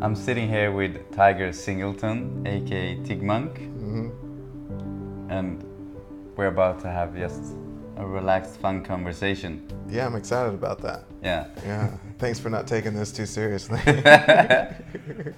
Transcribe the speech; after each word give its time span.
I'm 0.00 0.14
sitting 0.14 0.48
here 0.48 0.70
with 0.70 1.10
Tiger 1.12 1.52
Singleton, 1.52 2.46
aka 2.46 2.96
Tigmonk, 2.98 3.58
and 5.28 5.64
we're 6.36 6.46
about 6.46 6.78
to 6.82 6.88
have 6.88 7.16
just 7.16 7.42
a 7.96 8.06
relaxed, 8.06 8.60
fun 8.60 8.84
conversation. 8.84 9.66
Yeah, 9.88 10.06
I'm 10.06 10.14
excited 10.14 10.54
about 10.54 10.80
that. 10.82 11.02
Yeah. 11.20 11.48
Yeah. 11.64 11.90
Thanks 12.18 12.38
for 12.38 12.48
not 12.48 12.68
taking 12.68 12.94
this 12.94 13.10
too 13.12 13.26
seriously. 13.26 13.80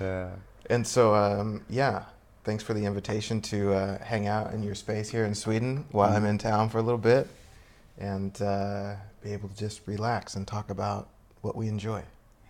Yeah. 0.00 0.30
and 0.70 0.86
so, 0.86 1.12
um, 1.12 1.64
yeah, 1.68 2.04
thanks 2.44 2.62
for 2.62 2.72
the 2.72 2.84
invitation 2.84 3.40
to 3.42 3.72
uh, 3.74 3.98
hang 3.98 4.28
out 4.28 4.54
in 4.54 4.62
your 4.62 4.76
space 4.76 5.10
here 5.10 5.24
in 5.24 5.34
Sweden 5.34 5.86
while 5.90 6.14
I'm 6.14 6.24
in 6.24 6.38
town 6.38 6.68
for 6.68 6.78
a 6.78 6.82
little 6.82 7.00
bit 7.00 7.26
and 7.98 8.40
uh, 8.40 8.94
be 9.24 9.32
able 9.32 9.48
to 9.48 9.56
just 9.56 9.80
relax 9.86 10.36
and 10.36 10.46
talk 10.46 10.70
about 10.70 11.08
what 11.40 11.56
we 11.56 11.66
enjoy. 11.66 12.04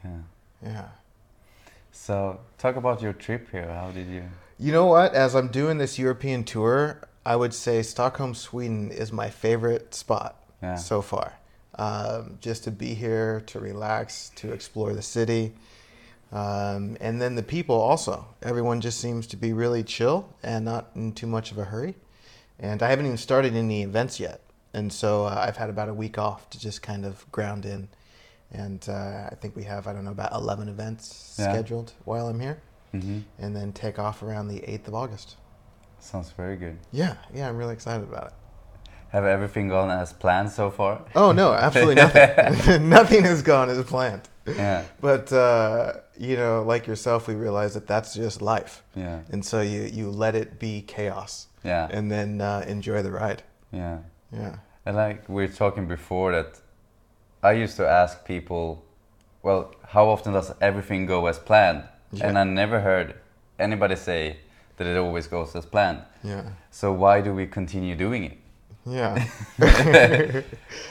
Yeah. 0.05 0.11
Yeah. 0.65 0.89
So, 1.93 2.41
talk 2.59 2.77
about 2.77 3.03
your 3.03 3.13
trip 3.13 3.51
here. 3.51 3.69
How 3.73 3.91
did 3.91 4.09
you? 4.09 4.25
You 4.59 4.73
know 4.73 4.87
what? 4.87 5.15
As 5.15 5.35
I'm 5.35 5.49
doing 5.49 5.79
this 5.79 5.99
European 5.99 6.45
tour, 6.45 7.01
I 7.25 7.37
would 7.37 7.55
say 7.55 7.83
Stockholm, 7.83 8.35
Sweden 8.35 8.91
is 8.91 9.13
my 9.13 9.31
favorite 9.31 9.95
spot 9.95 10.37
Yeah. 10.63 10.77
so 10.77 11.03
far. 11.03 11.35
Um, 11.75 12.39
just 12.41 12.65
to 12.65 12.71
be 12.71 12.95
here, 12.95 13.41
to 13.47 13.61
relax, 13.61 14.31
to 14.37 14.53
explore 14.53 14.95
the 14.95 15.03
city. 15.03 15.53
Um, 16.33 16.97
and 17.01 17.21
then 17.23 17.37
the 17.37 17.43
people 17.43 17.77
also. 17.77 18.27
Everyone 18.43 18.81
just 18.81 19.01
seems 19.01 19.27
to 19.29 19.37
be 19.37 19.53
really 19.53 19.83
chill 19.83 20.29
and 20.43 20.65
not 20.65 20.91
in 20.95 21.13
too 21.13 21.27
much 21.27 21.53
of 21.53 21.59
a 21.59 21.65
hurry. 21.65 21.95
And 22.59 22.83
I 22.83 22.89
haven't 22.91 23.07
even 23.07 23.17
started 23.19 23.55
any 23.55 23.83
events 23.83 24.19
yet. 24.19 24.41
And 24.75 24.93
so 24.93 25.25
uh, 25.25 25.45
I've 25.47 25.57
had 25.57 25.71
about 25.71 25.89
a 25.89 25.95
week 25.95 26.19
off 26.19 26.51
to 26.51 26.59
just 26.59 26.83
kind 26.83 27.07
of 27.07 27.31
ground 27.31 27.65
in. 27.65 27.89
And 28.53 28.85
uh, 28.89 29.29
I 29.31 29.35
think 29.41 29.55
we 29.57 29.65
have, 29.65 29.87
I 29.87 29.93
don't 29.93 30.05
know, 30.05 30.11
about 30.13 30.33
11 30.33 30.69
events 30.69 31.37
Yeah. 31.39 31.53
scheduled 31.53 31.93
while 32.05 32.29
I'm 32.29 32.41
here 32.41 32.59
hmm 32.93 33.19
and 33.39 33.55
then 33.55 33.73
take 33.73 33.99
off 33.99 34.23
around 34.23 34.49
the 34.49 34.61
8th 34.61 34.89
of 34.89 34.95
August. 34.95 35.37
Sounds 35.99 36.31
very 36.31 36.57
good. 36.57 36.79
Yeah, 36.91 37.17
yeah, 37.35 37.49
I'm 37.49 37.57
really 37.59 37.75
excited 37.75 38.03
about 38.09 38.29
it. 38.29 38.33
Have 39.11 39.25
everything 39.25 39.69
gone 39.69 39.91
as 39.91 40.13
planned 40.13 40.51
so 40.51 40.71
far? 40.71 41.03
Oh, 41.15 41.33
no, 41.33 41.53
absolutely 41.53 41.97
nothing. 41.97 42.89
nothing 42.89 43.25
has 43.25 43.43
gone 43.43 43.69
as 43.69 43.83
planned. 43.85 44.29
Yeah. 44.47 44.85
But, 45.01 45.31
uh, 45.33 45.95
you 46.17 46.37
know, 46.37 46.63
like 46.63 46.87
yourself, 46.87 47.27
we 47.29 47.35
realize 47.35 47.75
that 47.75 47.87
that's 47.87 48.15
just 48.15 48.41
life. 48.41 48.83
Yeah. 48.95 49.21
And 49.31 49.45
so 49.45 49.61
you, 49.61 49.83
you 49.83 50.11
let 50.11 50.35
it 50.35 50.59
be 50.59 50.83
chaos 50.83 51.49
Yeah. 51.65 51.89
and 51.91 52.11
then 52.11 52.41
uh, 52.41 52.65
enjoy 52.67 53.03
the 53.03 53.11
ride. 53.13 53.43
Yeah. 53.73 53.99
Yeah. 54.33 54.57
And 54.87 54.97
like 54.97 55.29
we 55.29 55.43
were 55.47 55.53
talking 55.53 55.87
before 55.89 56.33
that 56.33 56.61
I 57.43 57.53
used 57.53 57.77
to 57.77 57.89
ask 57.89 58.25
people, 58.25 58.85
well, 59.43 59.75
how 59.87 60.09
often 60.09 60.33
does 60.33 60.53
everything 60.61 61.07
go 61.07 61.27
as 61.27 61.39
planned? 61.39 61.85
And 62.21 62.39
I 62.39 62.45
never 62.45 62.81
heard 62.81 63.15
anybody 63.59 63.97
say 63.97 64.39
that 64.77 64.87
it 64.87 64.97
always 64.97 65.27
goes 65.27 65.55
as 65.55 65.67
planned. 65.67 66.03
Yeah. 66.25 66.43
So 66.71 66.93
why 66.93 67.21
do 67.21 67.35
we 67.35 67.47
continue 67.47 67.95
doing 67.95 68.25
it? 68.25 68.39
Yeah. 68.87 69.27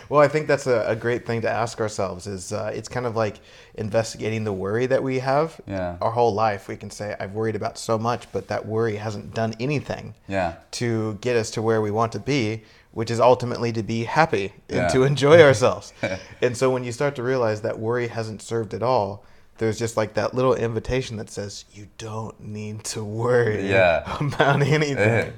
well, 0.10 0.22
I 0.22 0.28
think 0.28 0.48
that's 0.48 0.68
a, 0.68 0.86
a 0.88 0.96
great 0.96 1.26
thing 1.26 1.42
to 1.42 1.50
ask 1.50 1.80
ourselves 1.82 2.28
is 2.28 2.54
uh, 2.54 2.72
it's 2.74 2.88
kind 2.88 3.06
of 3.06 3.16
like 3.16 3.40
investigating 3.76 4.44
the 4.44 4.54
worry 4.54 4.86
that 4.86 5.02
we 5.02 5.20
have 5.20 5.60
Yeah. 5.68 5.98
our 6.02 6.12
whole 6.12 6.34
life. 6.34 6.68
We 6.68 6.76
can 6.78 6.92
say, 6.92 7.16
I've 7.20 7.34
worried 7.34 7.56
about 7.56 7.78
so 7.78 7.98
much, 7.98 8.32
but 8.32 8.48
that 8.50 8.66
worry 8.66 8.98
hasn't 8.98 9.34
done 9.34 9.54
anything 9.60 10.14
Yeah. 10.28 10.56
to 10.72 11.16
get 11.22 11.36
us 11.36 11.50
to 11.52 11.62
where 11.62 11.82
we 11.82 11.92
want 11.92 12.12
to 12.14 12.20
be, 12.20 12.64
which 12.98 13.12
is 13.12 13.20
ultimately 13.20 13.72
to 13.72 13.84
be 13.84 14.06
happy 14.06 14.46
and 14.70 14.78
Yeah. 14.78 14.88
to 14.88 15.04
enjoy 15.04 15.40
ourselves. 15.48 15.94
and 16.42 16.58
so 16.58 16.72
when 16.72 16.84
you 16.84 16.92
start 16.92 17.16
to 17.18 17.22
realize 17.24 17.62
that 17.62 17.78
worry 17.78 18.08
hasn't 18.08 18.42
served 18.42 18.74
at 18.74 18.82
all, 18.82 19.24
there's 19.60 19.78
just 19.78 19.98
like 19.98 20.16
that 20.16 20.34
little 20.34 20.56
invitation 20.56 21.18
that 21.18 21.30
says, 21.30 21.66
you 21.72 21.90
don't 22.00 22.40
need 22.42 22.84
to 22.86 23.04
worry 23.04 23.70
Yeah. 23.70 24.02
about 24.20 24.64
anything. 24.64 25.32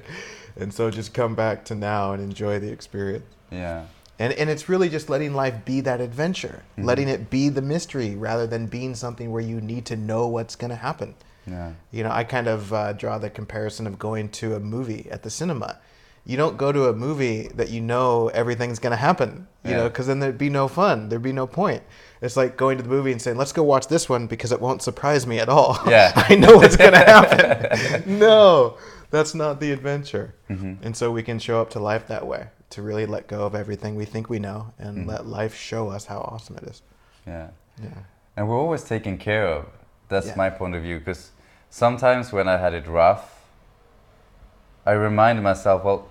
and 0.58 0.72
so 0.72 0.90
just 0.90 1.12
come 1.12 1.34
back 1.34 1.66
to 1.66 1.74
now 1.74 2.12
and 2.14 2.22
enjoy 2.22 2.58
the 2.60 2.72
experience. 2.72 3.26
Yeah. 3.50 3.84
And, 4.18 4.32
and 4.32 4.48
it's 4.48 4.68
really 4.70 4.88
just 4.88 5.10
letting 5.10 5.34
life 5.34 5.62
be 5.66 5.82
that 5.82 6.00
adventure, 6.00 6.62
Mm-hmm. 6.78 6.84
letting 6.88 7.08
it 7.10 7.28
be 7.28 7.50
the 7.50 7.62
mystery 7.62 8.14
rather 8.16 8.46
than 8.46 8.68
being 8.68 8.94
something 8.94 9.30
where 9.32 9.42
you 9.42 9.60
need 9.60 9.84
to 9.86 9.96
know 9.96 10.26
what's 10.28 10.56
going 10.56 10.70
to 10.70 10.76
happen. 10.76 11.14
Yeah. 11.46 11.72
You 11.92 12.04
know, 12.04 12.10
I 12.10 12.24
kind 12.24 12.46
of 12.48 12.72
uh, 12.72 12.94
draw 12.94 13.18
the 13.18 13.28
comparison 13.28 13.86
of 13.86 13.98
going 13.98 14.30
to 14.40 14.54
a 14.54 14.60
movie 14.60 15.08
at 15.10 15.22
the 15.24 15.30
cinema. 15.30 15.78
You 16.30 16.36
don't 16.36 16.56
go 16.56 16.70
to 16.70 16.88
a 16.88 16.92
movie 16.92 17.48
that 17.56 17.70
you 17.70 17.80
know 17.80 18.28
everything's 18.28 18.78
going 18.78 18.92
to 18.92 18.96
happen, 19.08 19.48
you 19.64 19.72
know, 19.72 19.88
because 19.88 20.06
then 20.06 20.20
there'd 20.20 20.38
be 20.38 20.48
no 20.48 20.68
fun. 20.68 21.08
There'd 21.08 21.22
be 21.22 21.32
no 21.32 21.46
point. 21.46 21.82
It's 22.22 22.36
like 22.36 22.56
going 22.56 22.76
to 22.76 22.84
the 22.84 22.88
movie 22.88 23.10
and 23.10 23.20
saying, 23.20 23.36
let's 23.36 23.52
go 23.52 23.64
watch 23.64 23.88
this 23.88 24.08
one 24.08 24.28
because 24.28 24.52
it 24.52 24.60
won't 24.60 24.80
surprise 24.80 25.26
me 25.26 25.40
at 25.40 25.48
all. 25.48 25.76
Yeah. 25.88 26.12
I 26.14 26.36
know 26.36 26.56
what's 26.58 26.76
going 26.76 26.92
to 27.00 27.04
happen. 27.14 28.18
no, 28.18 28.76
that's 29.10 29.34
not 29.34 29.58
the 29.58 29.72
adventure. 29.72 30.34
Mm-hmm. 30.48 30.74
And 30.84 30.96
so 30.96 31.10
we 31.10 31.22
can 31.24 31.38
show 31.40 31.60
up 31.60 31.70
to 31.70 31.80
life 31.80 32.06
that 32.06 32.24
way 32.26 32.46
to 32.70 32.82
really 32.82 33.06
let 33.06 33.26
go 33.26 33.44
of 33.44 33.54
everything 33.56 33.96
we 33.96 34.04
think 34.04 34.30
we 34.30 34.38
know 34.38 34.72
and 34.78 34.98
Mm-hmm. 34.98 35.08
let 35.10 35.26
life 35.26 35.54
show 35.56 35.88
us 35.88 36.04
how 36.06 36.18
awesome 36.20 36.56
it 36.58 36.64
is. 36.64 36.82
Yeah. 37.26 37.48
Yeah. 37.82 37.88
And 38.36 38.48
we're 38.48 38.60
always 38.60 38.84
taken 38.84 39.18
care 39.18 39.46
of. 39.48 39.66
That's 40.08 40.28
Yeah. 40.28 40.36
my 40.36 40.50
point 40.50 40.76
of 40.76 40.82
view. 40.82 41.00
Because 41.00 41.32
sometimes 41.70 42.32
when 42.32 42.46
I 42.46 42.56
had 42.58 42.72
it 42.72 42.86
rough, 42.86 43.24
I 44.86 44.92
reminded 44.92 45.42
myself, 45.42 45.82
well, 45.84 46.08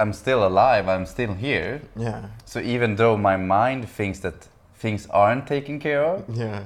I'm 0.00 0.12
still 0.12 0.46
alive. 0.46 0.88
I'm 0.88 1.06
still 1.06 1.34
here. 1.34 1.80
Yeah. 1.96 2.26
So 2.44 2.60
even 2.60 2.96
though 2.96 3.16
my 3.16 3.36
mind 3.36 3.88
thinks 3.88 4.20
that 4.20 4.48
things 4.74 5.06
aren't 5.10 5.46
taken 5.46 5.78
care 5.80 6.04
of, 6.04 6.24
Yeah. 6.36 6.64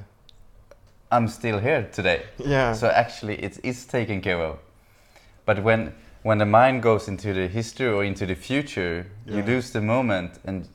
I'm 1.11 1.27
still 1.27 1.59
here 1.59 1.89
today. 1.91 2.21
Yeah. 2.37 2.73
So 2.73 2.87
actually, 2.87 3.35
it 3.43 3.59
is 3.63 3.85
taken 3.85 4.21
care 4.21 4.39
of. 4.39 4.57
But 5.45 5.63
when 5.63 5.93
when 6.23 6.37
the 6.37 6.45
mind 6.45 6.83
goes 6.83 7.07
into 7.07 7.33
the 7.33 7.47
history 7.47 7.87
or 7.87 8.03
into 8.03 8.25
the 8.25 8.35
future, 8.35 9.05
you 9.25 9.41
lose 9.41 9.71
the 9.71 9.81
moment 9.81 10.31
and 10.45 10.67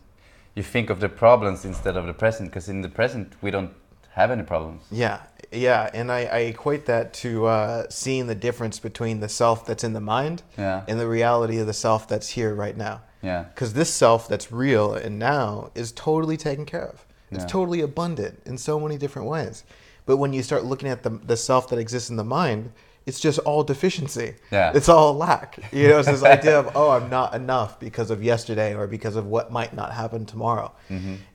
you 0.56 0.62
think 0.62 0.90
of 0.90 0.98
the 1.00 1.08
problems 1.08 1.64
instead 1.64 1.96
of 1.96 2.06
the 2.06 2.14
present. 2.14 2.50
Because 2.50 2.68
in 2.72 2.82
the 2.82 2.88
present, 2.88 3.34
we 3.42 3.50
don't 3.50 3.70
have 4.14 4.30
any 4.30 4.42
problems. 4.42 4.82
Yeah, 4.90 5.20
yeah, 5.52 5.90
and 5.94 6.10
I, 6.10 6.20
I 6.24 6.38
equate 6.38 6.86
that 6.86 7.12
to 7.14 7.46
uh, 7.46 7.86
seeing 7.90 8.26
the 8.26 8.34
difference 8.34 8.78
between 8.78 9.20
the 9.20 9.28
self 9.28 9.66
that's 9.66 9.84
in 9.84 9.92
the 9.92 10.00
mind 10.00 10.42
Yeah. 10.58 10.82
and 10.88 10.98
the 10.98 11.06
reality 11.08 11.58
of 11.58 11.66
the 11.66 11.72
self 11.72 12.08
that's 12.08 12.30
here 12.30 12.54
right 12.54 12.76
now. 12.76 13.02
Yeah. 13.22 13.44
Because 13.44 13.72
this 13.74 13.92
self 13.92 14.28
that's 14.28 14.50
real 14.52 14.94
and 14.94 15.18
now 15.18 15.70
is 15.74 15.92
totally 15.92 16.36
taken 16.36 16.64
care 16.66 16.86
of. 16.86 17.04
It's 17.30 17.42
Yeah. 17.42 17.48
totally 17.48 17.80
abundant 17.80 18.42
in 18.44 18.58
so 18.58 18.78
many 18.80 18.96
different 18.98 19.28
ways. 19.28 19.64
But 20.06 20.18
when 20.18 20.32
you 20.32 20.42
start 20.42 20.64
looking 20.64 20.88
at 20.88 21.02
the, 21.02 21.10
the 21.10 21.36
self 21.36 21.68
that 21.70 21.78
exists 21.78 22.10
in 22.10 22.16
the 22.16 22.24
mind, 22.24 22.72
it's 23.06 23.20
just 23.20 23.38
all 23.40 23.62
deficiency. 23.64 24.34
Yeah. 24.50 24.72
It's 24.74 24.88
all 24.88 25.14
lack. 25.14 25.58
You 25.72 25.88
know, 25.88 25.98
it's 25.98 26.08
this 26.08 26.22
idea 26.22 26.58
of, 26.58 26.70
oh, 26.74 26.90
I'm 26.90 27.10
not 27.10 27.34
enough 27.34 27.78
because 27.78 28.10
of 28.10 28.22
yesterday 28.22 28.74
or 28.74 28.86
because 28.86 29.16
of 29.16 29.26
what 29.26 29.52
might 29.52 29.74
not 29.74 29.92
happen 29.92 30.24
tomorrow. 30.24 30.72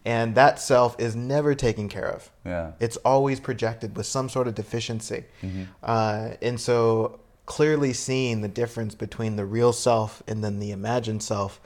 And 0.05 0.33
that 0.35 0.59
self 0.59 0.99
is 0.99 1.15
never 1.15 1.53
taken 1.53 1.87
care 1.89 2.07
of. 2.09 2.31
Yeah. 2.45 2.71
It's 2.79 2.97
always 2.97 3.39
projected 3.39 3.95
with 3.95 4.07
some 4.07 4.29
sort 4.29 4.47
of 4.47 4.55
deficiency. 4.55 5.25
Mm-hmm. 5.43 5.63
Uh, 5.83 6.29
and 6.41 6.59
so 6.59 7.19
clearly 7.45 7.93
seeing 7.93 8.41
the 8.41 8.47
difference 8.47 8.95
between 8.95 9.35
the 9.35 9.45
real 9.45 9.73
self 9.73 10.23
and 10.27 10.43
then 10.43 10.59
the 10.59 10.71
imagined 10.71 11.21
self, 11.21 11.59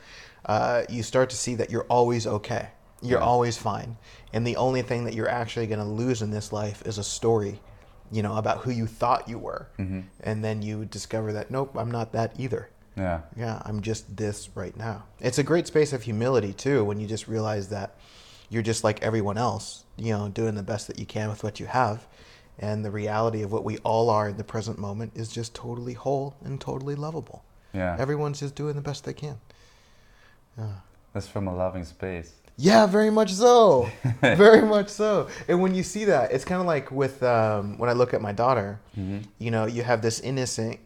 uh, 0.46 0.84
you 0.90 1.04
start 1.04 1.30
to 1.30 1.36
see 1.38 1.56
that 1.56 1.70
you're 1.70 1.86
always 1.90 2.28
okay. 2.28 2.70
You're 3.02 3.20
Yeah. 3.20 3.26
always 3.26 3.58
fine. 3.58 3.98
And 4.34 4.46
the 4.48 4.56
only 4.58 4.82
thing 4.82 5.04
that 5.06 5.14
you're 5.14 5.30
actually 5.30 5.68
going 5.68 5.80
to 5.80 5.86
lose 5.86 6.22
in 6.22 6.32
this 6.32 6.52
life 6.54 6.82
is 6.86 6.98
a 6.98 7.04
story, 7.04 7.62
you 8.14 8.22
know, 8.22 8.38
about 8.38 8.60
who 8.60 8.72
you 8.72 8.86
thought 8.86 9.28
you 9.28 9.40
were. 9.40 9.68
Mm-hmm. 9.80 10.02
And 10.22 10.44
then 10.44 10.62
you 10.62 10.86
discover 10.86 11.34
that, 11.34 11.50
nope, 11.50 11.76
I'm 11.76 11.90
not 11.90 12.12
that 12.14 12.34
either. 12.38 12.70
Yeah. 12.96 13.22
Yeah, 13.36 13.60
I'm 13.66 13.82
just 13.82 14.16
this 14.16 14.50
right 14.54 14.78
now. 14.78 15.06
It's 15.20 15.40
a 15.40 15.44
great 15.44 15.66
space 15.66 15.94
of 15.94 16.04
humility 16.04 16.54
too 16.54 16.84
when 16.84 17.00
you 17.00 17.08
just 17.08 17.28
realize 17.28 17.70
that 17.70 17.98
you're 18.50 18.62
just 18.62 18.84
like 18.84 19.02
everyone 19.02 19.40
else, 19.40 19.84
you 19.98 20.14
know, 20.14 20.30
doing 20.30 20.54
the 20.54 20.62
best 20.62 20.88
that 20.88 21.00
you 21.00 21.08
can 21.08 21.30
with 21.30 21.44
what 21.44 21.60
you 21.60 21.66
have. 21.66 22.06
And 22.60 22.86
the 22.86 22.92
reality 22.92 23.42
of 23.42 23.52
what 23.52 23.64
we 23.64 23.80
all 23.80 24.12
are 24.12 24.30
in 24.30 24.38
the 24.38 24.44
present 24.44 24.78
moment 24.78 25.14
is 25.16 25.30
just 25.30 25.56
totally 25.56 25.94
whole 25.94 26.36
and 26.46 26.62
totally 26.62 26.94
lovable. 26.94 27.44
Yeah. 27.74 27.96
Everyone's 27.98 28.42
just 28.42 28.54
doing 28.54 28.76
the 28.76 28.82
best 28.82 29.06
they 29.06 29.14
can. 29.14 29.40
Yeah. 30.56 30.76
That's 31.14 31.28
from 31.28 31.48
a 31.48 31.56
loving 31.56 31.84
space. 31.84 32.32
Yeah, 32.58 32.86
very 32.86 33.10
much 33.10 33.34
so. 33.34 33.90
very 34.22 34.62
much 34.62 34.90
so. 34.90 35.28
And 35.48 35.62
when 35.62 35.74
you 35.74 35.84
see 35.84 36.06
that, 36.06 36.32
it's 36.32 36.46
kind 36.46 36.62
of 36.62 36.68
like 36.68 36.92
with 36.92 37.24
um, 37.24 37.78
when 37.78 37.90
I 37.90 37.94
look 37.94 38.14
at 38.14 38.22
my 38.22 38.32
daughter, 38.32 38.80
mm-hmm. 38.98 39.20
you 39.40 39.52
know, 39.52 39.66
you 39.66 39.84
have 39.84 40.02
this 40.02 40.20
innocent 40.20 40.80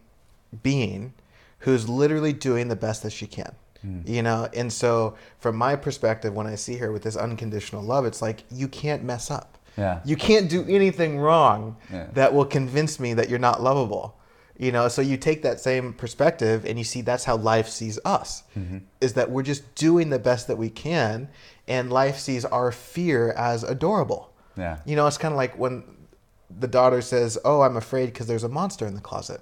being 0.63 1.13
who's 1.59 1.89
literally 1.89 2.33
doing 2.33 2.67
the 2.67 2.75
best 2.75 3.03
that 3.03 3.11
she 3.11 3.27
can. 3.27 3.53
Mm. 3.85 4.07
You 4.07 4.23
know, 4.23 4.49
and 4.53 4.71
so 4.71 5.15
from 5.39 5.55
my 5.55 5.75
perspective, 5.75 6.33
when 6.33 6.47
I 6.47 6.55
see 6.55 6.77
her 6.77 6.91
with 6.91 7.03
this 7.03 7.15
unconditional 7.15 7.83
love, 7.83 8.05
it's 8.05 8.21
like 8.21 8.43
you 8.49 8.67
can't 8.67 9.03
mess 9.03 9.29
up. 9.29 9.57
Yeah. 9.77 9.99
You 10.03 10.15
can't 10.15 10.49
do 10.49 10.65
anything 10.67 11.19
wrong 11.19 11.77
Yeah. 11.91 12.07
that 12.13 12.33
will 12.33 12.45
convince 12.45 12.99
me 12.99 13.13
that 13.13 13.29
you're 13.29 13.39
not 13.39 13.61
lovable. 13.61 14.15
You 14.57 14.71
know, 14.71 14.87
so 14.87 15.03
you 15.03 15.17
take 15.17 15.43
that 15.43 15.59
same 15.59 15.93
perspective 15.93 16.65
and 16.65 16.79
you 16.79 16.83
see 16.83 17.01
that's 17.01 17.25
how 17.25 17.37
life 17.37 17.67
sees 17.67 17.99
us. 18.03 18.41
Mm-hmm. 18.57 18.79
Is 19.01 19.13
that 19.13 19.29
we're 19.29 19.43
just 19.43 19.75
doing 19.75 20.09
the 20.09 20.17
best 20.17 20.47
that 20.47 20.57
we 20.57 20.71
can 20.71 21.29
and 21.67 21.91
life 21.91 22.17
sees 22.17 22.45
our 22.45 22.71
fear 22.71 23.31
as 23.31 23.63
adorable. 23.63 24.33
Yeah. 24.55 24.79
You 24.85 24.95
know, 24.95 25.07
it's 25.07 25.17
kind 25.17 25.33
of 25.33 25.37
like 25.37 25.57
when 25.57 25.83
the 26.49 26.67
daughter 26.67 27.01
says, 27.01 27.37
"Oh, 27.43 27.61
I'm 27.61 27.77
afraid 27.77 28.07
because 28.07 28.27
there's 28.27 28.43
a 28.43 28.49
monster 28.49 28.85
in 28.87 28.95
the 28.95 29.01
closet." 29.01 29.41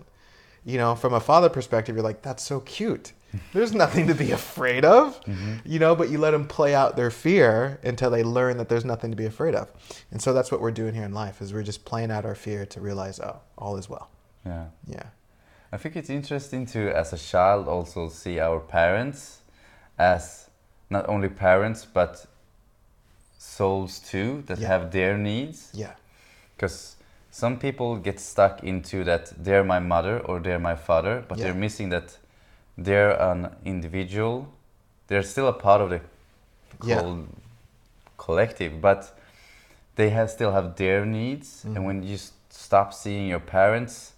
You 0.64 0.78
know, 0.78 0.96
from 0.96 1.14
a 1.14 1.20
father 1.20 1.50
perspective, 1.50 1.96
you're 1.96 2.04
like, 2.04 2.22
"That's 2.22 2.44
so 2.44 2.60
cute." 2.62 3.14
There's 3.54 3.74
nothing 3.74 4.08
to 4.08 4.16
be 4.16 4.32
afraid 4.32 4.86
of, 4.86 5.20
mm-hmm. 5.26 5.56
you 5.66 5.80
know, 5.80 5.96
but 5.96 6.10
you 6.10 6.18
let 6.18 6.32
them 6.32 6.48
play 6.48 6.74
out 6.74 6.96
their 6.96 7.12
fear 7.12 7.80
until 7.84 8.10
they 8.10 8.24
learn 8.24 8.58
that 8.58 8.70
there's 8.70 8.86
nothing 8.86 9.12
to 9.12 9.18
be 9.18 9.26
afraid 9.26 9.56
of. 9.56 9.72
And 10.12 10.22
so 10.22 10.34
that's 10.34 10.52
what 10.52 10.62
we're 10.62 10.72
doing 10.72 10.94
here 10.94 11.04
in 11.04 11.14
life 11.14 11.42
is 11.42 11.54
we're 11.54 11.64
just 11.64 11.84
playing 11.86 12.12
out 12.12 12.26
our 12.26 12.36
fear 12.36 12.66
to 12.68 12.80
realize, 12.80 13.20
oh, 13.20 13.42
all 13.58 13.78
is 13.78 13.90
well. 13.90 14.10
Yeah. 14.46 14.68
Yeah. 14.88 15.04
I 15.72 15.78
think 15.78 15.96
it's 15.96 16.10
interesting 16.10 16.66
to, 16.68 16.96
as 16.96 17.12
a 17.12 17.18
child, 17.18 17.68
also 17.68 18.08
see 18.10 18.40
our 18.40 18.60
parents 18.60 19.42
as 19.98 20.45
not 20.90 21.08
only 21.10 21.30
parents 21.30 21.86
but 21.86 22.26
souls 23.38 24.00
too 24.00 24.44
that 24.48 24.60
Yeah. 24.60 24.68
have 24.68 24.92
their 24.92 25.18
needs. 25.18 25.70
Yeah. 25.74 25.94
Because 26.56 26.96
some 27.32 27.58
people 27.60 27.98
get 27.98 28.20
stuck 28.20 28.64
into 28.64 29.04
that 29.04 29.34
they're 29.44 29.64
my 29.64 29.80
mother 29.80 30.20
or 30.20 30.40
they're 30.40 30.60
my 30.60 30.76
father, 30.76 31.24
but 31.28 31.38
Yeah. 31.38 31.46
they're 31.46 31.60
missing 31.60 31.90
that 31.90 32.18
they're 32.78 33.12
an 33.22 33.56
individual. 33.66 34.48
They're 35.08 35.24
still 35.24 35.48
a 35.48 35.54
part 35.54 35.82
of 35.82 35.90
the 35.90 36.02
Yeah. 36.84 37.02
whole 37.02 37.28
collective, 38.18 38.82
but 38.82 39.18
they 39.96 40.10
have 40.10 40.30
still 40.30 40.52
have 40.52 40.76
their 40.76 41.06
needs. 41.06 41.64
Mhm. 41.64 41.76
And 41.76 41.86
when 41.86 42.04
you 42.04 42.18
stop 42.50 42.94
seeing 42.94 43.28
your 43.28 43.40
parents 43.40 44.14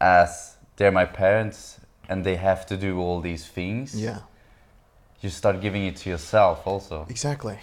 as 0.00 0.56
they're 0.76 0.92
my 0.92 1.04
parents 1.06 1.80
and 2.08 2.24
they 2.24 2.36
have 2.36 2.64
to 2.66 2.76
do 2.76 3.00
all 3.00 3.20
these 3.20 3.46
things, 3.46 3.94
Yeah. 3.94 4.20
You 5.20 5.30
start 5.30 5.60
giving 5.60 5.84
it 5.86 5.96
to 5.96 6.10
yourself 6.10 6.66
also. 6.66 7.06
Exactly. 7.08 7.58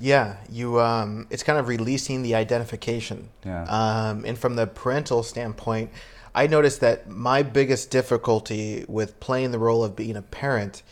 Yeah, 0.00 0.36
you. 0.50 0.80
Um, 0.80 1.26
it's 1.30 1.42
kind 1.42 1.58
of 1.58 1.68
releasing 1.68 2.22
the 2.22 2.34
identification. 2.34 3.28
Yeah. 3.44 3.64
Um, 3.64 4.24
and 4.24 4.38
from 4.38 4.56
the 4.56 4.66
parental 4.66 5.22
standpoint, 5.22 5.90
I 6.34 6.46
noticed 6.46 6.80
that 6.80 7.08
my 7.08 7.42
biggest 7.42 7.90
difficulty 7.90 8.84
with 8.88 9.18
playing 9.18 9.50
the 9.50 9.58
role 9.58 9.82
of 9.82 9.96
being 9.96 10.16
a 10.16 10.22
parent 10.22 10.82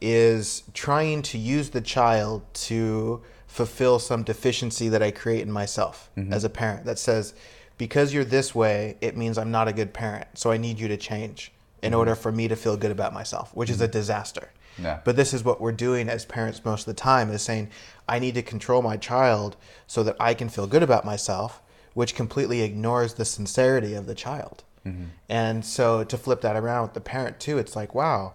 is 0.00 0.62
trying 0.74 1.22
to 1.22 1.38
use 1.38 1.70
the 1.70 1.80
child 1.80 2.42
to 2.54 3.22
fulfill 3.46 3.98
some 3.98 4.22
deficiency 4.22 4.88
that 4.88 5.02
I 5.02 5.10
create 5.10 5.42
in 5.42 5.50
myself 5.50 6.10
as 6.30 6.44
a 6.44 6.50
parent 6.50 6.84
that 6.84 6.98
says, 6.98 7.34
because 7.78 8.14
you're 8.14 8.24
this 8.24 8.54
way, 8.54 8.96
it 9.00 9.16
means 9.16 9.36
I'm 9.38 9.50
not 9.50 9.68
a 9.68 9.72
good 9.72 9.92
parent. 9.92 10.26
So 10.34 10.50
I 10.50 10.56
need 10.56 10.78
you 10.78 10.88
to 10.88 10.96
change 10.96 11.52
in 11.82 11.94
order 11.94 12.14
for 12.14 12.30
me 12.30 12.48
to 12.48 12.56
feel 12.56 12.76
good 12.76 12.90
about 12.90 13.12
myself, 13.12 13.54
which 13.54 13.70
is 13.70 13.80
a 13.80 13.84
mm-hmm. 13.84 13.92
disaster. 13.92 14.50
Yeah. 14.78 15.00
But 15.04 15.16
this 15.16 15.34
is 15.34 15.44
what 15.44 15.60
we're 15.60 15.72
doing 15.72 16.08
as 16.08 16.24
parents 16.24 16.64
most 16.64 16.86
of 16.86 16.94
the 16.94 17.00
time 17.00 17.30
is 17.30 17.42
saying, 17.42 17.70
I 18.08 18.18
need 18.18 18.34
to 18.34 18.42
control 18.42 18.82
my 18.82 18.96
child 18.96 19.56
so 19.86 20.02
that 20.02 20.16
I 20.20 20.34
can 20.34 20.48
feel 20.48 20.66
good 20.66 20.82
about 20.82 21.04
myself, 21.04 21.60
which 21.94 22.14
completely 22.14 22.62
ignores 22.62 23.14
the 23.14 23.24
sincerity 23.24 23.94
of 23.94 24.06
the 24.06 24.14
child. 24.14 24.64
Mm-hmm. 24.86 25.04
And 25.28 25.64
so 25.64 26.04
to 26.04 26.16
flip 26.16 26.40
that 26.42 26.56
around 26.56 26.82
with 26.82 26.94
the 26.94 27.00
parent 27.00 27.40
too, 27.40 27.58
it's 27.58 27.76
like, 27.76 27.94
wow, 27.94 28.34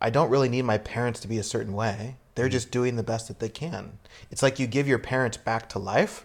I 0.00 0.10
don't 0.10 0.30
really 0.30 0.48
need 0.48 0.62
my 0.62 0.78
parents 0.78 1.20
to 1.20 1.28
be 1.28 1.38
a 1.38 1.42
certain 1.42 1.74
way. 1.74 2.16
They're 2.34 2.46
mm-hmm. 2.46 2.52
just 2.52 2.70
doing 2.70 2.96
the 2.96 3.02
best 3.02 3.28
that 3.28 3.40
they 3.40 3.48
can. 3.48 3.98
It's 4.30 4.42
like 4.42 4.58
you 4.58 4.66
give 4.66 4.88
your 4.88 4.98
parents 4.98 5.36
back 5.36 5.68
to 5.70 5.78
life 5.78 6.24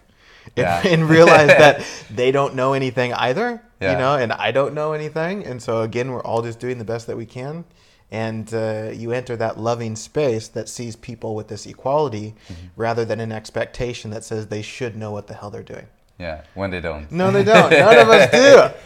Yeah. 0.62 0.86
and 0.86 1.08
realize 1.08 1.48
that 1.64 1.84
they 2.10 2.30
don't 2.30 2.54
know 2.54 2.72
anything 2.74 3.12
either, 3.12 3.60
Yeah. 3.80 3.92
you 3.92 3.98
know, 3.98 4.14
and 4.16 4.32
I 4.32 4.52
don't 4.52 4.72
know 4.74 4.92
anything. 4.92 5.44
And 5.44 5.60
so 5.62 5.82
again, 5.82 6.12
we're 6.12 6.22
all 6.22 6.42
just 6.42 6.60
doing 6.60 6.78
the 6.78 6.84
best 6.84 7.06
that 7.08 7.16
we 7.16 7.26
can. 7.26 7.64
And 8.10 8.52
uh, 8.54 8.90
you 8.92 9.10
enter 9.10 9.34
that 9.36 9.58
loving 9.58 9.96
space 9.96 10.46
that 10.48 10.68
sees 10.68 10.94
people 10.94 11.34
with 11.34 11.48
this 11.48 11.66
equality 11.66 12.34
rather 12.76 13.04
than 13.04 13.18
an 13.18 13.32
expectation 13.32 14.10
that 14.12 14.22
says 14.22 14.46
they 14.46 14.62
should 14.62 14.94
know 14.96 15.10
what 15.10 15.26
the 15.26 15.34
hell 15.34 15.50
they're 15.50 15.64
doing. 15.64 15.86
Yeah, 16.18 16.42
when 16.54 16.70
they 16.70 16.80
don't. 16.80 17.10
No, 17.10 17.32
they 17.32 17.42
don't. 17.42 17.70
None 17.70 17.98
of 17.98 18.08
us 18.08 18.30
do. 18.30 18.70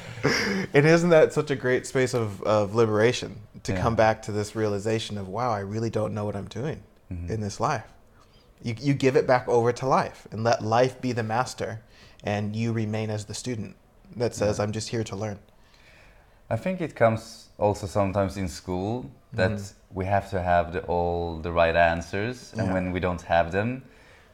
And 0.75 0.85
isn't 0.87 1.11
that 1.11 1.33
such 1.33 1.51
a 1.53 1.57
great 1.57 1.87
space 1.87 2.13
of, 2.15 2.43
of 2.43 2.75
liberation 2.75 3.37
to 3.65 3.73
Yeah. 3.73 3.81
come 3.83 3.95
back 3.95 4.23
to 4.23 4.33
this 4.33 4.57
realization 4.57 5.17
of, 5.17 5.29
wow, 5.29 5.51
I 5.53 5.61
really 5.61 5.91
don't 5.91 6.13
know 6.15 6.25
what 6.25 6.35
I'm 6.35 6.49
doing 6.49 6.83
in 7.11 7.41
this 7.41 7.61
life? 7.61 7.85
You, 8.63 8.75
you 8.81 8.95
give 8.95 9.17
it 9.17 9.27
back 9.27 9.49
over 9.49 9.73
to 9.73 9.87
life 9.87 10.27
and 10.33 10.43
let 10.45 10.63
life 10.63 11.01
be 11.01 11.13
the 11.13 11.23
master, 11.23 11.81
and 12.25 12.55
you 12.57 12.73
remain 12.73 13.11
as 13.11 13.25
the 13.27 13.35
student 13.35 13.77
that 14.17 14.35
says, 14.35 14.59
I'm 14.59 14.73
just 14.73 14.89
here 14.89 15.05
to 15.05 15.17
learn. 15.17 15.39
I 16.51 16.57
think 16.57 16.81
it 16.81 16.95
comes 16.97 17.49
also 17.59 17.87
sometimes 17.87 18.37
in 18.37 18.49
school 18.49 19.11
that 19.35 19.51
Mm-hmm. 19.51 19.99
we 19.99 20.05
have 20.07 20.31
to 20.31 20.41
have 20.41 20.73
the, 20.73 20.81
all 20.87 21.39
the 21.39 21.53
right 21.53 21.77
answers, 21.77 22.53
and 22.57 22.67
Yeah. 22.67 22.73
when 22.75 22.93
we 22.93 23.01
don't 23.01 23.23
have 23.23 23.53
them, 23.53 23.83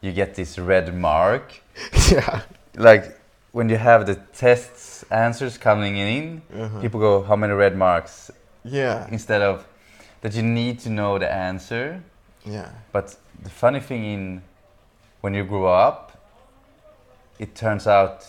you 0.01 0.11
get 0.13 0.33
this 0.35 0.57
red 0.57 0.93
mark. 0.95 1.61
yeah. 2.11 2.41
Like 2.77 3.19
when 3.51 3.69
you 3.69 3.77
have 3.77 4.05
the 4.05 4.15
tests 4.33 5.03
answers 5.11 5.57
coming 5.57 5.97
in, 5.97 6.41
Uh-huh. 6.53 6.79
people 6.81 6.99
go, 6.99 7.21
"How 7.23 7.35
many 7.35 7.53
red 7.53 7.75
marks?" 7.75 8.31
Yeah. 8.63 9.07
Instead 9.11 9.41
of 9.41 9.65
that, 10.21 10.33
you 10.35 10.43
need 10.43 10.79
to 10.83 10.89
know 10.89 11.19
the 11.19 11.31
answer. 11.31 12.01
Yeah. 12.45 12.69
But 12.91 13.15
the 13.43 13.49
funny 13.49 13.79
thing 13.79 14.03
in 14.05 14.41
when 15.21 15.33
you 15.33 15.43
grow 15.43 15.65
up, 15.65 16.11
it 17.39 17.55
turns 17.55 17.87
out 17.87 18.25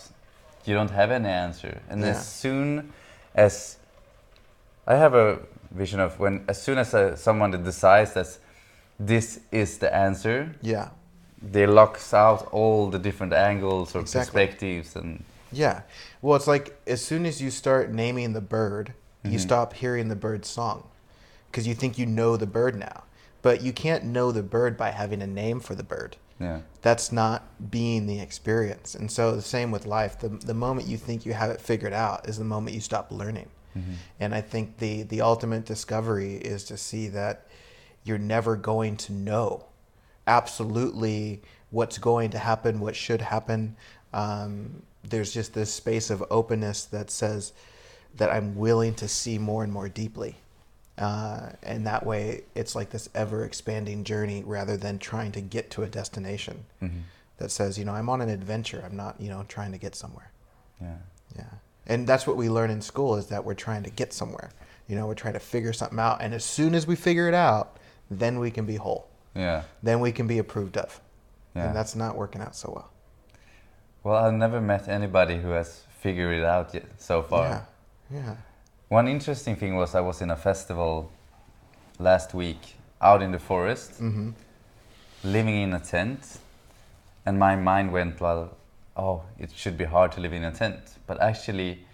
you 0.65 0.73
don't 0.73 0.91
have 0.91 1.11
any 1.11 1.29
answer, 1.29 1.79
and 1.89 2.01
Yeah. 2.01 2.07
as 2.09 2.27
soon 2.27 2.91
as 3.35 3.77
I 4.85 4.95
have 4.95 5.13
a 5.13 5.39
vision 5.71 5.99
of 5.99 6.19
when, 6.19 6.43
as 6.47 6.61
soon 6.61 6.77
as 6.77 6.93
uh, 6.93 7.15
someone 7.15 7.51
decides 7.63 8.13
that 8.13 8.37
this 8.99 9.39
is 9.51 9.77
the 9.77 9.93
answer, 9.93 10.55
Yeah. 10.61 10.89
they 11.41 11.67
locks 11.67 12.13
out 12.13 12.47
all 12.51 12.89
the 12.89 12.99
different 12.99 13.33
angles 13.33 13.95
or 13.95 13.99
Exactly. 14.01 14.45
perspectives, 14.47 14.95
and 14.95 15.23
Yeah. 15.51 15.81
Well, 16.21 16.35
it's 16.35 16.47
like 16.47 16.75
as 16.87 17.01
soon 17.05 17.25
as 17.25 17.41
you 17.41 17.51
start 17.51 17.91
naming 17.91 18.33
the 18.33 18.41
bird, 18.41 18.93
you 19.23 19.37
Mhm. 19.37 19.41
stop 19.41 19.73
hearing 19.73 20.09
the 20.09 20.15
bird's 20.15 20.49
song 20.49 20.83
because 21.51 21.65
you 21.67 21.75
think 21.75 21.97
you 21.97 22.05
know 22.05 22.35
the 22.37 22.47
bird 22.47 22.75
now. 22.75 23.03
But 23.47 23.61
you 23.61 23.71
can't 23.71 24.03
know 24.03 24.33
the 24.33 24.43
bird 24.43 24.75
by 24.75 24.89
having 24.91 25.21
a 25.21 25.27
name 25.27 25.61
for 25.61 25.73
the 25.73 25.81
bird. 25.81 26.17
yeah, 26.37 26.59
That's 26.81 27.13
not 27.13 27.71
being 27.71 28.05
the 28.05 28.19
experience. 28.19 28.93
And 28.93 29.09
so 29.09 29.33
the 29.33 29.41
same 29.41 29.71
with 29.71 29.85
life. 29.85 30.19
The, 30.19 30.27
the 30.27 30.53
moment 30.53 30.85
you 30.85 30.97
think 30.97 31.25
you 31.25 31.31
have 31.31 31.49
it 31.51 31.61
figured 31.61 31.93
out 31.93 32.27
is 32.27 32.37
the 32.37 32.43
moment 32.43 32.75
you 32.75 32.81
stop 32.81 33.09
learning. 33.09 33.47
And 34.19 34.35
I 34.35 34.41
think 34.41 34.79
the, 34.79 35.03
the 35.03 35.21
ultimate 35.21 35.63
discovery 35.63 36.33
is 36.35 36.63
to 36.65 36.77
see 36.77 37.07
that 37.09 37.45
you're 38.03 38.17
never 38.17 38.55
going 38.57 38.97
to 38.97 39.13
know 39.13 39.67
absolutely 40.25 41.41
what's 41.69 41.97
going 41.99 42.31
to 42.31 42.39
happen, 42.39 42.81
what 42.81 42.95
should 42.97 43.21
happen. 43.21 43.77
Um, 44.13 44.81
there's 45.07 45.31
just 45.33 45.53
this 45.53 45.71
space 45.71 46.09
of 46.09 46.21
openness 46.29 46.85
that 46.85 47.09
says 47.09 47.53
that 48.15 48.29
I'm 48.29 48.55
willing 48.55 48.93
to 48.95 49.07
see 49.07 49.37
more 49.37 49.63
and 49.63 49.71
more 49.71 49.87
deeply. 49.89 50.35
Uh, 50.97 51.49
and 51.63 51.85
that 51.85 52.05
way, 52.05 52.43
it's 52.55 52.73
like 52.75 52.89
this 52.89 53.07
ever 53.13 53.45
expanding 53.45 54.03
journey 54.03 54.43
rather 54.45 54.75
than 54.77 54.97
trying 54.97 55.31
to 55.33 55.41
get 55.41 55.69
to 55.71 55.83
a 55.83 55.87
destination 55.87 56.65
Mhm. 56.81 57.01
that 57.37 57.51
says, 57.51 57.77
you 57.77 57.85
know, 57.85 57.93
I'm 57.93 58.09
on 58.09 58.19
an 58.21 58.29
adventure. 58.29 58.81
I'm 58.83 58.95
not, 58.95 59.19
you 59.21 59.29
know, 59.29 59.43
trying 59.47 59.71
to 59.73 59.77
get 59.77 59.95
somewhere. 59.95 60.31
yeah, 60.81 60.95
Yeah. 61.35 61.43
And 61.85 62.05
that's 62.07 62.25
what 62.27 62.35
we 62.35 62.49
learn 62.49 62.69
in 62.69 62.81
school 62.81 63.15
is 63.15 63.27
that 63.27 63.45
we're 63.45 63.53
trying 63.53 63.83
to 63.83 63.89
get 63.89 64.11
somewhere. 64.13 64.49
You 64.87 64.95
know, 64.95 65.05
we're 65.07 65.13
trying 65.15 65.33
to 65.33 65.39
figure 65.39 65.71
something 65.73 65.99
out. 65.99 66.21
And 66.21 66.33
as 66.33 66.43
soon 66.43 66.75
as 66.75 66.85
we 66.87 66.95
figure 66.95 67.27
it 67.27 67.33
out, 67.33 67.77
then 68.11 68.39
we 68.39 68.51
can 68.51 68.65
be 68.65 68.75
whole. 68.75 69.07
yeah. 69.35 69.63
Then 69.83 69.99
we 69.99 70.11
can 70.11 70.25
be 70.27 70.37
approved 70.39 70.77
of. 70.77 70.99
Yeah. 71.55 71.67
And 71.67 71.75
that's 71.75 71.95
not 71.95 72.15
working 72.15 72.41
out 72.41 72.55
so 72.55 72.71
well. 72.75 72.89
Well, 74.03 74.15
I've 74.15 74.33
never 74.33 74.59
met 74.61 74.87
anybody 74.87 75.37
who 75.39 75.49
has 75.51 75.81
figured 75.99 76.33
it 76.37 76.43
out 76.43 76.73
yet 76.73 76.85
so 76.97 77.21
far. 77.23 77.47
Yeah. 77.47 77.61
Yeah. 78.19 78.35
One 78.89 79.07
interesting 79.07 79.55
thing 79.55 79.75
was 79.75 79.95
I 79.95 80.01
was 80.01 80.21
in 80.21 80.31
a 80.31 80.35
festival 80.35 81.11
last 81.99 82.33
week 82.33 82.75
out 83.01 83.21
in 83.21 83.31
the 83.31 83.39
forest, 83.39 83.97
hmm 83.99 84.31
living 85.23 85.61
in 85.61 85.73
a 85.73 85.79
tent, 85.79 86.37
and 87.25 87.39
my 87.39 87.55
mind 87.55 87.91
went, 87.91 88.21
well, 88.21 88.55
oh, 88.95 89.23
it 89.39 89.49
should 89.51 89.77
be 89.77 89.83
hard 89.83 90.11
to 90.11 90.21
live 90.21 90.31
in 90.31 90.43
a 90.43 90.51
tent. 90.51 90.79
But 91.07 91.19
actually, 91.19 91.85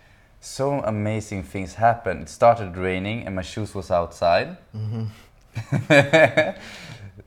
so 0.41 0.81
amazing 0.81 1.43
things 1.43 1.75
happened. 1.75 2.23
It 2.23 2.29
started 2.29 2.75
raining, 2.77 3.25
and 3.25 3.33
my 3.35 3.41
shoes 3.41 3.73
was 3.73 3.89
outside. 3.89 4.57
hmm 4.73 5.05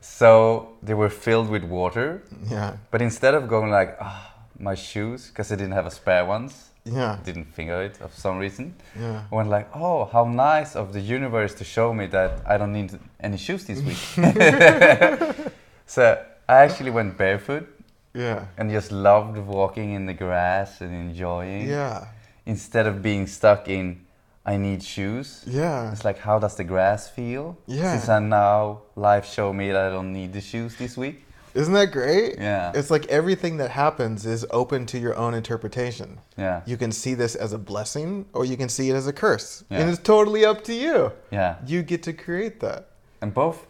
so 0.00 0.68
they 0.82 0.94
were 0.94 1.08
filled 1.10 1.48
with 1.48 1.64
water. 1.64 2.22
Yeah. 2.50 2.76
But 2.90 3.02
instead 3.02 3.34
of 3.34 3.48
going 3.48 3.70
like, 3.70 3.96
ah, 4.00 4.34
my 4.58 4.74
shoes, 4.74 5.28
because 5.28 5.50
I 5.50 5.56
didn't 5.56 5.72
have 5.74 5.86
a 5.86 5.90
spare 5.90 6.24
ones, 6.24 6.70
Yeah. 6.86 7.18
didn't 7.24 7.52
think 7.54 7.70
of 7.70 7.80
it 7.80 7.96
for 7.96 8.08
some 8.12 8.38
reason. 8.38 8.74
Yeah. 8.98 9.22
Like, 9.32 9.68
oh, 9.74 10.04
how 10.04 10.24
nice 10.24 10.76
of 10.76 10.92
the 10.92 11.00
universe 11.00 11.52
to 11.54 11.64
show 11.64 11.92
me 11.92 12.06
that 12.06 12.42
I 12.46 12.56
don't 12.58 12.72
need 12.72 12.98
any 13.20 13.36
shoes 13.36 13.64
this 13.64 13.80
week. 13.82 13.96
so 15.86 16.22
I 16.48 16.54
actually 16.64 16.90
went 16.90 17.16
barefoot 17.18 17.66
Yeah. 18.14 18.46
and 18.56 18.70
just 18.70 18.92
loved 18.92 19.36
walking 19.38 19.92
in 19.92 20.06
the 20.06 20.14
grass 20.14 20.80
and 20.80 20.94
enjoying. 20.94 21.68
Yeah. 21.68 22.06
Instead 22.46 22.86
of 22.86 23.02
being 23.02 23.26
stuck 23.26 23.68
in, 23.68 24.06
I 24.44 24.56
need 24.56 24.82
shoes. 24.82 25.42
Yeah. 25.46 25.90
It's 25.92 26.04
like, 26.04 26.18
how 26.18 26.38
does 26.38 26.54
the 26.54 26.62
grass 26.64 27.10
feel? 27.10 27.58
Yeah. 27.66 27.92
Since 27.96 28.08
I 28.08 28.20
now 28.20 28.82
life 28.94 29.26
show 29.26 29.52
me 29.52 29.72
that 29.72 29.86
I 29.86 29.90
don't 29.90 30.12
need 30.12 30.32
the 30.32 30.40
shoes 30.40 30.76
this 30.76 30.96
week. 30.96 31.24
Isn't 31.56 31.72
that 31.72 31.90
great? 31.90 32.38
Yeah. 32.38 32.72
It's 32.74 32.90
like 32.90 33.06
everything 33.06 33.56
that 33.56 33.70
happens 33.70 34.26
is 34.26 34.44
open 34.50 34.84
to 34.86 34.98
your 34.98 35.16
own 35.16 35.32
interpretation. 35.32 36.20
Yeah. 36.36 36.60
You 36.66 36.76
can 36.76 36.92
see 36.92 37.14
this 37.14 37.34
as 37.34 37.54
a 37.54 37.58
blessing 37.58 38.26
or 38.34 38.44
you 38.44 38.58
can 38.58 38.68
see 38.68 38.90
it 38.90 38.94
as 38.94 39.06
a 39.06 39.12
curse. 39.12 39.64
Yeah. 39.70 39.80
And 39.80 39.90
it's 39.90 40.00
totally 40.00 40.44
up 40.44 40.62
to 40.64 40.74
you. 40.74 41.12
Yeah. 41.30 41.56
You 41.66 41.82
get 41.82 42.02
to 42.04 42.12
create 42.12 42.60
that. 42.60 42.90
And 43.22 43.32
both, 43.32 43.66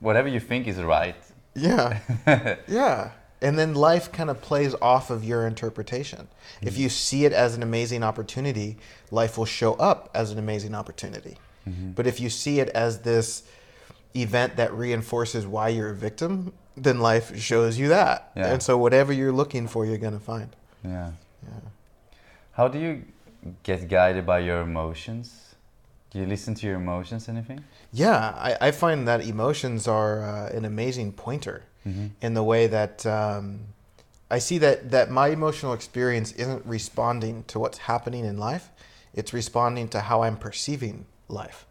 whatever 0.00 0.26
you 0.26 0.40
think 0.40 0.66
is 0.66 0.78
right. 0.78 1.14
Yeah. 1.54 2.00
yeah. 2.66 3.12
And 3.40 3.58
then 3.58 3.74
life 3.74 4.10
kind 4.10 4.28
of 4.28 4.42
plays 4.42 4.74
off 4.82 5.08
of 5.08 5.24
your 5.24 5.46
interpretation. 5.46 6.28
If 6.60 6.74
mm-hmm. 6.74 6.82
you 6.82 6.88
see 6.88 7.24
it 7.24 7.32
as 7.32 7.54
an 7.54 7.62
amazing 7.62 8.02
opportunity, 8.02 8.76
life 9.10 9.38
will 9.38 9.46
show 9.46 9.74
up 9.74 10.10
as 10.14 10.32
an 10.32 10.38
amazing 10.38 10.74
opportunity. 10.74 11.38
Mm-hmm. 11.68 11.92
But 11.92 12.06
if 12.06 12.18
you 12.18 12.28
see 12.28 12.60
it 12.60 12.68
as 12.70 13.00
this 13.00 13.44
event 14.14 14.56
that 14.56 14.74
reinforces 14.74 15.46
why 15.46 15.68
you're 15.68 15.90
a 15.90 15.94
victim, 15.94 16.52
then 16.82 17.00
life 17.00 17.38
shows 17.40 17.78
you 17.78 17.88
that. 17.88 18.32
Yeah. 18.36 18.52
And 18.52 18.62
so 18.62 18.78
whatever 18.78 19.12
you're 19.12 19.32
looking 19.32 19.68
for, 19.68 19.84
you're 19.86 19.98
going 19.98 20.18
to 20.18 20.24
find. 20.24 20.54
Yeah. 20.84 21.12
Yeah. 21.42 21.60
How 22.52 22.68
do 22.68 22.78
you 22.78 23.04
get 23.62 23.88
guided 23.88 24.26
by 24.26 24.40
your 24.40 24.60
emotions? 24.60 25.54
Do 26.10 26.18
you 26.18 26.26
listen 26.26 26.54
to 26.56 26.66
your 26.66 26.76
emotions, 26.76 27.28
anything? 27.28 27.62
Yeah, 27.92 28.34
I, 28.36 28.56
I 28.60 28.70
find 28.72 29.06
that 29.06 29.24
emotions 29.24 29.86
are 29.86 30.22
uh, 30.22 30.56
an 30.56 30.64
amazing 30.64 31.12
pointer 31.12 31.62
in 32.20 32.34
the 32.34 32.42
way 32.42 32.66
that 32.66 33.06
um, 33.06 33.60
I 34.30 34.38
see 34.38 34.58
that, 34.58 34.90
that 34.90 35.10
my 35.10 35.28
emotional 35.28 35.72
experience 35.72 36.32
isn't 36.32 36.64
responding 36.66 37.44
to 37.44 37.58
what's 37.58 37.78
happening 37.78 38.24
in 38.24 38.36
life, 38.36 38.68
it's 39.14 39.32
responding 39.32 39.88
to 39.88 40.00
how 40.00 40.22
I'm 40.22 40.36
perceiving 40.36 41.06
life. 41.28 41.66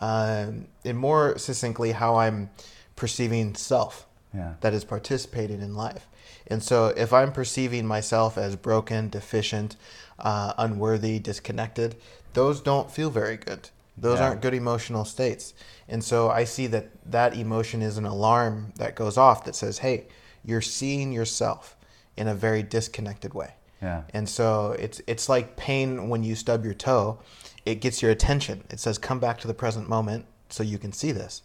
Um, 0.00 0.66
and 0.84 0.96
more 0.96 1.36
succinctly, 1.36 1.92
how 1.92 2.16
I'm 2.16 2.50
perceiving 2.96 3.54
self 3.54 4.06
Yeah. 4.34 4.54
that 4.60 4.72
is 4.72 4.84
participating 4.84 5.60
in 5.60 5.74
life. 5.74 6.06
And 6.46 6.62
so 6.62 6.88
if 6.96 7.12
I'm 7.12 7.32
perceiving 7.32 7.86
myself 7.86 8.38
as 8.38 8.54
broken, 8.56 9.08
deficient, 9.08 9.76
uh, 10.18 10.52
unworthy, 10.56 11.18
disconnected, 11.18 11.96
those 12.34 12.60
don't 12.60 12.90
feel 12.90 13.10
very 13.10 13.36
good. 13.36 13.70
Those 13.98 14.18
Yeah. 14.20 14.28
aren't 14.28 14.40
good 14.42 14.54
emotional 14.54 15.04
states. 15.04 15.52
And 15.88 16.04
so 16.04 16.30
I 16.30 16.44
see 16.44 16.66
that 16.68 16.90
that 17.10 17.34
emotion 17.36 17.82
is 17.82 17.96
an 17.98 18.06
alarm 18.06 18.72
that 18.76 18.94
goes 18.94 19.16
off 19.18 19.44
that 19.44 19.56
says, 19.56 19.78
hey, 19.78 20.06
you're 20.44 20.62
seeing 20.62 21.12
yourself 21.12 21.76
in 22.16 22.28
a 22.28 22.34
very 22.34 22.62
disconnected 22.62 23.34
way. 23.34 23.54
Yeah. 23.82 24.02
And 24.14 24.28
so 24.28 24.76
it's 24.78 25.00
it's 25.06 25.28
like 25.28 25.56
pain 25.56 26.08
when 26.08 26.22
you 26.22 26.34
stub 26.36 26.64
your 26.64 26.74
toe. 26.74 27.18
It 27.66 27.76
gets 27.80 28.00
your 28.02 28.10
attention. 28.10 28.64
It 28.70 28.78
says, 28.78 28.98
"Come 28.98 29.18
back 29.20 29.38
to 29.40 29.48
the 29.48 29.54
present 29.54 29.88
moment, 29.88 30.26
so 30.50 30.62
you 30.62 30.78
can 30.78 30.92
see 30.92 31.12
this." 31.12 31.42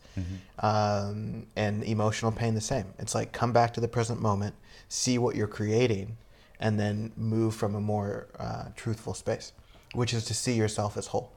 Um, 0.59 1.47
and 1.55 1.83
emotional 1.83 2.31
pain 2.31 2.53
the 2.53 2.61
same. 2.61 2.85
It's 2.99 3.13
like 3.13 3.31
come 3.31 3.51
back 3.51 3.73
to 3.73 3.81
the 3.81 3.87
present 3.87 4.21
moment, 4.21 4.55
see 4.87 5.17
what 5.17 5.35
you're 5.35 5.47
creating, 5.47 6.17
and 6.59 6.79
then 6.79 7.11
move 7.17 7.55
from 7.55 7.75
a 7.75 7.81
more 7.81 8.27
uh, 8.39 8.65
truthful 8.75 9.13
space, 9.13 9.51
which 9.93 10.13
is 10.13 10.25
to 10.25 10.33
see 10.33 10.53
yourself 10.53 10.97
as 10.97 11.07
whole. 11.07 11.31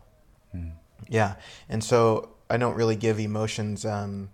Yeah, 1.09 1.35
and 1.69 1.83
so 1.83 2.31
I 2.51 2.57
don't 2.57 2.75
really 2.75 2.97
give 2.97 3.21
emotions 3.21 3.85
um, 3.85 4.31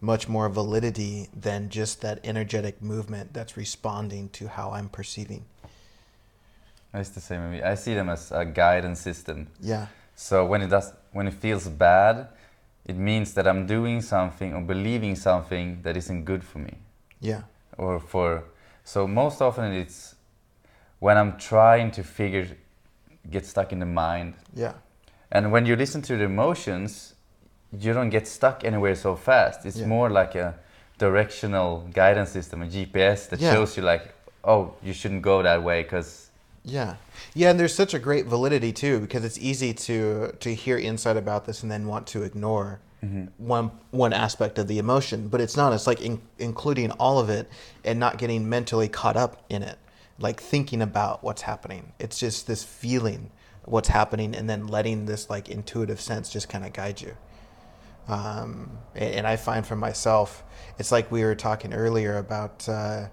much 0.00 0.28
more 0.28 0.48
validity 0.48 1.28
than 1.34 1.68
just 1.68 2.00
that 2.02 2.20
energetic 2.24 2.82
movement 2.82 3.32
that's 3.32 3.56
responding 3.56 4.28
to 4.30 4.48
how 4.48 4.70
I'm 4.70 4.88
perceiving. 4.88 5.44
It's 6.94 7.10
the 7.10 7.20
same. 7.20 7.60
I 7.64 7.74
see 7.74 7.94
them 7.94 8.08
as 8.08 8.32
a 8.32 8.44
guidance 8.44 9.00
system. 9.00 9.48
Yeah. 9.60 9.86
So 10.14 10.46
when 10.46 10.62
it 10.62 10.68
does, 10.68 10.92
when 11.12 11.26
it 11.26 11.34
feels 11.34 11.68
bad, 11.68 12.28
it 12.86 12.96
means 12.96 13.34
that 13.34 13.46
I'm 13.46 13.66
doing 13.66 14.00
something 14.00 14.54
or 14.54 14.60
believing 14.62 15.16
something 15.16 15.82
that 15.82 15.96
isn't 15.96 16.24
good 16.24 16.42
for 16.44 16.58
me, 16.60 16.74
Yeah. 17.20 17.42
or 17.76 17.98
for. 18.00 18.44
So 18.84 19.06
most 19.06 19.42
often 19.42 19.72
it's 19.72 20.14
when 21.00 21.16
I'm 21.18 21.36
trying 21.36 21.90
to 21.92 22.02
figure, 22.02 22.46
get 23.30 23.44
stuck 23.44 23.72
in 23.72 23.80
the 23.80 23.86
mind, 23.86 24.34
Yeah. 24.54 24.74
and 25.32 25.50
when 25.52 25.66
you 25.66 25.74
listen 25.76 26.00
to 26.02 26.16
the 26.16 26.24
emotions, 26.24 27.14
you 27.76 27.92
don't 27.92 28.10
get 28.10 28.28
stuck 28.28 28.64
anywhere 28.64 28.94
so 28.94 29.16
fast. 29.16 29.66
It's 29.66 29.78
Yeah. 29.78 29.86
more 29.88 30.08
like 30.08 30.34
a 30.36 30.54
directional 30.98 31.86
guidance 31.92 32.30
system, 32.30 32.62
a 32.62 32.66
GPS 32.66 33.26
that 33.28 33.40
Yeah. 33.40 33.52
shows 33.52 33.76
you 33.76 33.82
like, 33.82 34.14
oh, 34.44 34.74
you 34.82 34.92
shouldn't 34.92 35.22
go 35.22 35.42
that 35.42 35.62
way 35.62 35.82
because 35.82 36.30
Yeah. 36.64 36.94
Yeah, 37.36 37.50
and 37.50 37.60
there's 37.60 37.74
such 37.74 37.92
a 37.92 37.98
great 37.98 38.24
validity 38.24 38.72
too 38.72 38.98
because 38.98 39.22
it's 39.22 39.36
easy 39.36 39.74
to 39.74 40.32
to 40.40 40.54
hear 40.54 40.78
insight 40.78 41.18
about 41.18 41.44
this 41.44 41.62
and 41.62 41.70
then 41.70 41.86
want 41.86 42.06
to 42.08 42.22
ignore 42.22 42.80
one 43.36 43.72
one 43.90 44.14
aspect 44.14 44.58
of 44.58 44.68
the 44.68 44.78
emotion, 44.78 45.28
but 45.28 45.42
it's 45.42 45.54
not. 45.54 45.74
It's 45.74 45.86
like 45.86 46.00
in, 46.00 46.22
including 46.38 46.92
all 46.92 47.18
of 47.18 47.28
it 47.28 47.46
and 47.84 48.00
not 48.00 48.16
getting 48.16 48.48
mentally 48.48 48.88
caught 48.88 49.18
up 49.18 49.44
in 49.50 49.62
it, 49.62 49.78
like 50.18 50.40
thinking 50.40 50.80
about 50.80 51.22
what's 51.22 51.42
happening. 51.42 51.92
It's 51.98 52.18
just 52.18 52.46
this 52.46 52.64
feeling 52.64 53.30
what's 53.66 53.88
happening 53.88 54.34
and 54.34 54.48
then 54.48 54.66
letting 54.66 55.04
this 55.04 55.28
like 55.28 55.50
intuitive 55.50 56.00
sense 56.00 56.30
just 56.30 56.48
kind 56.48 56.64
of 56.64 56.72
guide 56.72 57.02
you. 57.02 57.14
Um, 58.08 58.78
and, 58.94 59.14
and 59.14 59.26
I 59.26 59.36
find 59.36 59.66
for 59.66 59.76
myself, 59.76 60.42
it's 60.78 60.90
like 60.90 61.12
we 61.12 61.22
were 61.22 61.34
talking 61.34 61.74
earlier 61.74 62.16
about. 62.16 62.66
Uh, 62.66 63.08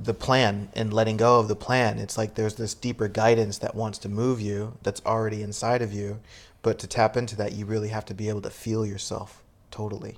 the 0.00 0.14
plan 0.14 0.68
and 0.74 0.92
letting 0.92 1.16
go 1.16 1.38
of 1.38 1.48
the 1.48 1.56
plan. 1.56 1.98
It's 1.98 2.16
like 2.16 2.34
there's 2.34 2.54
this 2.54 2.74
deeper 2.74 3.08
guidance 3.08 3.58
that 3.58 3.74
wants 3.74 3.98
to 3.98 4.08
move 4.08 4.40
you 4.40 4.76
that's 4.82 5.02
already 5.04 5.42
inside 5.42 5.82
of 5.82 5.92
you. 5.92 6.20
But 6.62 6.78
to 6.78 6.86
tap 6.86 7.16
into 7.16 7.36
that, 7.36 7.52
you 7.52 7.66
really 7.66 7.88
have 7.88 8.04
to 8.06 8.14
be 8.14 8.28
able 8.28 8.42
to 8.42 8.50
feel 8.50 8.86
yourself 8.86 9.42
totally. 9.70 10.16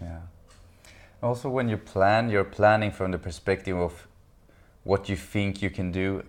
Yeah. 0.00 0.18
Also, 1.22 1.48
when 1.48 1.68
you 1.68 1.76
plan, 1.76 2.30
you're 2.30 2.44
planning 2.44 2.90
from 2.92 3.10
the 3.12 3.18
perspective 3.18 3.76
of 3.76 4.06
what 4.84 5.08
you 5.08 5.16
think 5.16 5.62
you 5.62 5.70
can 5.70 5.90
do 5.92 6.22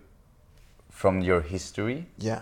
from 0.89 1.21
your 1.21 1.41
history, 1.41 2.07
Yeah. 2.17 2.41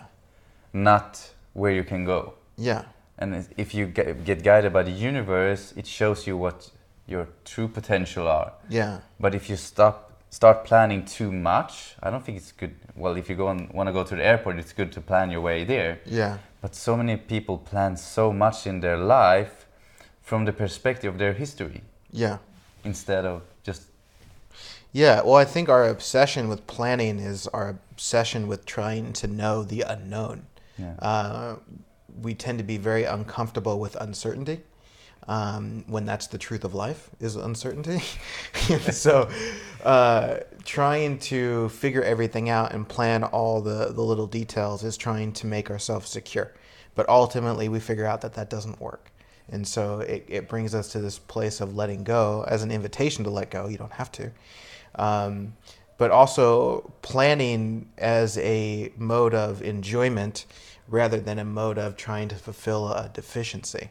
not 0.73 1.31
where 1.53 1.71
you 1.71 1.83
can 1.83 2.05
go. 2.05 2.33
Yeah. 2.57 2.85
And 3.17 3.47
if 3.57 3.73
you 3.73 3.87
get, 3.87 4.23
get 4.23 4.43
guided 4.43 4.73
by 4.73 4.83
the 4.83 4.91
universe, 4.91 5.73
it 5.75 5.87
shows 5.87 6.25
you 6.27 6.37
what 6.37 6.71
your 7.07 7.27
true 7.45 7.67
potential 7.67 8.27
are. 8.27 8.53
Yeah. 8.69 8.99
But 9.19 9.33
if 9.35 9.49
you 9.49 9.55
stop 9.55 10.06
start 10.29 10.65
planning 10.65 11.05
too 11.05 11.31
much, 11.31 11.95
I 12.01 12.09
don't 12.09 12.23
think 12.23 12.37
it's 12.37 12.51
good. 12.51 12.75
Well, 12.95 13.15
if 13.15 13.29
you 13.29 13.35
go 13.35 13.47
and 13.49 13.69
want 13.71 13.87
to 13.87 13.93
go 13.93 14.03
to 14.03 14.15
the 14.15 14.23
airport, 14.25 14.59
it's 14.59 14.73
good 14.73 14.91
to 14.93 15.01
plan 15.01 15.31
your 15.31 15.41
way 15.41 15.63
there. 15.63 15.99
Yeah. 16.05 16.37
But 16.61 16.75
so 16.75 16.97
many 16.97 17.15
people 17.17 17.57
plan 17.57 17.97
so 17.97 18.33
much 18.33 18.67
in 18.67 18.79
their 18.81 18.97
life 18.97 19.65
from 20.21 20.45
the 20.45 20.51
perspective 20.53 21.13
of 21.13 21.19
their 21.19 21.33
history 21.33 21.81
Yeah. 22.11 22.37
instead 22.83 23.25
of 23.25 23.41
just 23.63 23.83
Yeah. 24.91 25.21
Well, 25.21 25.35
I 25.35 25.45
think 25.45 25.69
our 25.69 25.87
obsession 25.87 26.47
with 26.49 26.65
planning 26.67 27.19
is 27.19 27.47
our 27.47 27.69
obsession 27.91 28.47
with 28.47 28.65
trying 28.65 29.13
to 29.13 29.27
know 29.27 29.63
the 29.63 29.81
unknown. 29.81 30.47
yeah. 30.77 30.93
Uh, 30.99 31.55
we 32.21 32.33
tend 32.33 32.57
to 32.57 32.63
be 32.63 32.77
very 32.77 33.03
uncomfortable 33.03 33.79
with 33.79 33.95
uncertainty 33.95 34.61
um, 35.27 35.83
when 35.87 36.05
that's 36.05 36.27
the 36.27 36.37
truth 36.37 36.63
of 36.63 36.73
life 36.73 37.09
is 37.19 37.35
uncertainty. 37.35 38.01
So 38.91 39.29
uh, 39.85 40.39
trying 40.65 41.19
to 41.19 41.69
figure 41.69 42.03
everything 42.03 42.49
out 42.49 42.73
and 42.73 42.87
plan 42.87 43.23
all 43.23 43.61
the, 43.61 43.93
the 43.93 44.01
little 44.01 44.27
details 44.27 44.83
is 44.83 44.97
trying 44.97 45.31
to 45.33 45.47
make 45.47 45.69
ourselves 45.69 46.09
secure. 46.09 46.51
But 46.95 47.07
ultimately 47.07 47.69
we 47.69 47.79
figure 47.79 48.05
out 48.05 48.21
that 48.21 48.33
that 48.33 48.49
doesn't 48.49 48.81
work. 48.81 49.11
And 49.49 49.65
so 49.65 49.99
it, 49.99 50.25
it 50.27 50.49
brings 50.49 50.75
us 50.75 50.91
to 50.91 50.99
this 50.99 51.17
place 51.17 51.61
of 51.61 51.75
letting 51.75 52.03
go 52.03 52.43
as 52.47 52.63
an 52.63 52.71
invitation 52.71 53.23
to 53.23 53.29
let 53.29 53.49
go. 53.49 53.67
You 53.67 53.77
don't 53.77 53.93
have 53.93 54.11
to. 54.13 54.31
Um, 54.95 55.53
but 55.97 56.11
also 56.11 56.91
planning 57.01 57.89
as 57.97 58.37
a 58.39 58.91
mode 58.97 59.33
of 59.33 59.61
enjoyment 59.61 60.45
rather 60.87 61.19
than 61.19 61.39
a 61.39 61.45
mode 61.45 61.77
of 61.77 61.95
trying 61.95 62.27
to 62.29 62.35
fulfill 62.35 62.91
a 62.91 63.09
deficiency. 63.13 63.89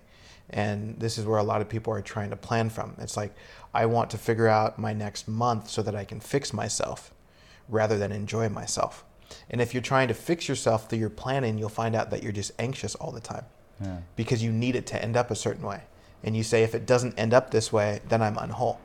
And 0.50 0.98
this 1.00 1.18
is 1.18 1.24
where 1.26 1.38
a 1.38 1.42
lot 1.42 1.60
of 1.60 1.68
people 1.68 1.92
are 1.92 2.00
trying 2.02 2.30
to 2.30 2.36
plan 2.36 2.70
from. 2.70 2.94
It's 2.98 3.16
like, 3.16 3.34
I 3.74 3.86
want 3.86 4.10
to 4.10 4.18
figure 4.18 4.48
out 4.48 4.78
my 4.78 4.92
next 4.92 5.26
month 5.28 5.68
so 5.68 5.82
that 5.82 5.94
I 5.96 6.04
can 6.04 6.20
fix 6.20 6.52
myself 6.52 7.12
rather 7.68 7.98
than 7.98 8.12
enjoy 8.12 8.48
myself. 8.48 9.04
And 9.50 9.60
if 9.60 9.74
you're 9.74 9.82
trying 9.82 10.08
to 10.08 10.14
fix 10.14 10.48
yourself 10.48 10.88
through 10.88 11.00
your 11.00 11.10
planning, 11.10 11.58
you'll 11.58 11.68
find 11.68 11.96
out 11.96 12.10
that 12.10 12.22
you're 12.22 12.32
just 12.32 12.52
anxious 12.60 12.94
all 12.94 13.10
the 13.10 13.20
time 13.20 13.44
Yeah. 13.82 13.98
because 14.14 14.42
you 14.42 14.52
need 14.52 14.76
it 14.76 14.86
to 14.88 15.02
end 15.02 15.16
up 15.16 15.30
a 15.32 15.34
certain 15.34 15.66
way. 15.66 15.82
And 16.22 16.36
you 16.36 16.44
say, 16.44 16.62
if 16.62 16.74
it 16.74 16.86
doesn't 16.86 17.18
end 17.18 17.34
up 17.34 17.50
this 17.50 17.72
way, 17.72 18.00
then 18.08 18.22
I'm 18.22 18.36
unwhole. 18.36 18.78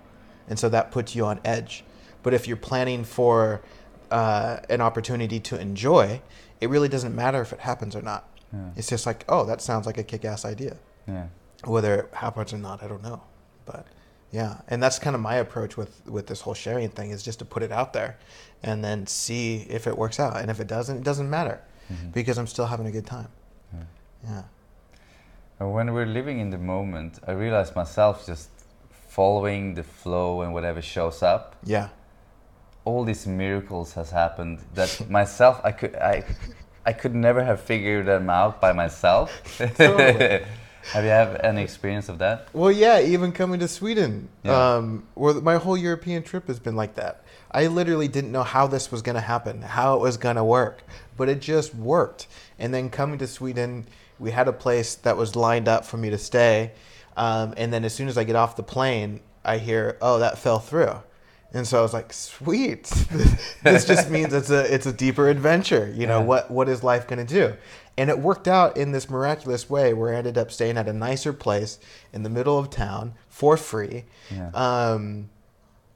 And 0.50 0.58
so 0.58 0.68
that 0.70 0.92
puts 0.92 1.16
you 1.16 1.26
on 1.26 1.40
edge. 1.46 1.84
But 2.24 2.34
if 2.34 2.48
you're 2.48 2.58
planning 2.58 3.04
for 3.04 3.62
uh, 4.10 4.58
an 4.70 4.82
opportunity 4.82 5.40
to 5.40 5.60
enjoy, 5.60 6.22
it 6.60 6.70
really 6.70 6.90
doesn't 6.90 7.16
matter 7.16 7.42
if 7.42 7.54
it 7.54 7.60
happens 7.60 7.96
or 7.96 8.02
not. 8.02 8.28
Yeah. 8.52 8.70
It's 8.76 8.90
just 8.90 9.06
like, 9.06 9.24
oh, 9.30 9.46
that 9.46 9.62
sounds 9.62 9.86
like 9.86 9.98
a 10.00 10.04
kick 10.04 10.26
ass 10.26 10.44
idea. 10.44 10.78
Yeah. 11.08 11.28
Whether 11.66 11.96
it 12.02 12.14
happens 12.14 12.54
or 12.54 12.58
not, 12.58 12.84
I 12.84 12.88
don't 12.88 13.04
know. 13.04 13.22
But 13.66 13.86
yeah, 14.32 14.62
and 14.68 14.82
that's 14.82 14.98
kind 15.00 15.16
of 15.16 15.22
my 15.22 15.36
approach 15.36 15.78
with, 15.78 16.06
with 16.08 16.28
this 16.28 16.42
whole 16.42 16.54
sharing 16.54 16.90
thing 16.90 17.12
is 17.12 17.22
just 17.22 17.40
to 17.40 17.46
put 17.46 17.64
it 17.64 17.72
out 17.72 17.94
there 17.94 18.18
and 18.64 18.84
then 18.84 19.06
see 19.06 19.66
if 19.70 19.88
it 19.88 19.98
works 19.98 20.20
out. 20.20 20.38
And 20.38 20.50
if 20.50 20.60
it 20.60 20.68
doesn't, 20.68 20.98
it 20.98 21.04
doesn't 21.04 21.30
matter 21.30 21.62
mm-hmm. 21.92 22.10
because 22.12 22.38
I'm 22.38 22.48
still 22.48 22.66
having 22.66 22.88
a 22.88 22.92
good 22.92 23.06
time. 23.06 23.28
Yeah. 23.74 23.84
Yeah. 24.24 24.44
And 25.60 25.74
when 25.74 25.94
we're 25.94 26.06
living 26.08 26.40
in 26.40 26.50
the 26.50 26.58
moment, 26.58 27.20
I 27.28 27.34
realize 27.34 27.76
myself 27.76 28.26
just 28.26 28.50
following 29.10 29.76
the 29.76 29.84
flow 29.84 30.42
and 30.42 30.54
whatever 30.54 30.82
shows 30.82 31.22
up, 31.22 31.56
Yeah. 31.64 31.90
all 32.86 33.04
these 33.04 33.28
miracles 33.28 33.94
has 33.94 34.10
happened 34.12 34.60
that 34.74 35.10
myself 35.10 35.62
I 35.64 35.72
could 35.72 35.96
I 35.96 36.24
I 36.86 36.94
could 36.94 37.14
never 37.14 37.44
have 37.44 37.62
figured 37.62 38.06
them 38.08 38.30
out 38.30 38.60
by 38.60 38.72
myself. 38.74 39.30
Totally. 39.58 40.46
have 40.94 41.04
you 41.04 41.10
have 41.10 41.40
any 41.44 41.62
experience 41.64 42.10
of 42.10 42.18
that? 42.20 42.48
Well, 42.54 42.72
yeah, 42.72 43.00
even 43.02 43.32
coming 43.32 43.60
to 43.60 43.68
Sweden, 43.68 44.30
Yeah. 44.44 44.76
um, 44.76 45.04
where 45.14 45.34
my 45.36 45.56
whole 45.56 45.78
European 45.78 46.24
trip 46.24 46.48
has 46.48 46.60
been 46.60 46.76
like 46.76 46.96
that. 46.96 47.24
I 47.52 47.68
literally 47.68 48.08
didn't 48.08 48.32
know 48.32 48.44
how 48.44 48.68
this 48.68 48.92
was 48.92 49.02
going 49.02 49.16
to 49.16 49.22
happen, 49.22 49.62
how 49.62 49.96
it 49.96 50.02
was 50.02 50.18
going 50.18 50.38
to 50.38 50.44
work, 50.44 50.84
but 51.18 51.28
it 51.30 51.42
just 51.42 51.76
worked. 51.76 52.28
And 52.58 52.74
then 52.74 52.90
coming 52.90 53.18
to 53.20 53.28
Sweden, 53.28 53.86
we 54.20 54.32
had 54.32 54.48
a 54.48 54.54
place 54.54 54.96
that 54.96 55.18
was 55.18 55.36
lined 55.36 55.68
up 55.68 55.86
for 55.86 55.98
me 55.98 56.10
to 56.10 56.18
stay. 56.18 56.72
Um, 57.18 57.54
and 57.58 57.74
then 57.74 57.84
as 57.84 57.94
soon 57.94 58.08
as 58.08 58.18
I 58.18 58.24
get 58.24 58.36
off 58.36 58.56
the 58.56 58.64
plane, 58.64 59.20
I 59.44 59.58
hear, 59.58 59.98
"Oh, 60.02 60.20
that 60.20 60.38
fell 60.38 60.60
through." 60.60 61.02
And 61.54 61.68
so 61.68 61.80
I 61.80 61.82
was 61.82 61.94
like, 61.94 62.14
"Sweet! 62.14 62.84
this 63.64 63.84
just 63.86 64.10
means 64.10 64.34
it's 64.34 64.50
a 64.50 64.74
it's 64.74 64.86
a 64.86 64.94
deeper 64.94 65.28
adventure. 65.28 65.92
You 65.94 66.08
know 66.08 66.20
Yeah. 66.20 66.26
what 66.26 66.50
what 66.52 66.70
is 66.70 66.84
life 66.84 67.08
going 67.08 67.26
to 67.26 67.34
do?" 67.34 67.54
And 67.98 68.10
it 68.10 68.20
worked 68.20 68.48
out 68.48 68.78
in 68.78 68.92
this 68.92 69.10
miraculous 69.10 69.70
way 69.70 69.94
where 69.94 70.14
I 70.14 70.18
ended 70.18 70.38
up 70.38 70.52
staying 70.52 70.78
at 70.78 70.88
a 70.88 70.94
nicer 70.94 71.34
place 71.34 71.78
in 72.14 72.24
the 72.24 72.30
middle 72.30 72.58
of 72.58 72.70
town 72.70 73.14
for 73.30 73.58
free. 73.58 74.06
Yeah. 74.30 74.50
Um, 74.54 75.30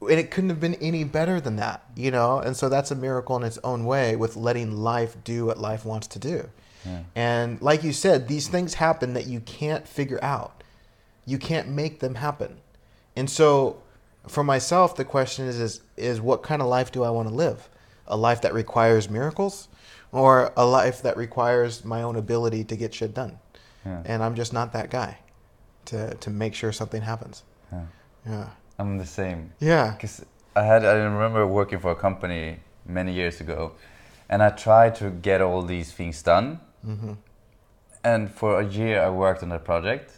and 0.02 0.20
it 0.20 0.30
couldn't 0.30 0.50
have 0.50 0.60
been 0.60 0.74
any 0.74 1.04
better 1.04 1.40
than 1.40 1.56
that, 1.56 1.82
you 1.96 2.10
know? 2.10 2.38
And 2.38 2.56
so 2.56 2.68
that's 2.68 2.90
a 2.90 2.94
miracle 2.94 3.36
in 3.36 3.42
its 3.42 3.58
own 3.64 3.86
way 3.86 4.14
with 4.14 4.36
letting 4.36 4.72
life 4.72 5.16
do 5.24 5.46
what 5.46 5.58
life 5.58 5.84
wants 5.84 6.06
to 6.08 6.18
do. 6.18 6.50
Yeah. 6.84 7.02
And 7.14 7.62
like 7.62 7.82
you 7.82 7.92
said, 7.92 8.28
these 8.28 8.46
things 8.46 8.74
happen 8.74 9.14
that 9.14 9.26
you 9.26 9.40
can't 9.40 9.88
figure 9.88 10.22
out. 10.22 10.62
You 11.24 11.38
can't 11.38 11.68
make 11.68 12.00
them 12.00 12.16
happen. 12.16 12.58
And 13.16 13.28
so 13.28 13.82
for 14.28 14.44
myself, 14.44 14.96
the 14.96 15.04
question 15.04 15.46
is, 15.46 15.58
is, 15.58 15.80
is 15.96 16.20
what 16.20 16.42
kind 16.42 16.60
of 16.60 16.68
life 16.68 16.92
do 16.92 17.02
I 17.02 17.10
want 17.10 17.28
to 17.28 17.34
live? 17.34 17.68
A 18.06 18.16
life 18.16 18.42
that 18.42 18.54
requires 18.54 19.10
miracles 19.10 19.68
or 20.12 20.52
a 20.56 20.64
life 20.64 21.02
that 21.02 21.16
requires 21.16 21.84
my 21.84 22.02
own 22.02 22.16
ability 22.16 22.64
to 22.64 22.76
get 22.76 22.94
shit 22.94 23.14
done? 23.14 23.38
Yeah. 23.84 24.02
And 24.04 24.22
I'm 24.22 24.34
just 24.34 24.52
not 24.52 24.72
that 24.72 24.90
guy 24.90 25.18
to, 25.86 26.14
to 26.14 26.30
make 26.30 26.54
sure 26.54 26.72
something 26.72 27.02
happens. 27.02 27.42
Yeah. 27.72 27.86
Yeah. 28.28 28.48
I'm 28.78 28.98
the 28.98 29.06
same. 29.06 29.52
Yeah. 29.60 29.92
Because 29.92 30.24
I 30.54 30.62
had 30.64 30.84
I 30.84 30.94
remember 30.94 31.46
working 31.46 31.78
for 31.78 31.90
a 31.92 31.96
company 31.96 32.60
many 32.86 33.12
years 33.12 33.40
ago, 33.40 33.72
and 34.28 34.42
I 34.42 34.50
tried 34.50 34.94
to 34.96 35.10
get 35.10 35.40
all 35.40 35.62
these 35.62 35.92
things 35.92 36.22
done. 36.22 36.60
hmm 36.84 37.12
And 38.04 38.30
for 38.30 38.60
a 38.60 38.64
year, 38.64 39.02
I 39.02 39.10
worked 39.10 39.42
on 39.42 39.48
that 39.50 39.64
project, 39.64 40.10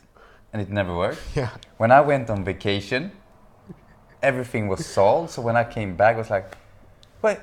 and 0.52 0.62
it 0.62 0.68
never 0.70 0.94
worked. 0.94 1.20
Yeah. 1.36 1.50
When 1.78 1.90
I 1.90 2.00
went 2.00 2.30
on 2.30 2.44
vacation, 2.44 3.10
everything 4.22 4.68
was 4.68 4.84
solved. 4.86 5.30
So 5.30 5.42
when 5.42 5.56
I 5.56 5.64
came 5.64 5.96
back, 5.96 6.14
I 6.16 6.18
was 6.18 6.30
like, 6.30 6.56
"What?" 7.20 7.40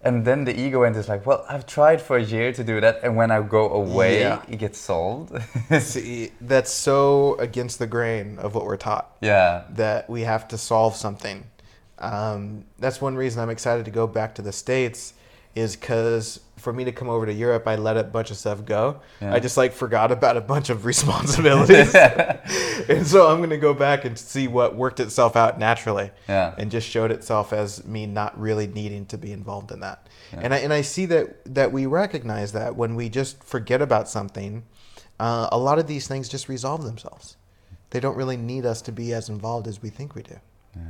And 0.00 0.24
then 0.24 0.44
the 0.44 0.58
ego 0.58 0.80
went 0.80 0.96
is 0.96 1.08
like, 1.08 1.26
"Well, 1.26 1.44
I've 1.48 1.66
tried 1.66 2.00
for 2.00 2.16
a 2.16 2.22
year 2.22 2.52
to 2.52 2.62
do 2.62 2.80
that, 2.80 3.00
and 3.02 3.16
when 3.16 3.30
I 3.32 3.40
go 3.42 3.68
away, 3.68 4.20
Yeah. 4.20 4.42
it 4.48 4.58
gets 4.58 4.78
solved." 4.78 5.32
See, 5.80 6.30
that's 6.40 6.70
so 6.72 7.34
against 7.40 7.78
the 7.80 7.86
grain 7.88 8.38
of 8.38 8.54
what 8.54 8.64
we're 8.64 8.76
taught 8.76 9.16
yeah, 9.20 9.64
that 9.70 10.08
we 10.08 10.20
have 10.22 10.46
to 10.48 10.56
solve 10.58 10.94
something. 10.94 11.44
Um, 11.98 12.64
that's 12.78 13.00
one 13.00 13.16
reason 13.16 13.42
I'm 13.42 13.50
excited 13.50 13.84
to 13.86 13.90
go 13.90 14.06
back 14.06 14.34
to 14.36 14.42
the 14.42 14.52
States 14.52 15.14
is 15.54 15.76
because 15.76 16.40
for 16.56 16.72
me 16.72 16.84
to 16.84 16.92
come 16.92 17.08
over 17.08 17.26
to 17.26 17.32
Europe, 17.32 17.66
I 17.66 17.76
let 17.76 17.96
a 17.96 18.04
bunch 18.04 18.30
of 18.30 18.36
stuff 18.36 18.64
go. 18.64 19.00
Yeah. 19.20 19.34
I 19.34 19.40
just 19.40 19.56
like 19.56 19.72
forgot 19.72 20.12
about 20.12 20.36
a 20.36 20.40
bunch 20.40 20.70
of 20.70 20.84
responsibilities. 20.92 21.94
and 22.88 23.06
so 23.06 23.28
I'm 23.28 23.38
going 23.38 23.50
to 23.50 23.58
go 23.58 23.74
back 23.74 24.04
and 24.04 24.18
see 24.18 24.48
what 24.48 24.76
worked 24.76 25.00
itself 25.00 25.36
out 25.36 25.58
naturally 25.58 26.10
yeah, 26.28 26.54
and 26.58 26.70
just 26.70 26.88
showed 26.88 27.10
itself 27.10 27.52
as 27.52 27.84
me 27.84 28.06
not 28.06 28.38
really 28.38 28.66
needing 28.66 29.06
to 29.06 29.18
be 29.18 29.32
involved 29.32 29.70
in 29.72 29.80
that. 29.80 30.06
Yeah. 30.32 30.40
And 30.42 30.54
I 30.54 30.58
and 30.58 30.72
I 30.72 30.82
see 30.82 31.06
that 31.06 31.54
that 31.54 31.72
we 31.72 31.86
recognize 31.86 32.52
that 32.52 32.76
when 32.76 32.94
we 32.94 33.08
just 33.08 33.42
forget 33.42 33.80
about 33.80 34.08
something, 34.08 34.64
uh, 35.18 35.48
a 35.50 35.58
lot 35.58 35.78
of 35.78 35.86
these 35.86 36.06
things 36.06 36.28
just 36.28 36.48
resolve 36.48 36.84
themselves. 36.84 37.36
They 37.90 38.00
don't 38.00 38.16
really 38.16 38.36
need 38.36 38.66
us 38.66 38.82
to 38.82 38.92
be 38.92 39.14
as 39.14 39.28
involved 39.28 39.66
as 39.66 39.80
we 39.80 39.88
think 39.88 40.14
we 40.14 40.22
do. 40.22 40.36
yeah. 40.76 40.82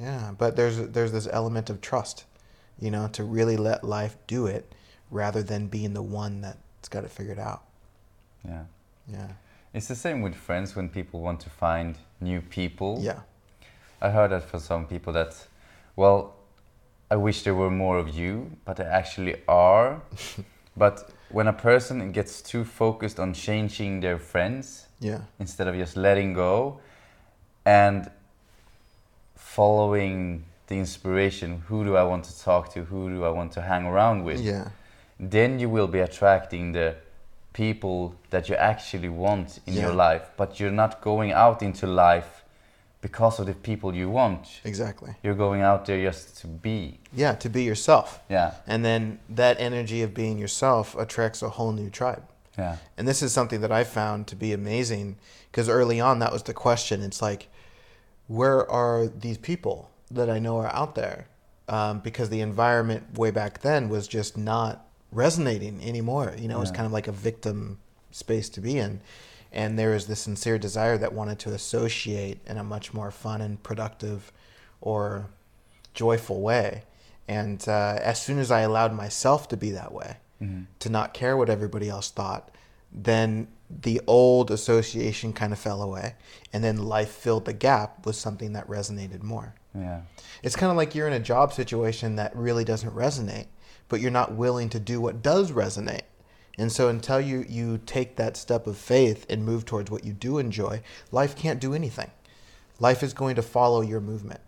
Yeah, 0.00 0.32
but 0.36 0.56
there's 0.56 0.78
there's 0.78 1.12
this 1.12 1.28
element 1.30 1.68
of 1.68 1.82
trust, 1.82 2.24
you 2.80 2.90
know, 2.90 3.08
to 3.08 3.24
really 3.24 3.56
let 3.56 3.84
life 3.84 4.16
do 4.26 4.46
it 4.46 4.72
rather 5.10 5.42
than 5.42 5.66
being 5.66 5.92
the 5.94 6.02
one 6.02 6.40
that's 6.40 6.88
got 6.88 7.04
it 7.04 7.10
figured 7.10 7.38
out. 7.38 7.62
yeah. 8.46 8.64
Yeah. 9.08 9.28
It's 9.74 9.88
the 9.88 9.94
same 9.96 10.20
with 10.22 10.34
friends 10.34 10.76
when 10.76 10.88
people 10.88 11.20
want 11.20 11.40
to 11.40 11.50
find 11.50 11.96
new 12.20 12.40
people. 12.40 12.98
Yeah. 13.00 13.20
I 14.00 14.10
heard 14.10 14.30
that 14.30 14.44
for 14.44 14.58
some 14.60 14.86
people 14.86 15.12
that, 15.14 15.34
well, 15.96 16.34
I 17.10 17.16
wish 17.16 17.42
there 17.42 17.54
were 17.54 17.70
more 17.70 17.98
of 17.98 18.08
you, 18.08 18.50
but 18.64 18.76
there 18.76 18.90
actually 18.90 19.36
are. 19.48 20.00
but 20.76 21.10
when 21.30 21.48
a 21.48 21.52
person 21.52 22.12
gets 22.12 22.40
too 22.42 22.64
focused 22.64 23.18
on 23.20 23.32
changing 23.34 24.00
their 24.00 24.18
friends 24.18 24.86
Yeah. 25.00 25.20
instead 25.40 25.66
of 25.68 25.74
just 25.74 25.96
letting 25.96 26.34
go 26.34 26.80
and 27.64 28.10
following 29.36 30.44
the 30.70 30.78
inspiration, 30.78 31.62
who 31.68 31.84
do 31.84 31.96
I 31.96 32.04
want 32.04 32.24
to 32.24 32.40
talk 32.40 32.72
to, 32.74 32.84
who 32.84 33.10
do 33.10 33.24
I 33.24 33.30
want 33.30 33.52
to 33.52 33.60
hang 33.60 33.84
around 33.86 34.24
with, 34.24 34.40
Yeah. 34.40 34.68
then 35.18 35.58
you 35.58 35.68
will 35.68 35.88
be 35.88 35.98
attracting 35.98 36.72
the 36.72 36.94
people 37.52 38.14
that 38.30 38.48
you 38.48 38.54
actually 38.54 39.08
want 39.08 39.58
in 39.66 39.74
your 39.74 39.90
Yeah. 39.90 40.08
life, 40.08 40.30
but 40.36 40.58
you're 40.60 40.70
not 40.84 41.00
going 41.02 41.32
out 41.32 41.60
into 41.60 41.86
life 41.88 42.44
because 43.02 43.40
of 43.40 43.46
the 43.46 43.54
people 43.54 43.92
you 43.96 44.08
want. 44.08 44.60
Exactly. 44.64 45.16
You're 45.24 45.34
going 45.46 45.60
out 45.62 45.86
there 45.86 46.00
just 46.10 46.36
to 46.42 46.46
be. 46.46 47.00
Yeah, 47.12 47.34
to 47.34 47.48
be 47.48 47.64
yourself. 47.64 48.20
Yeah, 48.28 48.52
And 48.66 48.84
then 48.84 49.18
that 49.28 49.56
energy 49.58 50.02
of 50.02 50.14
being 50.14 50.38
yourself 50.38 50.94
attracts 50.96 51.42
a 51.42 51.48
whole 51.48 51.72
new 51.72 51.90
tribe. 51.90 52.22
yeah, 52.58 52.76
And 52.96 53.08
this 53.08 53.22
is 53.22 53.32
something 53.32 53.60
that 53.62 53.72
I 53.72 53.82
found 53.84 54.26
to 54.28 54.36
be 54.36 54.52
amazing 54.52 55.16
because 55.50 55.68
early 55.68 55.98
on 56.00 56.20
that 56.20 56.30
was 56.32 56.42
the 56.44 56.54
question. 56.54 57.02
It's 57.02 57.20
like, 57.22 57.48
where 58.28 58.70
are 58.70 59.08
these 59.08 59.38
people 59.38 59.88
that 60.10 60.28
I 60.30 60.38
know 60.38 60.58
are 60.58 60.72
out 60.74 60.94
there? 60.94 61.26
Um, 61.68 62.00
because 62.00 62.30
the 62.30 62.40
environment 62.40 63.16
way 63.18 63.30
back 63.30 63.60
then 63.60 63.88
was 63.88 64.08
just 64.08 64.36
not 64.36 64.86
resonating 65.12 65.82
anymore. 65.84 66.34
You 66.36 66.48
know, 66.48 66.56
it 66.56 66.60
was 66.60 66.70
kind 66.72 66.86
of 66.86 66.92
like 66.92 67.06
a 67.08 67.12
victim 67.12 67.78
space 68.10 68.48
to 68.50 68.60
be 68.60 68.76
in. 68.78 69.00
And 69.52 69.78
there 69.78 69.90
was 69.90 70.06
this 70.06 70.20
sincere 70.20 70.58
desire 70.58 70.98
that 70.98 71.12
wanted 71.12 71.38
to 71.40 71.52
associate 71.52 72.38
in 72.46 72.56
a 72.56 72.64
much 72.64 72.92
more 72.94 73.10
fun 73.10 73.40
and 73.40 73.62
productive 73.62 74.32
or 74.80 75.26
joyful 75.94 76.40
way. 76.40 76.84
And 77.28 77.62
uh, 77.68 77.98
as 78.02 78.20
soon 78.20 78.38
as 78.38 78.50
I 78.50 78.60
allowed 78.60 78.92
myself 78.92 79.48
to 79.48 79.56
be 79.56 79.70
that 79.72 79.92
way, 79.92 80.16
Mhm. 80.42 80.66
to 80.78 80.88
not 80.88 81.12
care 81.14 81.36
what 81.36 81.50
everybody 81.50 81.88
else 81.88 82.10
thought, 82.10 82.50
then 82.92 83.46
the 83.68 84.00
old 84.06 84.50
association 84.50 85.32
kind 85.32 85.52
of 85.52 85.58
fell 85.58 85.82
away. 85.82 86.14
And 86.52 86.64
then 86.64 86.78
life 86.78 87.10
filled 87.10 87.44
the 87.44 87.52
gap 87.52 88.04
with 88.06 88.16
something 88.16 88.52
that 88.54 88.66
resonated 88.66 89.22
more. 89.22 89.54
Yeah, 89.74 90.02
It's 90.42 90.56
kind 90.56 90.70
of 90.70 90.76
like 90.76 90.94
you're 90.94 91.06
in 91.06 91.12
a 91.12 91.20
job 91.20 91.52
situation 91.52 92.16
that 92.16 92.34
really 92.34 92.64
doesn't 92.64 92.94
resonate, 92.94 93.46
but 93.88 94.00
you're 94.00 94.10
not 94.10 94.32
willing 94.34 94.68
to 94.70 94.80
do 94.80 95.00
what 95.00 95.22
does 95.22 95.52
resonate. 95.52 96.02
And 96.58 96.70
so 96.70 96.88
until 96.88 97.20
you, 97.20 97.44
you 97.48 97.78
take 97.86 98.16
that 98.16 98.36
step 98.36 98.66
of 98.66 98.76
faith 98.76 99.24
and 99.30 99.44
move 99.44 99.64
towards 99.64 99.90
what 99.90 100.04
you 100.04 100.12
do 100.12 100.38
enjoy, 100.38 100.82
life 101.10 101.36
can't 101.36 101.60
do 101.60 101.72
anything. 101.72 102.10
Life 102.78 103.02
is 103.02 103.14
going 103.14 103.36
to 103.36 103.42
follow 103.42 103.80
your 103.80 104.00
movement 104.00 104.40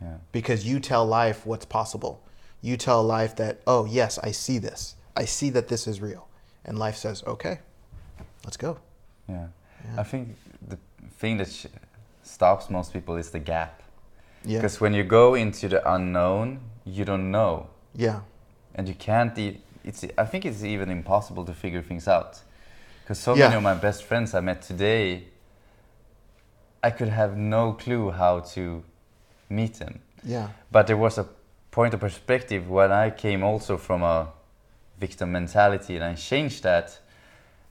yeah, 0.00 0.16
because 0.32 0.66
you 0.66 0.80
tell 0.80 1.04
life 1.06 1.44
what's 1.44 1.64
possible. 1.66 2.22
You 2.62 2.76
tell 2.76 3.02
life 3.02 3.36
that, 3.36 3.60
oh, 3.66 3.84
yes, 3.84 4.18
I 4.18 4.32
see 4.32 4.58
this. 4.58 4.94
I 5.16 5.24
see 5.24 5.50
that 5.50 5.68
this 5.68 5.86
is 5.86 6.00
real. 6.00 6.28
And 6.64 6.78
life 6.78 6.96
says, 6.96 7.22
okay, 7.26 7.60
let's 8.44 8.56
go. 8.56 8.78
yeah. 9.28 9.48
Yeah. 9.84 10.00
I 10.00 10.02
think 10.02 10.36
the 10.68 10.78
thing 11.18 11.38
that 11.38 11.50
sh- 11.50 11.66
stops 12.22 12.68
most 12.68 12.92
people 12.92 13.16
is 13.16 13.30
the 13.30 13.38
gap. 13.38 13.82
Yeah. 14.44 14.58
Because 14.58 14.80
when 14.80 14.94
you 14.94 15.04
go 15.04 15.34
into 15.34 15.68
the 15.68 15.80
unknown, 15.94 16.60
you 16.84 17.04
don't 17.04 17.30
know. 17.30 17.66
Yeah. 17.94 18.20
and 18.74 18.88
you 18.88 18.94
can't 18.94 19.36
e- 19.38 19.60
it's 19.84 20.04
i 20.16 20.24
think 20.24 20.44
it's 20.44 20.62
even 20.62 20.90
impossible 20.90 21.44
to 21.44 21.52
figure 21.52 21.82
things 21.82 22.06
out 22.06 22.38
because 23.02 23.18
so 23.18 23.34
Yeah. 23.34 23.46
many 23.48 23.56
of 23.56 23.62
my 23.64 23.74
best 23.74 24.04
friends 24.04 24.32
i 24.34 24.40
met 24.40 24.62
today 24.62 25.24
i 26.82 26.90
could 26.90 27.08
have 27.08 27.36
no 27.36 27.72
clue 27.72 28.10
how 28.12 28.40
to 28.54 28.82
meet 29.48 29.74
them 29.78 30.00
Yeah. 30.22 30.48
but 30.70 30.86
there 30.86 30.96
was 30.96 31.18
a 31.18 31.26
point 31.72 31.94
of 31.94 32.00
perspective 32.00 32.68
when 32.70 32.92
i 32.92 33.10
came 33.10 33.42
also 33.42 33.76
from 33.76 34.02
a 34.02 34.28
victim 35.00 35.32
mentality 35.32 35.96
and 35.96 36.04
i 36.04 36.14
changed 36.14 36.62
that 36.62 37.00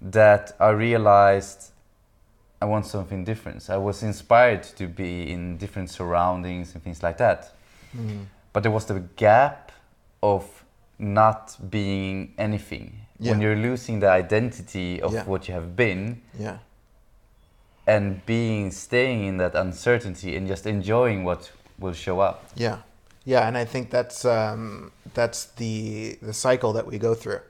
that 0.01 0.51
i 0.59 0.69
realized 0.69 1.71
i 2.61 2.65
want 2.65 2.85
something 2.85 3.23
different 3.23 3.69
i 3.69 3.77
was 3.77 4.03
inspired 4.03 4.63
to 4.63 4.87
be 4.87 5.31
in 5.31 5.57
different 5.57 5.89
surroundings 5.89 6.73
and 6.73 6.83
things 6.83 7.01
like 7.03 7.17
that 7.17 7.51
Mm. 7.95 8.25
but 8.53 8.61
there 8.63 8.71
was 8.71 8.85
the 8.85 8.99
gap 9.15 9.71
of 10.21 10.43
not 10.99 11.57
being 11.71 12.33
anything 12.37 12.91
when 13.17 13.41
you're 13.41 13.55
losing 13.55 13.99
the 13.99 14.09
identity 14.09 15.01
of 15.01 15.11
Yeah. 15.13 15.23
what 15.25 15.47
you 15.47 15.53
have 15.55 15.75
been 15.75 16.21
Yeah. 16.37 16.57
and 17.87 18.23
being 18.25 18.71
staying 18.71 19.25
in 19.25 19.37
that 19.37 19.55
uncertainty 19.55 20.35
and 20.35 20.47
just 20.47 20.65
enjoying 20.65 21.23
what 21.23 21.51
will 21.79 21.93
show 21.93 22.19
up. 22.19 22.45
Yeah, 22.55 22.77
yeah, 23.25 23.47
and 23.47 23.57
I 23.57 23.65
think 23.65 23.89
that's 23.89 24.23
um, 24.25 24.91
that's 25.13 25.45
the 25.57 26.17
the 26.21 26.33
cycle 26.33 26.73
that 26.73 26.85
we 26.85 26.97
go 26.99 27.15
through. 27.15 27.41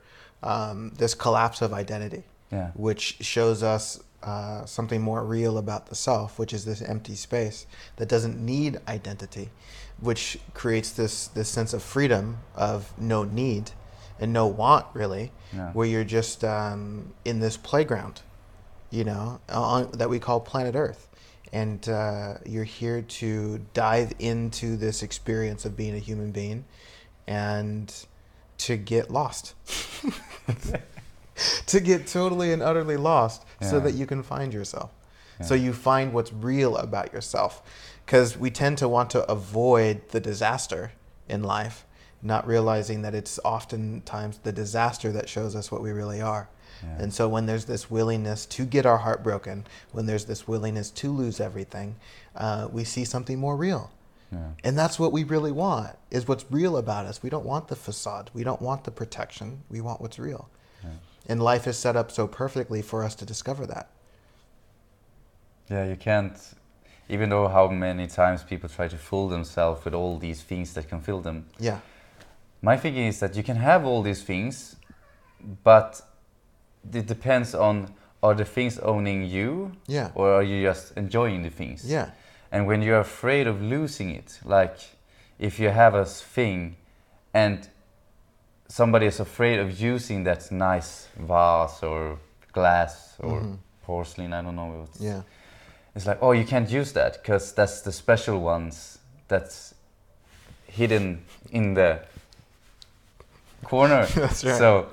Um, 0.42 0.92
this 0.98 1.14
collapse 1.16 1.62
of 1.62 1.74
identity, 1.74 2.24
Yeah. 2.52 2.70
which 2.76 3.18
shows 3.22 3.62
us 3.62 4.00
uh, 4.24 4.66
something 4.66 5.02
more 5.02 5.24
real 5.24 5.58
about 5.58 5.88
the 5.88 5.96
self, 5.96 6.38
which 6.40 6.54
is 6.54 6.66
this 6.66 6.82
empty 6.82 7.16
space 7.16 7.66
that 7.98 8.10
doesn't 8.10 8.38
need 8.40 8.78
identity, 8.88 9.50
which 10.00 10.38
creates 10.54 10.92
this 10.92 11.28
this 11.28 11.48
sense 11.50 11.74
of 11.74 11.82
freedom 11.82 12.38
of 12.56 12.92
no 13.00 13.24
need 13.24 13.72
and 14.20 14.34
no 14.34 14.46
want 14.48 14.86
really, 14.94 15.32
Yeah. 15.56 15.72
where 15.72 15.88
you're 15.88 16.04
just 16.04 16.44
um, 16.44 17.14
in 17.24 17.40
this 17.40 17.56
playground, 17.56 18.22
you 18.92 19.06
know, 19.06 19.40
on, 19.48 19.92
that 19.94 20.10
we 20.10 20.20
call 20.20 20.40
planet 20.42 20.76
Earth. 20.76 21.08
And 21.54 21.88
uh, 21.90 22.36
you're 22.46 22.64
here 22.66 23.02
to 23.02 23.60
dive 23.74 24.12
into 24.20 24.76
this 24.78 25.02
experience 25.02 25.66
of 25.66 25.76
being 25.78 25.96
a 25.96 26.00
human 26.00 26.32
being 26.32 26.66
and 27.28 27.92
to 28.60 28.76
get 28.76 29.10
lost. 29.10 29.56
to 31.68 31.80
get 31.80 32.08
totally 32.08 32.52
and 32.52 32.62
utterly 32.62 32.98
lost 32.98 33.46
so 33.62 33.80
that 33.80 33.94
you 33.94 34.06
can 34.06 34.24
find 34.24 34.54
yourself. 34.54 34.92
So 35.42 35.56
you 35.56 35.72
find 35.72 36.12
what's 36.12 36.34
real 36.34 36.76
about 36.78 37.14
yourself. 37.14 37.62
Because 38.06 38.38
we 38.38 38.52
tend 38.52 38.78
to 38.80 38.90
want 38.90 39.10
to 39.12 39.24
avoid 39.32 40.10
the 40.10 40.20
disaster 40.20 40.92
in 41.30 41.44
life, 41.44 41.86
not 42.22 42.46
realizing 42.48 43.04
that 43.04 43.16
it's 43.16 43.40
oftentimes 43.46 44.40
the 44.40 44.52
disaster 44.52 45.12
that 45.12 45.30
shows 45.30 45.56
us 45.56 45.72
what 45.72 45.82
we 45.82 45.92
really 45.92 46.20
are. 46.20 46.50
Yeah. 46.82 47.04
And 47.04 47.14
so 47.14 47.30
when 47.30 47.46
there's 47.46 47.66
this 47.66 47.90
willingness 47.92 48.46
to 48.48 48.66
get 48.66 48.86
our 48.86 48.98
heart 48.98 49.24
broken, 49.24 49.66
when 49.92 50.08
there's 50.08 50.26
this 50.26 50.48
willingness 50.48 50.92
to 50.92 51.12
lose 51.12 51.40
everything, 51.40 51.96
uh, 52.36 52.68
we 52.72 52.84
see 52.84 53.06
something 53.06 53.40
more 53.40 53.56
real. 53.56 53.92
Yeah. 54.32 54.50
And 54.64 54.78
that's 54.78 55.00
what 55.00 55.12
we 55.12 55.24
really 55.24 55.52
want, 55.52 55.96
is 56.12 56.28
what's 56.28 56.46
real 56.50 56.78
about 56.78 57.06
us. 57.06 57.24
We 57.24 57.30
don't 57.30 57.46
want 57.46 57.68
the 57.68 57.76
facade. 57.76 58.30
We 58.34 58.44
don't 58.44 58.62
want 58.62 58.84
the 58.84 58.92
protection. 58.92 59.64
We 59.70 59.82
want 59.82 60.02
what's 60.02 60.20
real. 60.20 60.50
And 61.30 61.42
life 61.44 61.68
is 61.68 61.78
set 61.78 61.96
up 61.96 62.10
so 62.12 62.28
perfectly 62.28 62.82
for 62.82 63.04
us 63.04 63.14
to 63.16 63.26
discover 63.26 63.68
that. 63.68 63.88
Yeah, 65.70 65.86
you 65.86 65.96
can't. 65.96 66.36
Even 67.08 67.30
though 67.30 67.48
how 67.48 67.68
many 67.68 68.08
times 68.08 68.44
people 68.44 68.68
try 68.68 68.88
to 68.88 68.98
fool 68.98 69.30
themselves 69.30 69.86
with 69.86 69.94
all 69.94 70.18
these 70.18 70.42
things 70.42 70.74
that 70.74 70.90
can 70.90 71.00
fill 71.02 71.22
them, 71.22 71.46
Yeah. 71.60 71.80
my 72.64 72.76
thinking 72.78 73.06
is 73.06 73.20
that 73.20 73.36
you 73.36 73.44
can 73.44 73.58
have 73.58 73.86
all 73.86 74.02
these 74.02 74.24
things, 74.24 74.76
but 75.64 76.02
it 76.94 77.06
depends 77.06 77.54
on 77.54 77.94
are 78.22 78.34
the 78.36 78.44
things 78.46 78.80
owning 78.80 79.24
you, 79.24 79.72
Yeah. 79.88 80.10
or 80.16 80.34
are 80.34 80.44
you 80.44 80.64
just 80.68 80.98
enjoying 80.98 81.44
the 81.44 81.50
things? 81.50 81.86
Yeah. 81.86 82.10
And 82.52 82.66
when 82.68 82.82
you're 82.82 83.00
afraid 83.00 83.48
of 83.48 83.62
losing 83.62 84.10
it, 84.10 84.40
like 84.44 84.78
if 85.38 85.60
you 85.60 85.70
have 85.70 85.94
a 85.96 86.06
thing 86.06 86.76
and 87.34 87.70
somebody 88.70 89.08
is 89.08 89.20
afraid 89.20 89.60
of 89.60 89.80
using 89.82 90.24
that 90.24 90.50
nice 90.52 91.08
vase 91.18 91.84
or 91.84 92.18
glass 92.54 93.16
or 93.20 93.42
Mhm. 93.42 93.58
porcelain, 93.86 94.32
I 94.34 94.42
don't 94.42 94.56
know. 94.56 94.80
What's, 94.80 95.02
Yeah. 95.02 95.22
It's 95.96 96.06
like, 96.06 96.20
oh, 96.22 96.32
you 96.34 96.46
can't 96.46 96.70
use 96.70 96.94
that 96.94 97.14
because 97.22 97.52
that's 97.54 97.82
the 97.82 97.92
special 97.92 98.40
ones 98.40 99.00
that's 99.28 99.74
hidden 100.68 101.26
in 101.52 101.74
the 101.74 102.00
corner. 103.64 104.06
That's 104.16 104.44
right. 104.46 104.58
So, 104.58 104.86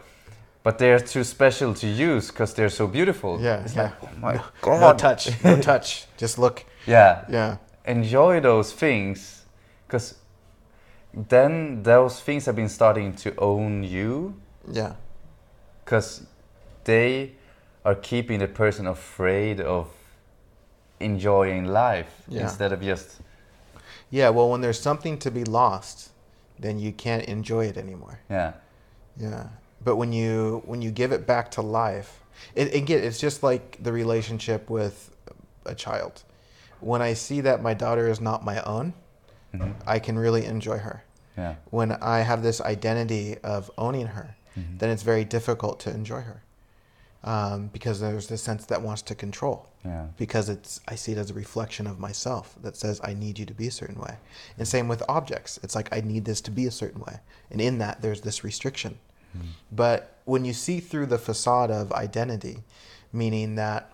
but 0.63 0.79
they're 0.79 0.99
too 0.99 1.23
special 1.25 1.75
to 1.75 1.87
use 1.87 2.29
because 2.31 2.55
they're 2.55 2.71
so 2.71 2.87
beautiful. 2.87 3.39
Yeah. 3.41 3.63
It's 3.63 3.75
yeah. 3.77 3.83
like, 3.83 3.93
oh 4.03 4.09
my 4.21 4.35
no, 4.35 4.43
god. 4.63 4.81
no 4.81 4.93
touch. 4.95 5.45
No 5.45 5.61
touch. 5.71 6.07
Just 6.17 6.39
look. 6.39 6.65
Yeah. 6.87 7.25
Yeah. 7.29 7.57
enjoy 7.85 8.41
those 8.41 8.73
things 8.73 9.45
because 9.87 10.15
then 11.17 11.83
those 11.83 12.21
things 12.21 12.45
have 12.47 12.55
been 12.57 12.69
starting 12.69 13.15
to 13.15 13.35
own 13.39 13.83
you 13.83 14.35
Yeah. 14.71 14.93
because 15.85 16.27
they 16.85 17.33
are 17.85 17.95
keeping 17.95 18.39
the 18.41 18.49
person 18.49 18.87
afraid 18.87 19.61
of 19.61 19.89
enjoying 21.01 21.67
life 21.67 22.23
Yeah. 22.29 22.43
instead 22.43 22.73
of 22.73 22.81
just 22.81 23.21
Yeah. 24.11 24.31
Well, 24.31 24.51
when 24.51 24.61
there's 24.61 24.81
something 24.81 25.19
to 25.19 25.31
be 25.31 25.43
lost, 25.45 26.11
then 26.59 26.79
you 26.79 26.93
can't 26.93 27.25
enjoy 27.25 27.67
it 27.67 27.77
anymore. 27.77 28.21
yeah 28.31 28.53
Yeah. 29.17 29.49
But 29.83 29.97
when 29.97 30.13
you 30.13 30.63
when 30.67 30.83
you 30.83 30.91
give 30.91 31.13
it 31.13 31.27
back 31.27 31.51
to 31.53 31.63
life, 31.63 32.23
it 32.55 32.75
again 32.75 33.03
it's 33.05 33.19
just 33.19 33.43
like 33.43 33.79
the 33.83 33.93
relationship 33.93 34.69
with 34.71 35.11
a 35.65 35.75
child. 35.75 36.23
When 36.81 37.01
I 37.03 37.15
see 37.15 37.41
that 37.43 37.63
my 37.63 37.75
daughter 37.75 38.09
is 38.09 38.21
not 38.21 38.45
my 38.45 38.61
own, 38.63 38.93
Mhm. 39.59 39.75
I 39.87 39.99
can 39.99 40.19
really 40.19 40.45
enjoy 40.45 40.79
her. 40.79 41.03
yeah 41.37 41.55
When 41.71 41.93
I 41.93 42.21
have 42.21 42.43
this 42.43 42.61
identity 42.61 43.37
of 43.43 43.71
owning 43.77 44.07
her, 44.09 44.37
Mhm. 44.57 44.79
then 44.79 44.91
it's 44.91 45.03
very 45.03 45.25
difficult 45.25 45.79
to 45.81 45.91
enjoy 45.91 46.23
her. 46.23 46.43
Um, 47.25 47.69
because 47.73 47.99
there's 48.01 48.29
this 48.29 48.43
sense 48.43 48.67
that 48.67 48.83
wants 48.83 49.03
to 49.03 49.15
control. 49.15 49.67
yeah 49.85 50.07
Because 50.17 50.49
it's 50.49 50.81
I 50.87 50.95
see 50.95 51.13
it 51.13 51.19
as 51.19 51.31
a 51.31 51.35
reflection 51.35 51.87
of 51.87 51.99
myself 51.99 52.55
that 52.63 52.77
says 52.77 53.01
I 53.03 53.15
need 53.15 53.39
you 53.39 53.47
to 53.47 53.55
be 53.55 53.67
a 53.67 53.71
certain 53.71 54.01
way. 54.01 54.17
And 54.59 54.67
same 54.69 54.87
with 54.89 55.03
objects. 55.09 55.59
It's 55.63 55.75
like 55.75 55.89
I 55.93 56.01
need 56.01 56.25
this 56.25 56.41
to 56.43 56.51
be 56.51 56.67
a 56.67 56.71
certain 56.71 57.01
way. 57.01 57.19
And 57.51 57.61
in 57.61 57.79
that 57.79 58.01
there's 58.03 58.21
this 58.23 58.45
restriction. 58.45 58.99
Mhm. 59.37 59.49
But 59.73 60.19
when 60.25 60.45
you 60.45 60.53
see 60.53 60.79
through 60.81 61.07
the 61.07 61.19
facade 61.19 61.71
of 61.71 61.93
identity, 61.93 62.63
meaning 63.13 63.57
that 63.57 63.91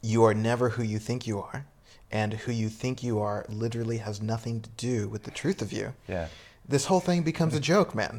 you 0.00 0.24
are 0.24 0.34
never 0.34 0.70
who 0.70 0.82
you 0.82 0.98
think 0.98 1.26
you 1.26 1.40
are, 1.42 1.66
and 2.10 2.32
who 2.34 2.52
you 2.52 2.68
think 2.68 3.02
you 3.02 3.18
are 3.20 3.44
literally 3.48 3.98
has 3.98 4.20
nothing 4.22 4.60
to 4.62 4.70
do 4.76 5.08
with 5.08 5.22
the 5.24 5.30
truth 5.30 5.60
of 5.62 5.72
you, 5.72 5.92
yeah 6.08 6.28
this 6.70 6.84
whole 6.84 7.00
thing 7.00 7.22
becomes 7.22 7.54
a 7.54 7.60
joke, 7.60 7.94
man. 7.94 8.14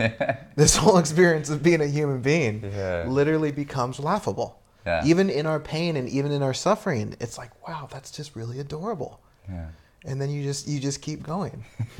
this 0.56 0.76
whole 0.76 0.98
experience 0.98 1.52
of 1.52 1.62
being 1.62 1.82
a 1.82 1.86
human 1.86 2.20
being 2.20 2.64
Yeah. 2.64 3.06
literally 3.08 3.52
becomes 3.52 4.00
laughable. 4.00 4.60
Yeah. 4.88 5.06
Even 5.06 5.30
in 5.30 5.46
our 5.46 5.60
pain 5.60 5.96
and 5.96 6.10
even 6.10 6.32
in 6.32 6.42
our 6.42 6.56
suffering, 6.56 7.16
it's 7.20 7.38
like, 7.38 7.52
wow, 7.68 7.88
that's 7.92 8.10
just 8.10 8.36
really 8.36 8.60
adorable. 8.60 9.20
yeah 9.48 9.68
And 10.04 10.20
then 10.20 10.30
you 10.32 10.42
just 10.44 10.68
you 10.68 10.80
just 10.80 11.00
keep 11.00 11.22
going. 11.22 11.64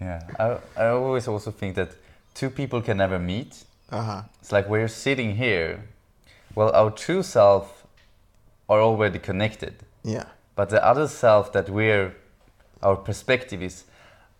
yeah 0.00 0.20
I, 0.38 0.58
I 0.76 0.86
always 0.88 1.28
also 1.28 1.50
think 1.50 1.76
that 1.76 1.90
two 2.34 2.50
people 2.50 2.80
can 2.82 2.96
never 2.96 3.18
meet 3.18 3.64
Uh 3.90 4.02
huh. 4.02 4.22
It's 4.40 4.50
like 4.52 4.68
we're 4.68 4.88
sitting 4.88 5.36
here. 5.36 5.84
Well, 6.56 6.70
our 6.74 6.90
true 6.90 7.22
self 7.22 7.86
are 8.68 8.80
already 8.80 9.18
connected, 9.18 9.74
Yeah. 10.04 10.24
but 10.56 10.68
the 10.68 10.84
other 10.84 11.08
self 11.08 11.52
that 11.52 11.68
we're, 11.70 12.14
our 12.82 12.96
perspective 12.96 13.62
is, 13.62 13.84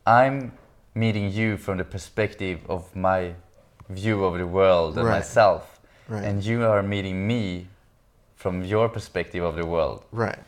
I'm 0.06 0.52
meeting 0.94 1.30
you 1.32 1.56
from 1.56 1.78
the 1.78 1.84
perspective 1.84 2.60
of 2.68 2.94
my 2.94 3.34
view 3.88 4.24
of 4.24 4.38
the 4.38 4.46
world 4.46 4.96
and 4.98 5.06
Right. 5.06 5.18
myself, 5.18 5.80
Right. 6.08 6.24
and 6.24 6.44
you 6.44 6.64
are 6.66 6.82
meeting 6.82 7.26
me 7.26 7.68
from 8.36 8.64
your 8.64 8.88
perspective 8.88 9.42
of 9.44 9.54
the 9.56 9.64
world. 9.66 10.04
right. 10.12 10.38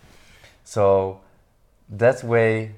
So 0.65 1.21
that 1.89 2.23
way 2.25 2.75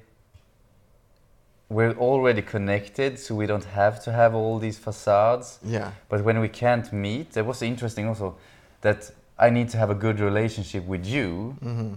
we're 1.69 1.93
already 1.97 2.41
connected, 2.41 3.19
so 3.19 3.35
we 3.35 3.45
don't 3.45 3.65
have 3.65 4.01
to 4.03 4.11
have 4.11 4.33
all 4.35 4.57
these 4.59 4.77
facades. 4.79 5.59
Yeah. 5.63 5.91
But 6.09 6.23
when 6.23 6.39
we 6.39 6.47
can't 6.47 6.91
meet, 6.93 7.31
that 7.33 7.45
was 7.45 7.61
interesting 7.61 8.07
also 8.07 8.35
that 8.81 9.11
I 9.37 9.49
need 9.49 9.69
to 9.69 9.77
have 9.77 9.89
a 9.89 9.95
good 9.95 10.19
relationship 10.19 10.85
with 10.85 11.05
you. 11.05 11.55
Mm-hmm. 11.61 11.93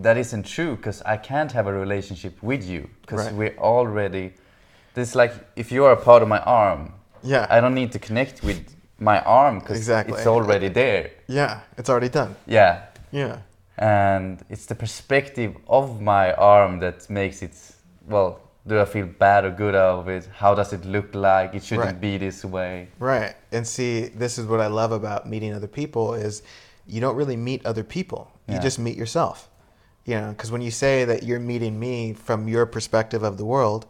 That 0.00 0.16
isn't 0.16 0.44
true 0.46 0.76
because 0.76 1.02
I 1.02 1.16
can't 1.16 1.50
have 1.52 1.66
a 1.66 1.72
relationship 1.72 2.40
with 2.42 2.64
you 2.64 2.88
because 3.02 3.24
Right. 3.26 3.34
we're 3.34 3.56
already. 3.58 4.32
This 4.94 5.14
like 5.14 5.32
if 5.56 5.72
you 5.72 5.84
are 5.84 5.92
a 5.92 5.96
part 6.00 6.22
of 6.22 6.28
my 6.28 6.38
arm, 6.40 6.92
Yeah. 7.22 7.46
I 7.50 7.60
don't 7.60 7.74
need 7.74 7.90
to 7.92 7.98
connect 7.98 8.42
with 8.44 8.60
my 9.00 9.20
arm 9.22 9.58
because 9.58 9.76
Exactly. 9.76 10.16
it's 10.18 10.26
already 10.26 10.68
there. 10.68 11.10
yeah. 11.26 11.60
It's 11.76 11.90
already 11.90 12.08
done. 12.08 12.36
Yeah, 12.46 12.82
Yeah. 13.10 13.38
and 13.76 14.44
it's 14.48 14.66
the 14.66 14.74
perspective 14.76 15.56
of 15.66 16.00
my 16.00 16.32
arm 16.34 16.78
that 16.80 17.10
makes 17.10 17.42
it. 17.42 17.54
Well, 18.08 18.38
do 18.68 18.80
I 18.80 18.84
feel 18.84 19.06
bad 19.06 19.44
or 19.44 19.50
good 19.50 19.74
out 19.74 19.98
of 20.00 20.08
it? 20.08 20.28
How 20.36 20.54
does 20.54 20.72
it 20.72 20.84
look 20.84 21.14
like? 21.14 21.54
It 21.54 21.64
shouldn't 21.64 21.86
Right. 21.86 22.00
be 22.00 22.18
this 22.18 22.44
way. 22.44 22.88
Right. 23.00 23.34
And 23.50 23.66
see, 23.66 24.08
this 24.08 24.38
is 24.38 24.46
what 24.46 24.60
I 24.60 24.68
love 24.68 24.92
about 24.92 25.26
meeting 25.28 25.52
other 25.54 25.66
people 25.68 26.14
is 26.14 26.42
you 26.86 27.00
don't 27.00 27.16
really 27.16 27.36
meet 27.36 27.66
other 27.66 27.82
people. 27.82 28.30
You 28.46 28.58
just 28.58 28.78
meet 28.78 28.96
yourself. 28.96 29.47
You 30.08 30.14
know, 30.14 30.28
because 30.30 30.50
when 30.50 30.62
you 30.62 30.70
say 30.70 31.04
that 31.04 31.22
you're 31.22 31.38
meeting 31.38 31.78
me 31.78 32.14
from 32.14 32.48
your 32.48 32.64
perspective 32.64 33.22
of 33.22 33.36
the 33.36 33.44
world, 33.44 33.84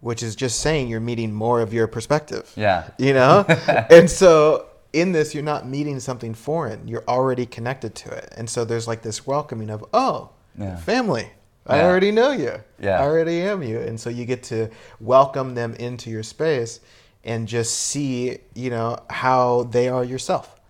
which 0.00 0.22
is 0.22 0.36
just 0.36 0.60
saying 0.60 0.88
you're 0.88 1.00
meeting 1.00 1.32
more 1.32 1.62
of 1.62 1.72
your 1.72 1.86
perspective. 1.86 2.52
Yeah. 2.56 2.88
You 2.98 3.14
know? 3.14 3.44
and 3.90 4.10
so 4.10 4.66
in 4.92 5.12
this 5.12 5.32
you're 5.34 5.42
not 5.54 5.66
meeting 5.66 5.98
something 6.00 6.34
foreign. 6.34 6.86
You're 6.86 7.04
already 7.08 7.46
connected 7.46 7.94
to 7.94 8.10
it. 8.10 8.34
And 8.36 8.50
so 8.50 8.66
there's 8.66 8.86
like 8.86 9.00
this 9.00 9.26
welcoming 9.26 9.70
of, 9.70 9.82
"Oh, 9.94 10.30
Yeah. 10.58 10.76
family. 10.76 11.30
I 11.66 11.76
Yeah. 11.78 11.86
already 11.86 12.10
know 12.10 12.32
you. 12.32 12.54
Yeah. 12.78 12.98
I 13.00 13.04
already 13.04 13.40
am 13.40 13.62
you. 13.62 13.78
And 13.80 13.98
so 13.98 14.10
you 14.10 14.26
get 14.26 14.42
to 14.44 14.68
welcome 15.00 15.54
them 15.54 15.74
into 15.76 16.10
your 16.10 16.22
space 16.24 16.80
and 17.24 17.48
just 17.48 17.72
see, 17.78 18.38
you 18.54 18.68
know, 18.68 18.98
how 19.08 19.62
they 19.70 19.88
are 19.88 20.04
yourself. 20.04 20.60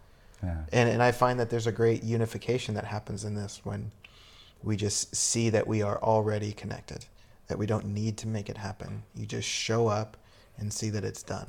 Yeah. 0.44 0.58
And 0.72 0.88
and 0.90 1.02
I 1.02 1.10
find 1.10 1.40
that 1.40 1.50
there's 1.50 1.66
a 1.66 1.72
great 1.72 2.04
unification 2.04 2.74
that 2.76 2.84
happens 2.84 3.24
in 3.24 3.34
this 3.34 3.62
when 3.64 3.90
we 4.62 4.76
just 4.76 5.14
see 5.14 5.50
that 5.50 5.66
we 5.66 5.82
are 5.82 5.98
already 6.02 6.52
connected, 6.52 7.04
that 7.48 7.58
we 7.58 7.66
don't 7.66 7.86
need 7.86 8.16
to 8.18 8.28
make 8.28 8.48
it 8.48 8.56
happen. 8.56 9.02
You 9.14 9.26
just 9.26 9.48
show 9.48 9.88
up 9.88 10.16
and 10.58 10.72
see 10.72 10.90
that 10.90 11.04
it's 11.04 11.22
done. 11.22 11.48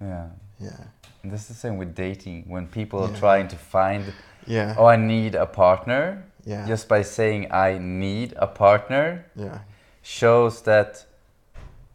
Yeah. 0.00 0.28
Yeah. 0.58 0.76
And 1.22 1.30
this 1.32 1.42
is 1.42 1.48
the 1.48 1.54
same 1.54 1.76
with 1.76 1.94
dating. 1.94 2.44
When 2.48 2.66
people 2.66 3.00
are 3.04 3.16
trying 3.16 3.48
to 3.48 3.56
find, 3.56 4.12
Yeah. 4.46 4.74
oh, 4.78 4.86
I 4.86 4.96
need 4.96 5.34
a 5.34 5.46
partner, 5.46 6.24
Yeah. 6.44 6.66
just 6.66 6.88
by 6.88 7.02
saying 7.02 7.52
I 7.52 7.78
need 7.78 8.34
a 8.36 8.46
partner 8.46 9.24
Yeah. 9.36 9.58
shows 10.02 10.62
that 10.62 11.06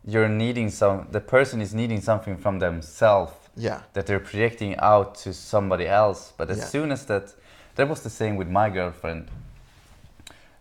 you're 0.05 0.29
needing 0.29 0.69
some, 0.69 1.07
the 1.11 1.19
person 1.19 1.61
is 1.61 1.73
needing 1.73 1.99
something 2.01 2.37
from 2.37 2.59
themselves 2.59 3.33
Yeah. 3.57 3.81
that 3.93 4.05
they're 4.05 4.21
projecting 4.21 4.77
out 4.77 5.15
to 5.23 5.33
somebody 5.33 5.87
else. 5.87 6.31
But 6.37 6.49
as 6.49 6.57
Yeah. 6.59 6.65
soon 6.65 6.91
as 6.91 7.05
that, 7.07 7.33
that 7.75 7.89
was 7.89 8.01
the 8.01 8.09
same 8.09 8.37
with 8.37 8.47
my 8.47 8.69
girlfriend. 8.69 9.29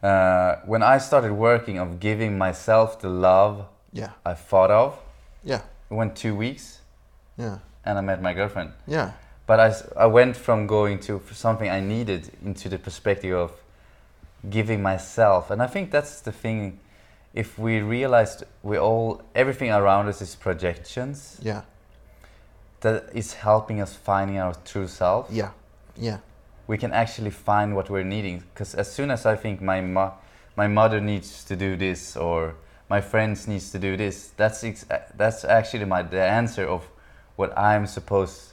Uh, 0.03 0.57
when 0.67 0.83
I 0.83 0.99
started 0.99 1.33
working 1.33 1.79
of 1.79 1.99
giving 2.01 2.37
myself 2.39 3.01
the 3.01 3.09
love 3.09 3.67
Yeah. 3.93 4.11
I 4.27 4.35
thought 4.35 4.71
of, 4.71 4.99
Yeah. 5.43 5.63
it 5.91 5.95
went 5.95 6.17
two 6.17 6.35
weeks 6.37 6.81
Yeah. 7.39 7.59
and 7.85 7.97
I 7.99 8.03
met 8.03 8.21
my 8.21 8.35
girlfriend. 8.35 8.73
Yeah. 8.87 9.13
But 9.47 9.61
I 9.97 10.07
went 10.07 10.37
from 10.37 10.67
going 10.67 10.99
to 11.07 11.19
for 11.21 11.35
something 11.35 11.71
I 11.71 11.81
needed 11.81 12.31
into 12.45 12.69
the 12.69 12.79
perspective 12.79 13.35
of 13.35 13.53
giving 14.51 14.83
myself. 14.83 15.51
And 15.51 15.63
I 15.63 15.67
think 15.67 15.91
that's 15.91 16.21
the 16.21 16.33
thing. 16.33 16.79
If 17.33 17.59
we 17.59 17.81
realized 17.81 18.45
we 18.63 18.77
all, 18.79 19.23
everything 19.35 19.71
around 19.71 20.09
us 20.09 20.21
is 20.21 20.35
projections, 20.35 21.39
Yeah. 21.43 21.63
that 22.81 23.05
is 23.15 23.35
helping 23.35 23.81
us 23.81 23.95
finding 23.95 24.39
our 24.39 24.55
true 24.65 24.89
self. 24.89 25.29
Yeah. 25.31 25.51
Yeah. 25.97 26.19
We 26.67 26.77
can 26.79 26.93
actually 26.93 27.31
find 27.31 27.75
what 27.77 27.91
we're 27.91 28.05
needing. 28.05 28.43
Because 28.53 28.75
as 28.75 28.91
soon 28.93 29.11
as 29.11 29.27
I 29.27 29.37
think 29.37 29.61
my 29.61 29.81
mo- 29.81 30.15
my 30.57 30.67
mother 30.67 31.01
needs 31.01 31.45
to 31.45 31.57
do 31.57 31.77
this 31.77 32.17
or 32.17 32.55
my 32.89 33.01
friends 33.01 33.47
needs 33.47 33.71
to 33.73 33.79
do 33.79 33.97
this, 33.97 34.33
that's 34.37 34.65
ex- 34.65 34.87
that's 35.17 35.45
actually 35.45 35.85
my 35.85 36.03
the 36.03 36.23
answer 36.23 36.67
of 36.67 36.83
what 37.37 37.57
I'm 37.59 37.87
supposed, 37.87 38.53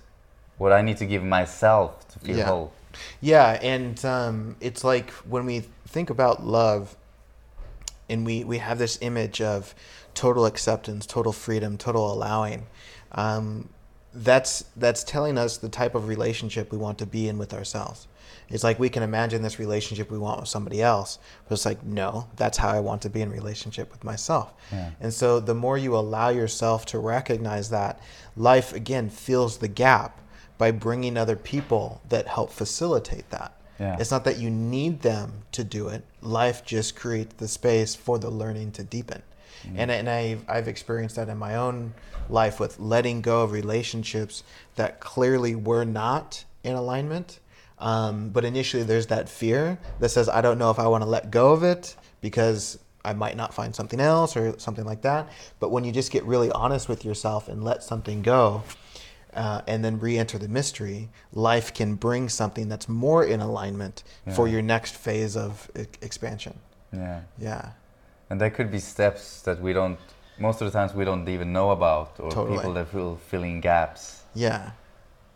what 0.57 0.71
I 0.73 0.81
need 0.81 0.97
to 0.97 1.05
give 1.05 1.23
myself 1.23 2.07
to 2.09 2.19
feel 2.19 2.37
Yeah. 2.37 2.45
whole. 2.45 2.71
Yeah, 3.21 3.59
and 3.61 4.03
um, 4.05 4.55
it's 4.59 4.83
like 4.83 5.09
when 5.27 5.45
we 5.45 5.61
think 5.87 6.09
about 6.09 6.45
love, 6.45 6.95
and 8.09 8.25
we 8.25 8.43
we 8.43 8.59
have 8.59 8.77
this 8.77 8.97
image 9.01 9.41
of 9.41 9.73
total 10.13 10.45
acceptance, 10.45 11.05
total 11.07 11.31
freedom, 11.33 11.77
total 11.77 12.11
allowing. 12.13 12.67
Um, 13.13 13.69
that's 14.13 14.65
that's 14.75 15.03
telling 15.03 15.37
us 15.37 15.57
the 15.57 15.69
type 15.69 15.95
of 15.95 16.07
relationship 16.07 16.71
we 16.71 16.77
want 16.77 16.97
to 16.99 17.05
be 17.05 17.27
in 17.27 17.37
with 17.37 17.53
ourselves. 17.53 18.07
It's 18.49 18.63
like 18.63 18.77
we 18.77 18.89
can 18.89 19.03
imagine 19.03 19.41
this 19.41 19.57
relationship 19.57 20.11
we 20.11 20.19
want 20.19 20.39
with 20.39 20.49
somebody 20.49 20.81
else, 20.81 21.17
but 21.47 21.53
it's 21.53 21.65
like 21.65 21.83
no, 21.83 22.27
that's 22.35 22.57
how 22.57 22.69
I 22.69 22.79
want 22.79 23.01
to 23.03 23.09
be 23.09 23.21
in 23.21 23.31
relationship 23.31 23.91
with 23.91 24.03
myself. 24.03 24.53
Yeah. 24.71 24.91
And 24.99 25.13
so 25.13 25.39
the 25.39 25.55
more 25.55 25.77
you 25.77 25.95
allow 25.95 26.29
yourself 26.29 26.85
to 26.87 26.99
recognize 26.99 27.69
that, 27.69 27.99
life 28.35 28.73
again 28.73 29.09
fills 29.09 29.57
the 29.57 29.67
gap 29.67 30.19
by 30.57 30.71
bringing 30.71 31.17
other 31.17 31.35
people 31.35 32.01
that 32.09 32.27
help 32.27 32.51
facilitate 32.51 33.29
that. 33.31 33.57
Yeah. 33.83 33.97
It's 33.99 34.11
not 34.11 34.23
that 34.23 34.37
you 34.37 34.49
need 34.49 35.01
them 35.01 35.43
to 35.51 35.63
do 35.63 35.89
it. 35.89 36.05
Life 36.21 36.63
just 36.63 36.95
creates 36.95 37.35
the 37.35 37.49
space 37.49 37.95
for 37.95 38.17
the 38.17 38.29
learning 38.29 38.71
to 38.73 38.83
deepen. 38.83 39.21
And, 39.75 39.91
and 39.91 40.09
I've, 40.09 40.43
I've 40.49 40.67
experienced 40.67 41.15
that 41.15 41.29
in 41.29 41.37
my 41.37 41.55
own 41.55 41.93
life 42.29 42.59
with 42.59 42.79
letting 42.79 43.21
go 43.21 43.43
of 43.43 43.51
relationships 43.51 44.43
that 44.75 44.99
clearly 44.99 45.55
were 45.55 45.85
not 45.85 46.43
in 46.63 46.75
alignment. 46.75 47.39
Um, 47.79 48.29
but 48.29 48.45
initially, 48.45 48.83
there's 48.83 49.07
that 49.07 49.27
fear 49.29 49.77
that 49.99 50.09
says, 50.09 50.29
I 50.29 50.41
don't 50.41 50.57
know 50.57 50.71
if 50.71 50.79
I 50.79 50.87
want 50.87 51.03
to 51.03 51.09
let 51.09 51.31
go 51.31 51.51
of 51.51 51.63
it 51.63 51.95
because 52.21 52.79
I 53.03 53.13
might 53.13 53.35
not 53.35 53.53
find 53.53 53.75
something 53.75 53.99
else 53.99 54.37
or 54.37 54.57
something 54.59 54.85
like 54.85 55.01
that. 55.01 55.29
But 55.59 55.71
when 55.71 55.83
you 55.83 55.91
just 55.91 56.11
get 56.11 56.23
really 56.23 56.51
honest 56.51 56.87
with 56.87 57.03
yourself 57.03 57.49
and 57.49 57.63
let 57.63 57.83
something 57.83 58.21
go, 58.21 58.63
uh, 59.35 59.61
and 59.67 59.83
then 59.83 59.99
re-enter 59.99 60.37
the 60.37 60.47
mystery, 60.47 61.09
life 61.33 61.73
can 61.73 61.95
bring 61.95 62.29
something 62.29 62.69
that's 62.69 62.87
more 62.89 63.23
in 63.23 63.39
alignment 63.41 64.03
for 64.35 64.47
your 64.47 64.61
next 64.61 64.95
phase 64.95 65.35
of 65.37 65.69
e- 65.77 65.85
expansion. 66.01 66.59
Yeah, 66.91 67.21
Yeah, 67.39 67.71
and 68.29 68.39
there 68.39 68.49
could 68.51 68.69
be 68.71 68.79
steps 68.79 69.41
that 69.41 69.59
we 69.61 69.73
don't. 69.73 69.97
Most 70.39 70.61
of 70.61 70.71
the 70.71 70.77
times 70.79 70.93
we 70.93 71.05
don't 71.05 71.27
even 71.29 71.51
know 71.53 71.71
about, 71.71 72.19
or 72.19 72.31
Totally. 72.31 72.57
people 72.57 72.73
that 72.73 72.93
will 72.93 73.17
fill 73.29 73.43
in 73.43 73.61
gaps. 73.61 74.23
yeah, 74.35 74.71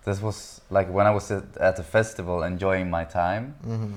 This 0.05 0.21
was 0.21 0.62
like 0.69 0.88
when 0.89 1.05
I 1.07 1.12
was 1.12 1.29
at, 1.31 1.43
at 1.57 1.75
the 1.75 1.83
festival 1.83 2.43
enjoying 2.43 2.89
my 2.89 3.03
time. 3.05 3.55
Mm-hmm. 3.65 3.93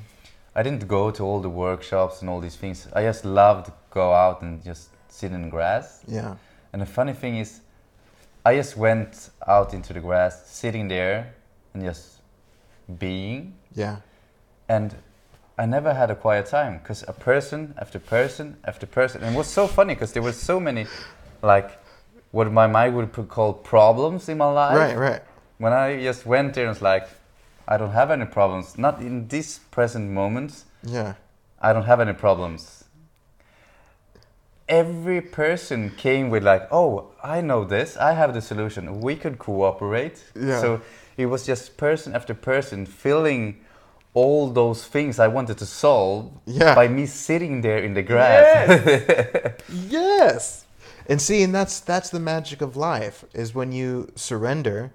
I 0.55 0.63
didn't 0.63 0.87
go 0.89 1.11
to 1.13 1.23
all 1.23 1.41
the 1.41 1.49
workshops 1.49 2.21
and 2.23 2.29
all 2.31 2.41
these 2.41 2.57
things. 2.57 2.89
I 2.93 3.03
just 3.03 3.25
loved 3.25 3.67
to 3.67 3.73
go 3.91 4.13
out 4.13 4.43
and 4.43 4.63
just 4.65 4.89
sit 5.09 5.33
in 5.33 5.43
the 5.43 5.49
grass. 5.49 6.03
yeah, 6.09 6.35
And 6.73 6.83
the 6.83 6.87
funny 6.87 7.13
thing 7.13 7.37
is, 7.39 7.61
I 8.45 8.57
just 8.57 8.77
went 8.77 9.31
out 9.47 9.75
into 9.75 9.93
the 9.93 10.01
grass, 10.01 10.47
sitting 10.47 10.89
there 10.89 11.35
and 11.75 11.83
just 11.85 12.19
being. 12.99 13.55
yeah, 13.75 13.97
And 14.69 14.95
I 15.59 15.67
never 15.67 15.93
had 15.93 16.11
a 16.11 16.15
quiet 16.15 16.47
time 16.47 16.79
because 16.79 17.05
a 17.07 17.13
person 17.13 17.75
after 17.79 17.99
person 17.99 18.57
after 18.65 18.87
person. 18.87 19.23
And 19.23 19.35
it 19.35 19.39
was 19.39 19.47
so 19.47 19.67
funny 19.67 19.95
because 19.95 20.13
there 20.13 20.23
were 20.23 20.33
so 20.33 20.59
many, 20.59 20.87
like, 21.43 21.79
what 22.31 22.51
my 22.53 22.67
mind 22.67 22.97
would 22.97 23.13
call 23.29 23.53
problems 23.53 24.29
in 24.29 24.39
my 24.39 24.51
life. 24.51 24.77
right, 24.77 24.97
right, 24.97 25.23
When 25.59 25.73
I 25.73 26.03
just 26.03 26.25
went 26.25 26.55
there 26.55 26.65
and 26.65 26.71
was 26.71 26.81
like, 26.83 27.07
I 27.69 27.77
don't 27.77 27.93
have 27.93 28.11
any 28.11 28.25
problems. 28.25 28.79
Not 28.79 29.01
in 29.01 29.29
this 29.29 29.59
present 29.71 30.11
moment. 30.11 30.65
yeah, 30.83 31.15
I 31.61 31.73
don't 31.75 31.85
have 31.85 32.01
any 32.01 32.15
problems. 32.15 32.80
Every 34.71 35.21
person 35.21 35.91
came 35.97 36.31
with 36.31 36.45
like, 36.45 36.69
oh, 36.73 37.11
I 37.23 37.41
know 37.41 37.65
this. 37.65 37.97
I 37.97 38.13
have 38.13 38.33
the 38.35 38.41
solution. 38.41 39.01
We 39.01 39.17
could 39.17 39.37
cooperate. 39.39 40.23
Yeah. 40.35 40.61
So 40.61 40.81
it 41.17 41.27
was 41.27 41.45
just 41.45 41.77
person 41.77 42.15
after 42.15 42.35
person 42.35 42.87
filling 42.87 43.57
all 44.15 44.49
those 44.51 44.85
things 44.87 45.19
I 45.19 45.29
wanted 45.29 45.59
to 45.59 45.67
solve 45.67 46.31
Yeah. 46.47 46.75
by 46.75 46.89
me 46.89 47.07
sitting 47.07 47.63
there 47.63 47.79
in 47.79 47.95
the 47.95 48.03
grass. 48.03 48.67
yes. 49.69 50.65
And 51.09 51.21
see, 51.21 51.43
and 51.43 51.53
that's 51.53 51.81
that's 51.81 52.11
the 52.11 52.21
magic 52.21 52.61
of 52.63 52.77
life 52.77 53.25
is 53.35 53.53
when 53.55 53.73
you 53.73 54.13
surrender, 54.15 54.93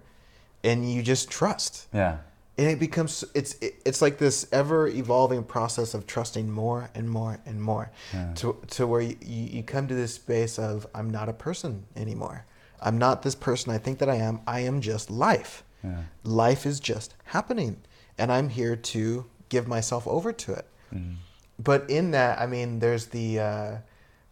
and 0.64 0.90
you 0.90 1.02
just 1.04 1.30
trust. 1.30 1.88
yeah. 1.94 2.18
And 2.58 2.68
it 2.68 2.80
becomes 2.80 3.24
it's 3.34 3.54
it- 3.62 3.76
it's 3.86 4.02
like 4.02 4.18
this 4.18 4.48
ever 4.52 4.88
evolving 4.88 5.44
process 5.44 5.94
of 5.94 6.06
trusting 6.08 6.50
more 6.52 6.90
and 6.96 7.10
more 7.10 7.40
and 7.46 7.62
more 7.62 7.92
Yeah. 8.14 8.34
to 8.36 8.58
to 8.72 8.88
where 8.88 9.02
you, 9.02 9.18
you 9.22 9.44
you 9.58 9.64
come 9.64 9.88
to 9.88 9.96
this 9.96 10.14
space 10.16 10.58
of 10.60 10.88
I'm 10.96 11.10
not 11.10 11.28
a 11.30 11.34
person 11.34 11.86
anymore. 11.96 12.46
I'm 12.82 12.98
not 12.98 13.22
this 13.24 13.36
person 13.36 13.72
I 13.72 13.78
think 13.78 14.00
that 14.00 14.10
I 14.10 14.16
am. 14.16 14.42
I 14.48 14.60
am 14.62 14.82
just 14.82 15.10
life. 15.10 15.64
Yeah. 15.84 16.04
Life 16.24 16.66
is 16.66 16.80
just 16.80 17.14
happening 17.26 17.78
and 18.18 18.32
I'm 18.32 18.50
here 18.50 18.76
to 18.76 19.26
give 19.50 19.68
myself 19.68 20.08
over 20.08 20.32
to 20.34 20.54
it. 20.54 20.68
Mm. 20.94 21.16
But 21.60 21.90
in 21.90 22.12
that, 22.12 22.40
I 22.40 22.48
mean, 22.48 22.80
there's 22.80 23.08
the 23.08 23.40
uh, 23.40 23.78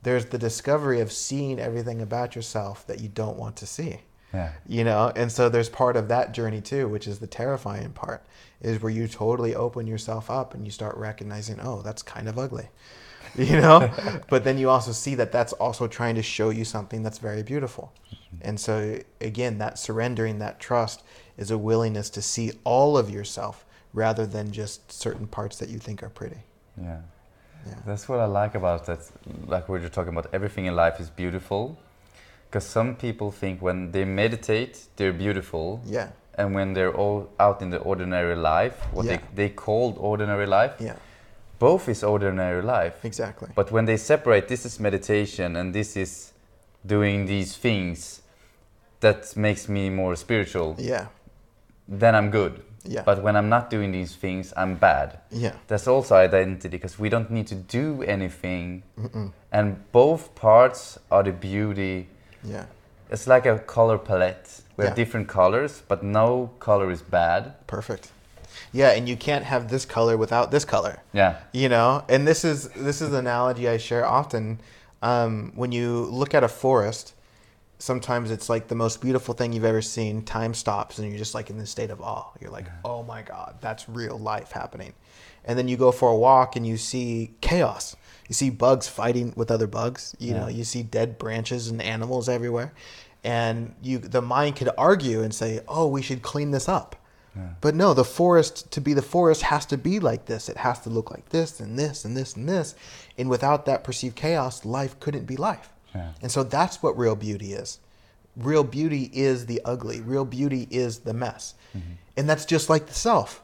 there's 0.03 0.25
the 0.25 0.37
discovery 0.37 0.99
of 1.01 1.11
seeing 1.11 1.59
everything 1.59 2.01
about 2.01 2.35
yourself 2.35 2.85
that 2.87 2.99
you 2.99 3.07
don't 3.09 3.37
want 3.37 3.55
to 3.57 3.65
see 3.65 4.01
Yeah. 4.33 4.51
you 4.67 4.83
know 4.83 5.11
and 5.15 5.31
so 5.31 5.47
there's 5.47 5.69
part 5.69 5.95
of 5.95 6.07
that 6.07 6.31
journey 6.31 6.59
too 6.59 6.87
which 6.87 7.07
is 7.07 7.19
the 7.19 7.27
terrifying 7.27 7.91
part 7.91 8.25
is 8.61 8.81
where 8.81 8.91
you 8.91 9.07
totally 9.07 9.53
open 9.53 9.85
yourself 9.85 10.31
up 10.31 10.53
and 10.55 10.65
you 10.65 10.71
start 10.71 10.97
recognizing 10.97 11.59
oh 11.61 11.81
that's 11.81 12.01
kind 12.01 12.27
of 12.27 12.39
ugly 12.39 12.69
you 13.37 13.61
know 13.61 13.91
but 14.29 14.43
then 14.43 14.57
you 14.57 14.69
also 14.69 14.91
see 14.91 15.15
that 15.15 15.31
that's 15.31 15.53
also 15.53 15.87
trying 15.87 16.15
to 16.15 16.23
show 16.23 16.49
you 16.49 16.65
something 16.65 17.03
that's 17.03 17.19
very 17.19 17.43
beautiful 17.43 17.93
mm-hmm. 18.07 18.37
and 18.41 18.59
so 18.59 18.99
again 19.21 19.59
that 19.59 19.77
surrendering 19.77 20.39
that 20.39 20.59
trust 20.59 21.03
is 21.37 21.51
a 21.51 21.57
willingness 21.57 22.09
to 22.09 22.21
see 22.21 22.51
all 22.63 22.97
of 22.97 23.09
yourself 23.09 23.65
rather 23.93 24.25
than 24.25 24.51
just 24.51 24.91
certain 24.91 25.27
parts 25.27 25.57
that 25.59 25.69
you 25.69 25.79
think 25.79 26.03
are 26.03 26.09
pretty 26.09 26.41
Yeah. 26.81 27.01
yeah 27.67 27.75
That's 27.85 28.09
what 28.09 28.19
I 28.19 28.25
like 28.25 28.55
about 28.55 28.85
that. 28.87 28.99
Like 29.47 29.69
we 29.69 29.79
were 29.79 29.89
talking 29.89 30.13
about, 30.13 30.27
everything 30.33 30.65
in 30.65 30.75
life 30.75 30.99
is 30.99 31.09
beautiful. 31.09 31.77
Because 32.53 32.67
some 32.69 32.95
people 32.95 33.31
think 33.31 33.63
when 33.63 33.91
they 33.91 34.05
meditate, 34.05 34.77
they're 34.95 35.11
beautiful. 35.25 35.81
yeah 35.85 36.09
And 36.37 36.53
when 36.55 36.73
they're 36.73 36.93
all 36.95 37.27
out 37.39 37.61
in 37.61 37.71
the 37.71 37.77
ordinary 37.79 38.35
life, 38.35 38.75
what 38.93 39.05
Yeah. 39.05 39.17
they, 39.35 39.47
they 39.47 39.49
called 39.55 39.97
ordinary 39.97 40.45
life, 40.45 40.73
yeah 40.79 40.95
both 41.59 41.89
is 41.89 42.03
ordinary 42.03 42.61
life. 42.61 42.93
exactly 43.05 43.47
But 43.55 43.71
when 43.71 43.85
they 43.85 43.97
separate, 43.97 44.47
this 44.47 44.65
is 44.65 44.79
meditation 44.79 45.55
and 45.55 45.73
this 45.73 45.95
is 45.97 46.33
doing 46.85 47.25
these 47.27 47.57
things 47.57 48.21
that 48.99 49.35
makes 49.35 49.67
me 49.67 49.89
more 49.89 50.15
spiritual, 50.15 50.75
yeah 50.77 51.05
then 51.87 52.13
I'm 52.15 52.29
good. 52.29 52.53
yeah 52.85 53.03
But 53.05 53.23
when 53.23 53.35
I'm 53.35 53.49
not 53.49 53.69
doing 53.71 53.91
these 53.93 54.15
things, 54.15 54.53
I'm 54.55 54.75
bad. 54.75 55.09
yeah 55.31 55.53
That's 55.67 55.87
also 55.87 56.15
identity 56.15 56.67
because 56.69 57.01
we 57.01 57.09
don't 57.09 57.29
need 57.31 57.47
to 57.47 57.55
do 57.55 58.03
anything. 58.03 58.83
Mm-mm. 58.97 59.31
And 59.51 59.75
both 59.91 60.35
parts 60.35 60.99
are 61.09 61.23
the 61.23 61.31
beauty. 61.31 62.07
Yeah 62.43 62.65
It's 63.09 63.27
like 63.27 63.45
a 63.45 63.59
color 63.59 63.97
palette. 63.97 64.61
We 64.77 64.85
have 64.85 64.95
different 64.95 65.27
colors, 65.27 65.83
but 65.87 66.03
no 66.03 66.49
color 66.59 66.89
is 66.91 67.01
bad. 67.01 67.53
perfect 67.67 68.11
Yeah, 68.71 68.91
and 68.91 69.07
you 69.07 69.17
can't 69.17 69.45
have 69.45 69.67
this 69.69 69.85
color 69.85 70.17
without 70.17 70.49
this 70.51 70.65
color. 70.65 70.95
Yeah. 71.13 71.37
You 71.51 71.69
know, 71.69 72.03
and 72.09 72.27
this 72.27 72.43
is 72.43 72.69
this 72.69 73.01
is 73.01 73.09
an 73.09 73.15
analogy 73.15 73.67
I 73.69 73.77
share 73.77 74.05
often. 74.05 74.59
Um, 75.01 75.51
when 75.55 75.71
you 75.71 76.05
look 76.05 76.33
at 76.33 76.43
a 76.43 76.47
forest, 76.47 77.13
sometimes 77.77 78.31
it's 78.31 78.49
like 78.49 78.67
the 78.69 78.75
most 78.75 79.01
beautiful 79.01 79.33
thing 79.33 79.53
you've 79.53 79.65
ever 79.65 79.81
seen. 79.81 80.23
Time 80.23 80.53
stops, 80.53 80.97
and 80.97 81.09
you're 81.09 81.17
just 81.17 81.35
like 81.35 81.49
in 81.49 81.57
this 81.57 81.69
state 81.69 81.91
of 81.91 82.01
awe. 82.01 82.31
You're 82.39 82.51
like, 82.51 82.67
oh 82.83 83.03
my 83.03 83.21
god, 83.21 83.57
that's 83.61 83.87
real 83.89 84.17
life 84.17 84.51
happening. 84.51 84.93
And 85.45 85.57
then 85.57 85.67
you 85.67 85.75
go 85.77 85.91
for 85.91 86.09
a 86.09 86.15
walk, 86.15 86.55
and 86.55 86.65
you 86.65 86.77
see 86.77 87.33
chaos. 87.41 87.95
You 88.27 88.33
see 88.33 88.49
bugs 88.49 88.87
fighting 88.87 89.33
with 89.35 89.51
other 89.51 89.67
bugs. 89.67 90.15
You 90.19 90.33
know, 90.33 90.47
you 90.47 90.63
see 90.63 90.83
dead 90.83 91.17
branches 91.17 91.67
and 91.67 91.81
animals 91.81 92.29
everywhere, 92.29 92.73
and 93.23 93.75
you 93.81 93.99
the 93.99 94.21
mind 94.21 94.55
could 94.55 94.69
argue 94.77 95.21
and 95.21 95.33
say, 95.33 95.61
oh, 95.67 95.87
we 95.87 96.01
should 96.01 96.21
clean 96.21 96.51
this 96.51 96.69
up. 96.69 96.95
But 97.61 97.73
no, 97.73 97.93
the 97.95 98.05
forest 98.05 98.71
to 98.73 98.81
be 98.81 98.93
the 98.93 99.01
forest 99.01 99.41
has 99.41 99.65
to 99.67 99.77
be 99.77 99.99
like 99.99 100.25
this. 100.25 100.49
It 100.49 100.57
has 100.57 100.79
to 100.81 100.89
look 100.89 101.09
like 101.09 101.29
this 101.29 101.59
and 101.59 101.79
this 101.79 102.05
and 102.05 102.15
this 102.15 102.35
and 102.35 102.47
this. 102.47 102.75
And 103.17 103.27
without 103.27 103.65
that 103.65 103.83
perceived 103.83 104.15
chaos, 104.15 104.65
life 104.65 104.99
couldn't 104.99 105.25
be 105.25 105.35
life. 105.35 105.69
Yeah. 105.95 106.11
And 106.21 106.31
so 106.31 106.43
that's 106.43 106.83
what 106.83 106.97
real 106.97 107.15
beauty 107.15 107.53
is. 107.53 107.79
Real 108.35 108.63
beauty 108.63 109.09
is 109.13 109.47
the 109.47 109.61
ugly. 109.65 110.01
Real 110.01 110.25
beauty 110.25 110.67
is 110.69 110.99
the 110.99 111.13
mess. 111.13 111.55
Mm-hmm. 111.75 111.93
And 112.17 112.29
that's 112.29 112.45
just 112.45 112.69
like 112.69 112.85
the 112.85 112.93
self. 112.93 113.43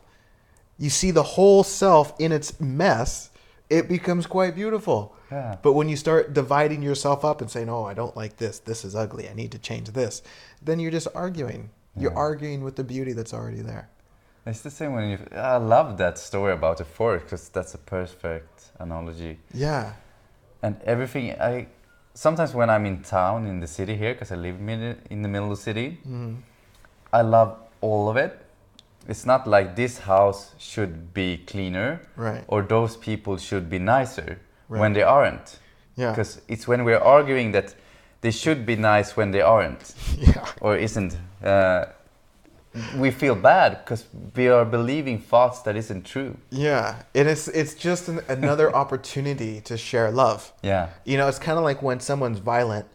You 0.77 0.91
see 0.91 1.09
the 1.11 1.23
whole 1.23 1.63
self 1.63 2.13
in 2.19 2.31
its 2.31 2.59
mess, 2.59 3.28
it 3.69 3.87
becomes 3.87 4.25
quite 4.25 4.55
beautiful. 4.55 5.15
Yeah. 5.31 5.57
But 5.61 5.73
when 5.73 5.89
you 5.89 5.95
start 5.95 6.33
dividing 6.33 6.81
yourself 6.81 7.23
up 7.23 7.41
and 7.41 7.49
saying, 7.51 7.69
"Oh, 7.69 7.83
I 7.83 7.93
don't 7.93 8.15
like 8.15 8.37
this. 8.37 8.59
This 8.59 8.83
is 8.83 8.95
ugly. 8.95 9.29
I 9.29 9.33
need 9.33 9.51
to 9.51 9.59
change 9.59 9.91
this," 9.91 10.21
then 10.61 10.79
you're 10.79 10.91
just 10.91 11.07
arguing. 11.13 11.69
You're 11.95 12.15
arguing 12.15 12.63
with 12.63 12.75
the 12.77 12.83
beauty 12.83 13.13
that's 13.13 13.33
already 13.33 13.61
there. 13.61 13.89
It's 14.45 14.61
the 14.61 14.71
same 14.71 14.93
when 14.93 15.09
you. 15.09 15.17
I 15.35 15.57
love 15.57 15.97
that 15.97 16.17
story 16.17 16.53
about 16.53 16.77
the 16.77 16.85
forest 16.85 17.25
because 17.25 17.49
that's 17.49 17.73
a 17.73 17.77
perfect 17.77 18.71
analogy. 18.79 19.39
Yeah. 19.53 19.93
And 20.63 20.81
everything 20.85 21.31
I. 21.39 21.67
Sometimes 22.13 22.53
when 22.53 22.69
I'm 22.69 22.85
in 22.85 23.03
town 23.03 23.47
in 23.47 23.59
the 23.59 23.67
city 23.67 23.95
here, 23.95 24.13
because 24.13 24.31
I 24.31 24.35
live 24.35 24.55
in 24.59 24.97
in 25.09 25.21
the 25.21 25.29
middle 25.29 25.51
of 25.51 25.57
the 25.57 25.63
city, 25.63 25.99
Mm-hmm. 26.07 26.35
I 27.11 27.21
love 27.21 27.57
all 27.81 28.09
of 28.09 28.17
it. 28.17 28.31
It's 29.07 29.25
not 29.25 29.47
like 29.47 29.75
this 29.75 29.99
house 29.99 30.53
should 30.57 31.13
be 31.13 31.37
cleaner 31.47 32.01
Right. 32.15 32.43
or 32.47 32.61
those 32.61 32.95
people 32.97 33.37
should 33.37 33.69
be 33.69 33.79
nicer 33.79 34.39
Right. 34.69 34.79
when 34.81 34.93
they 34.93 35.03
aren't. 35.03 35.57
Yeah. 35.95 36.11
Because 36.11 36.41
it's 36.47 36.67
when 36.67 36.83
we're 36.85 36.99
arguing 37.03 37.51
that 37.53 37.75
they 38.21 38.31
should 38.31 38.65
be 38.65 38.75
nice 38.75 39.15
when 39.17 39.31
they 39.31 39.41
aren't 39.41 39.93
Yeah. 40.17 40.45
or 40.61 40.75
isn't. 40.77 41.17
Uh, 41.43 41.85
we 42.97 43.09
feel 43.09 43.33
bad 43.35 43.83
because 43.83 44.05
we 44.35 44.47
are 44.47 44.63
believing 44.63 45.19
thoughts 45.19 45.61
that 45.63 45.75
isn't 45.75 46.03
true. 46.05 46.37
Yeah. 46.51 47.01
And 47.15 47.27
it's 47.27 47.47
it's 47.47 47.73
just 47.73 48.07
an, 48.09 48.19
another 48.27 48.73
opportunity 48.83 49.59
to 49.61 49.75
share 49.77 50.11
love. 50.11 50.53
Yeah. 50.61 50.89
You 51.03 51.17
know, 51.17 51.27
it's 51.27 51.39
kind 51.39 51.57
of 51.57 51.63
like 51.63 51.81
when 51.81 51.99
someone's 51.99 52.39
violent, 52.39 52.85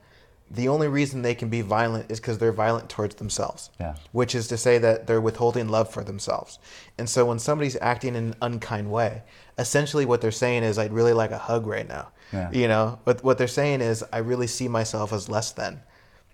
the 0.51 0.69
only 0.69 0.89
reason 0.89 1.23
they 1.23 1.35
can 1.35 1.49
be 1.49 1.63
violent 1.63 2.11
is 2.11 2.21
because 2.21 2.39
they're 2.39 2.53
violent 2.53 2.89
towards 2.89 3.17
themselves. 3.17 3.71
Yeah. 3.81 3.97
Which 4.13 4.35
is 4.35 4.47
to 4.49 4.57
say 4.57 4.79
that 4.79 5.07
they're 5.07 5.21
withholding 5.21 5.69
love 5.69 5.91
for 5.91 6.05
themselves. 6.05 6.59
And 6.99 7.09
so 7.09 7.25
when 7.25 7.39
somebody's 7.39 7.77
acting 7.81 8.15
in 8.15 8.29
an 8.29 8.35
unkind 8.43 8.91
way, 8.91 9.23
essentially 9.59 10.05
what 10.05 10.21
they're 10.21 10.31
saying 10.31 10.63
is, 10.63 10.79
I'd 10.79 10.93
really 10.93 11.13
like 11.13 11.31
a 11.31 11.39
hug 11.39 11.67
right 11.67 11.89
now. 11.89 12.09
Yeah. 12.33 12.51
You 12.53 12.69
know, 12.69 12.99
but 13.05 13.25
what 13.25 13.39
they're 13.39 13.49
saying 13.49 13.81
is, 13.81 14.05
I 14.13 14.19
really 14.19 14.47
see 14.47 14.69
myself 14.69 15.13
as 15.13 15.29
less 15.29 15.53
than. 15.53 15.83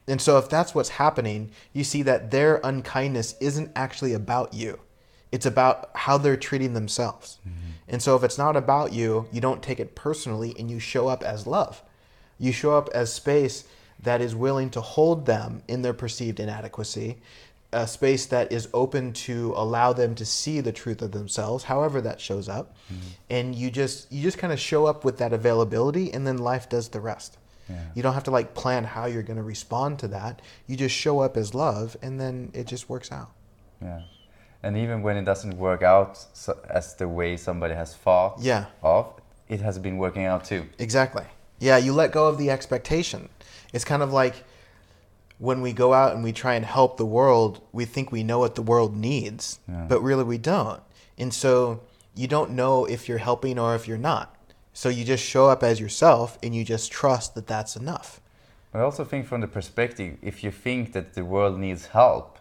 And 0.09 0.20
so 0.20 0.38
if 0.38 0.49
that's 0.49 0.75
what's 0.75 0.88
happening, 0.88 1.53
you 1.73 1.85
see 1.85 2.03
that 2.03 2.31
their 2.31 2.61
unkindness 2.64 3.37
isn't 3.40 3.70
actually 3.77 4.12
about 4.12 4.53
you. 4.53 4.81
It's 5.31 5.46
about 5.46 5.90
how 5.94 6.18
they're 6.18 6.37
treating 6.37 6.75
themselves. 6.75 7.38
Mm-hmm. 7.46 7.70
And 7.88 8.03
so 8.03 8.16
if 8.16 8.25
it's 8.25 8.38
not 8.38 8.57
about 8.57 8.92
you, 8.92 9.29
you 9.31 9.40
don't 9.40 9.62
take 9.62 9.79
it 9.79 9.94
personally 9.94 10.55
and 10.59 10.70
you 10.70 10.81
show 10.81 11.07
up 11.07 11.23
as 11.23 11.46
love. 11.46 11.83
You 12.38 12.53
show 12.53 12.77
up 12.77 12.88
as 12.94 13.12
space 13.12 13.64
that 14.02 14.20
is 14.20 14.34
willing 14.34 14.70
to 14.70 14.80
hold 14.80 15.26
them 15.26 15.62
in 15.68 15.82
their 15.82 15.92
perceived 15.92 16.40
inadequacy, 16.40 17.18
a 17.72 17.86
space 17.86 18.26
that 18.26 18.50
is 18.52 18.68
open 18.74 19.12
to 19.12 19.52
allow 19.56 19.92
them 19.92 20.14
to 20.16 20.24
see 20.24 20.60
the 20.60 20.72
truth 20.72 21.02
of 21.02 21.12
themselves, 21.12 21.64
however 21.64 22.00
that 22.00 22.20
shows 22.20 22.48
up. 22.48 22.74
Mm-hmm. 22.92 23.06
And 23.30 23.54
you 23.54 23.70
just 23.70 24.10
you 24.10 24.22
just 24.22 24.38
kind 24.38 24.52
of 24.52 24.58
show 24.58 24.86
up 24.86 25.04
with 25.04 25.18
that 25.18 25.32
availability 25.32 26.12
and 26.12 26.26
then 26.26 26.38
life 26.38 26.68
does 26.68 26.88
the 26.88 27.00
rest. 27.00 27.38
Yeah. 27.68 27.76
You 27.94 28.02
don't 28.02 28.14
have 28.14 28.24
to 28.24 28.32
like 28.32 28.54
plan 28.54 28.82
how 28.84 29.06
you're 29.06 29.22
going 29.22 29.36
to 29.36 29.44
respond 29.44 30.00
to 30.00 30.08
that. 30.08 30.42
You 30.66 30.76
just 30.76 30.94
show 30.94 31.20
up 31.20 31.36
as 31.36 31.54
love 31.54 31.96
and 32.02 32.18
then 32.20 32.50
it 32.54 32.66
just 32.66 32.88
works 32.88 33.12
out. 33.12 33.30
Yeah. 33.80 34.02
And 34.62 34.76
even 34.76 35.02
when 35.02 35.16
it 35.16 35.24
doesn't 35.24 35.56
work 35.56 35.82
out 35.82 36.18
so, 36.32 36.58
as 36.68 36.94
the 36.94 37.08
way 37.08 37.36
somebody 37.36 37.74
has 37.74 37.94
thought 37.94 38.38
Yeah. 38.40 38.66
of, 38.82 39.12
it 39.48 39.60
has 39.60 39.78
been 39.78 39.96
working 39.98 40.24
out 40.24 40.44
too. 40.44 40.66
Exactly. 40.78 41.24
Yeah, 41.60 41.76
you 41.76 41.92
let 41.92 42.10
go 42.10 42.26
of 42.26 42.38
the 42.38 42.50
expectation. 42.50 43.28
It's 43.72 43.85
kind 43.85 44.02
of 44.02 44.12
like 44.12 44.44
when 45.38 45.62
we 45.62 45.72
go 45.72 45.92
out 45.94 46.14
and 46.14 46.22
we 46.22 46.33
try 46.33 46.54
and 46.54 46.64
help 46.64 46.96
the 46.96 47.06
world, 47.06 47.61
we 47.72 47.85
think 47.85 48.12
we 48.12 48.22
know 48.22 48.38
what 48.38 48.54
the 48.56 48.62
world 48.62 48.96
needs, 48.96 49.59
Yeah. 49.68 49.87
but 49.88 50.00
really 50.02 50.24
we 50.24 50.38
don't. 50.38 50.83
And 51.16 51.33
so 51.33 51.80
you 52.14 52.26
don't 52.28 52.50
know 52.50 52.85
if 52.85 53.09
you're 53.09 53.18
helping 53.18 53.59
or 53.59 53.74
if 53.74 53.88
you're 53.88 53.96
not. 53.98 54.35
So 54.72 54.88
you 54.88 55.04
just 55.04 55.24
show 55.24 55.48
up 55.48 55.62
as 55.62 55.80
yourself 55.80 56.38
and 56.42 56.54
you 56.54 56.64
just 56.64 56.92
trust 56.92 57.35
that 57.35 57.46
that's 57.46 57.76
enough. 57.76 58.20
But 58.72 58.80
I 58.80 58.83
also 58.83 59.04
think 59.04 59.26
from 59.26 59.40
the 59.40 59.48
perspective, 59.48 60.16
if 60.22 60.44
you 60.44 60.50
think 60.50 60.92
that 60.92 61.14
the 61.14 61.24
world 61.24 61.59
needs 61.59 61.87
help, 61.87 62.38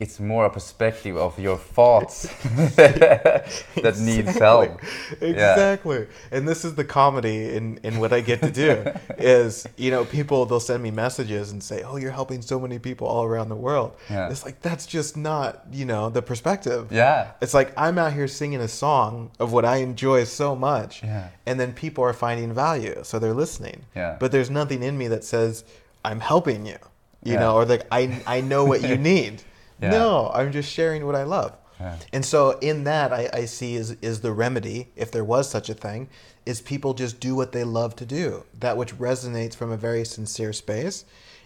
it's 0.00 0.18
more 0.18 0.46
a 0.46 0.50
perspective 0.50 1.16
of 1.16 1.38
your 1.38 1.58
thoughts 1.58 2.22
that 2.84 3.96
needs 4.00 4.36
help. 4.38 4.80
Yeah. 5.20 5.28
Exactly. 5.28 6.06
And 6.30 6.48
this 6.48 6.64
is 6.64 6.74
the 6.74 6.84
comedy 6.84 7.54
in, 7.54 7.78
in 7.82 7.98
what 8.00 8.12
I 8.12 8.20
get 8.20 8.40
to 8.42 8.50
do 8.50 8.84
is, 9.18 9.66
you 9.76 9.90
know, 9.90 10.04
people 10.04 10.46
they'll 10.46 10.60
send 10.60 10.82
me 10.82 10.90
messages 10.90 11.52
and 11.52 11.62
say, 11.62 11.82
Oh, 11.82 11.96
you're 11.96 12.10
helping 12.12 12.42
so 12.42 12.58
many 12.58 12.78
people 12.78 13.06
all 13.06 13.24
around 13.24 13.48
the 13.50 13.56
world. 13.56 13.92
Yeah. 14.08 14.30
It's 14.30 14.44
like 14.44 14.60
that's 14.62 14.86
just 14.86 15.16
not, 15.16 15.64
you 15.70 15.84
know, 15.84 16.08
the 16.10 16.22
perspective. 16.22 16.90
Yeah. 16.90 17.32
It's 17.40 17.54
like 17.54 17.72
I'm 17.76 17.98
out 17.98 18.12
here 18.12 18.28
singing 18.28 18.60
a 18.60 18.68
song 18.68 19.30
of 19.38 19.52
what 19.52 19.64
I 19.64 19.76
enjoy 19.76 20.24
so 20.24 20.56
much. 20.56 21.02
Yeah. 21.02 21.28
And 21.46 21.58
then 21.60 21.72
people 21.72 22.04
are 22.04 22.12
finding 22.12 22.52
value, 22.54 23.00
so 23.02 23.18
they're 23.18 23.34
listening. 23.34 23.84
Yeah. 23.94 24.16
But 24.18 24.32
there's 24.32 24.50
nothing 24.50 24.82
in 24.82 24.96
me 24.96 25.08
that 25.08 25.24
says 25.24 25.64
I'm 26.04 26.20
helping 26.20 26.64
you. 26.66 26.78
You 27.22 27.34
Yeah. 27.34 27.40
know, 27.40 27.54
or 27.56 27.66
like 27.66 27.86
I 27.92 28.22
I 28.26 28.40
know 28.40 28.64
what 28.64 28.82
you 28.82 28.96
need. 28.96 29.42
Yeah. 29.80 29.90
No, 29.90 30.30
I'm 30.34 30.52
just 30.52 30.70
sharing 30.70 31.06
what 31.06 31.14
I 31.14 31.24
love. 31.24 31.56
Yeah. 31.78 31.96
And 32.12 32.24
so 32.24 32.58
in 32.58 32.84
that 32.84 33.12
I, 33.12 33.30
I 33.32 33.44
see 33.46 33.74
is 33.74 33.92
is 34.02 34.20
the 34.20 34.32
remedy, 34.32 34.88
if 34.96 35.10
there 35.10 35.24
was 35.24 35.48
such 35.48 35.70
a 35.70 35.74
thing, 35.74 36.08
is 36.44 36.60
people 36.60 36.92
just 36.94 37.20
do 37.20 37.34
what 37.34 37.52
they 37.52 37.64
love 37.64 37.96
to 37.96 38.06
do. 38.06 38.44
That 38.58 38.76
which 38.76 38.94
resonates 38.98 39.54
from 39.54 39.70
a 39.72 39.76
very 39.76 40.04
sincere 40.04 40.52
space. 40.52 41.04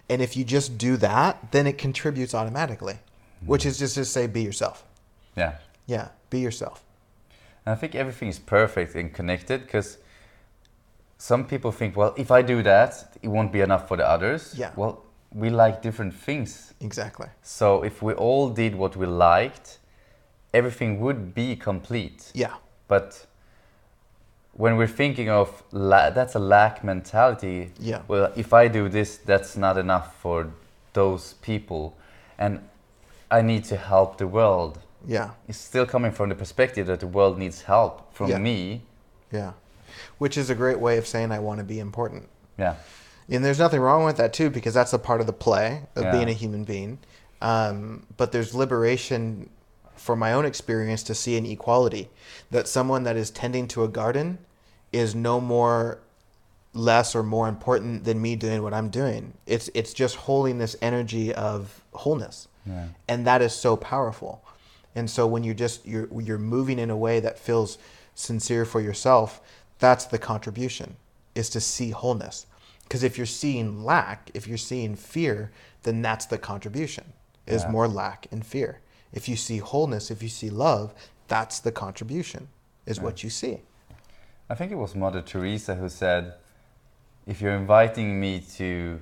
And 0.09 0.20
if 0.20 0.37
you 0.37 0.44
just 0.44 0.77
do 0.77 0.97
that, 0.99 1.53
then 1.53 1.66
it 1.66 1.79
contributes 1.79 2.35
automatically. 2.35 2.99
Hmm. 3.40 3.47
Which 3.47 3.64
is 3.64 3.79
just 3.79 3.94
to 3.94 4.05
say 4.05 4.27
be 4.27 4.42
yourself. 4.42 4.85
Yeah. 5.37 5.55
Yeah, 5.87 6.09
be 6.31 6.40
yourself. 6.40 6.85
And 7.64 7.75
I 7.75 7.79
think 7.79 7.94
everything 7.94 8.29
is 8.29 8.38
perfect 8.38 8.94
and 8.94 9.12
connected 9.12 9.62
because 9.62 9.99
some 11.18 11.47
people 11.47 11.73
think, 11.73 11.97
well, 11.97 12.14
if 12.16 12.31
I 12.31 12.42
do 12.42 12.62
that, 12.62 13.16
it 13.23 13.29
won't 13.29 13.53
be 13.53 13.61
enough 13.61 13.88
for 13.88 13.97
the 13.97 14.07
others. 14.07 14.55
Yeah. 14.57 14.73
Well, 14.77 15.05
we 15.35 15.51
like 15.51 15.83
different 15.83 16.14
things. 16.14 16.75
Exactly. 16.81 17.27
So 17.42 17.83
if 17.83 18.03
we 18.03 18.12
all 18.14 18.49
did 18.51 18.75
what 18.75 18.97
we 18.97 19.07
liked, 19.07 19.79
everything 20.53 21.01
would 21.01 21.35
be 21.35 21.57
complete. 21.57 22.31
Yeah. 22.35 22.55
But 22.88 23.27
when 24.53 24.77
we're 24.77 24.87
thinking 24.87 25.29
of 25.29 25.62
la- 25.73 26.11
that's 26.11 26.35
a 26.37 26.38
lack 26.38 26.85
mentality. 26.85 27.73
Yeah. 27.81 28.03
Well, 28.07 28.33
if 28.37 28.53
I 28.53 28.68
do 28.68 28.88
this, 28.88 29.16
that's 29.16 29.57
not 29.57 29.77
enough 29.77 30.14
for 30.20 30.49
those 30.92 31.35
people, 31.42 31.97
and 32.38 32.61
I 33.31 33.42
need 33.42 33.64
to 33.64 33.77
help 33.77 34.18
the 34.18 34.29
world. 34.29 34.79
Yeah. 35.07 35.31
It's 35.49 35.59
still 35.59 35.87
coming 35.87 36.12
from 36.12 36.29
the 36.29 36.35
perspective 36.37 36.87
that 36.87 37.01
the 37.01 37.09
world 37.09 37.38
needs 37.38 37.62
help 37.62 38.14
from 38.14 38.31
Yeah. 38.31 38.38
me. 38.38 38.83
Yeah. 39.33 39.53
Which 40.18 40.37
is 40.38 40.51
a 40.51 40.55
great 40.55 40.79
way 40.79 40.99
of 40.99 41.07
saying 41.07 41.33
I 41.33 41.40
want 41.40 41.58
to 41.58 41.65
be 41.65 41.81
important. 41.81 42.29
Yeah. 42.56 42.77
And 43.31 43.44
there's 43.44 43.58
nothing 43.58 43.81
wrong 43.81 44.04
with 44.04 44.16
that 44.18 44.33
too, 44.33 44.50
because 44.50 44.75
that's 44.75 44.92
a 44.92 44.98
part 44.98 45.20
of 45.20 45.27
the 45.27 45.33
play 45.33 45.83
of 45.96 46.04
Yeah. 46.04 46.12
being 46.12 46.29
a 46.29 46.33
human 46.33 46.64
being. 46.64 46.98
Um, 47.40 48.06
but 48.16 48.33
there's 48.33 48.54
liberation 48.54 49.50
from 49.96 50.18
my 50.18 50.33
own 50.33 50.44
experience 50.44 51.02
to 51.04 51.14
see 51.14 51.37
an 51.37 51.46
equality 51.46 52.10
that 52.50 52.68
someone 52.68 53.04
that 53.04 53.16
is 53.16 53.31
tending 53.31 53.66
to 53.68 53.85
a 53.85 53.88
garden 53.88 54.38
is 54.92 55.14
no 55.14 55.40
more 55.40 55.98
less 56.75 57.14
or 57.14 57.22
more 57.22 57.48
important 57.48 58.04
than 58.04 58.20
me 58.20 58.35
doing 58.37 58.62
what 58.62 58.75
I'm 58.75 58.88
doing. 58.88 59.33
It's 59.46 59.70
it's 59.75 59.94
just 59.94 60.16
holding 60.16 60.58
this 60.58 60.77
energy 60.83 61.33
of 61.35 61.81
wholeness. 61.92 62.48
Yeah. 62.66 62.87
And 63.08 63.27
that 63.27 63.40
is 63.42 63.52
so 63.54 63.77
powerful. 63.77 64.42
And 64.94 65.08
so 65.08 65.27
when 65.27 65.44
you're 65.44 65.54
just 65.54 65.87
you're 65.87 66.08
you're 66.20 66.38
moving 66.38 66.79
in 66.79 66.90
a 66.90 66.96
way 66.96 67.20
that 67.20 67.38
feels 67.38 67.79
sincere 68.14 68.64
for 68.64 68.81
yourself, 68.81 69.40
that's 69.79 70.04
the 70.04 70.18
contribution 70.18 70.96
is 71.35 71.48
to 71.50 71.60
see 71.60 71.90
wholeness. 71.90 72.46
Because 72.85 73.02
if 73.02 73.16
you're 73.16 73.26
seeing 73.26 73.85
lack, 73.85 74.30
if 74.35 74.46
you're 74.46 74.58
seeing 74.58 74.94
fear, 74.96 75.50
then 75.82 76.02
that's 76.02 76.26
the 76.26 76.38
contribution 76.38 77.12
is 77.46 77.62
Yeah. 77.62 77.70
more 77.70 77.88
lack 77.88 78.26
and 78.30 78.44
fear. 78.46 78.80
If 79.12 79.28
you 79.28 79.37
see 79.37 79.58
wholeness, 79.58 80.10
if 80.10 80.22
you 80.22 80.28
see 80.28 80.50
love, 80.50 80.94
that's 81.28 81.60
the 81.60 81.72
contribution, 81.72 82.48
is 82.87 83.00
what 83.00 83.22
you 83.22 83.30
see. 83.30 83.60
I 84.48 84.54
think 84.54 84.72
it 84.72 84.76
was 84.76 84.94
Mother 84.94 85.22
Teresa 85.22 85.74
who 85.74 85.88
said, 85.88 86.35
"If 87.26 87.40
you're 87.40 87.56
inviting 87.56 88.20
me 88.20 88.40
to 88.58 89.00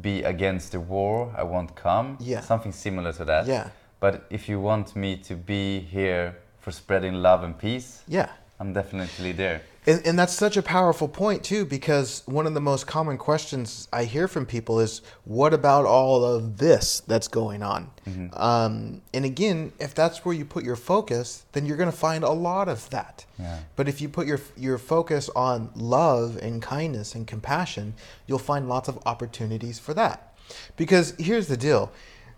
be 0.00 0.22
against 0.22 0.72
the 0.72 0.80
war, 0.80 1.32
I 1.36 1.42
won't 1.42 1.74
come." 1.74 2.16
Yeah. 2.20 2.40
Something 2.40 2.72
similar 2.72 3.12
to 3.14 3.24
that. 3.24 3.46
Yeah. 3.46 3.70
But 4.00 4.24
if 4.30 4.48
you 4.48 4.60
want 4.60 4.94
me 4.96 5.16
to 5.16 5.34
be 5.36 5.80
here 5.80 6.36
for 6.60 6.72
spreading 6.72 7.14
love 7.14 7.42
and 7.44 7.56
peace, 7.58 8.02
Yeah. 8.06 8.28
I'm 8.60 8.72
definitely 8.72 9.32
there. 9.32 9.62
And, 9.84 10.06
and 10.06 10.16
that's 10.16 10.32
such 10.32 10.56
a 10.56 10.62
powerful 10.62 11.08
point 11.08 11.42
too, 11.42 11.64
because 11.64 12.22
one 12.26 12.46
of 12.46 12.54
the 12.54 12.60
most 12.60 12.86
common 12.86 13.18
questions 13.18 13.88
I 13.92 14.04
hear 14.04 14.28
from 14.28 14.46
people 14.46 14.78
is, 14.78 15.02
"What 15.24 15.52
about 15.52 15.86
all 15.86 16.24
of 16.24 16.58
this 16.58 17.02
that's 17.06 17.26
going 17.26 17.64
on?" 17.64 17.90
Um, 18.34 19.02
and 19.12 19.24
again, 19.24 19.72
if 19.80 19.92
that's 19.92 20.24
where 20.24 20.34
you 20.34 20.44
put 20.44 20.62
your 20.62 20.76
focus, 20.76 21.44
then 21.50 21.66
you're 21.66 21.76
going 21.76 21.90
to 21.90 21.96
find 21.96 22.22
a 22.22 22.30
lot 22.30 22.68
of 22.68 22.88
that. 22.90 23.24
Yeah. 23.38 23.58
But 23.74 23.88
if 23.88 24.00
you 24.00 24.08
put 24.08 24.26
your 24.28 24.40
your 24.56 24.78
focus 24.78 25.28
on 25.34 25.70
love 25.74 26.36
and 26.36 26.62
kindness 26.62 27.16
and 27.16 27.26
compassion, 27.26 27.94
you'll 28.28 28.38
find 28.38 28.68
lots 28.68 28.88
of 28.88 29.00
opportunities 29.04 29.80
for 29.80 29.94
that. 29.94 30.32
Because 30.76 31.14
here's 31.18 31.48
the 31.48 31.56
deal: 31.56 31.90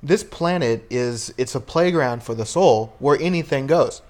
this 0.03 0.25
planet 0.25 0.87
is 0.89 1.35
it's 1.37 1.55
a 1.55 1.61
playground 1.61 2.23
for 2.23 2.35
the 2.35 2.47
soul 2.47 2.95
where 3.01 3.19
anything 3.21 3.67
goes. 3.67 4.01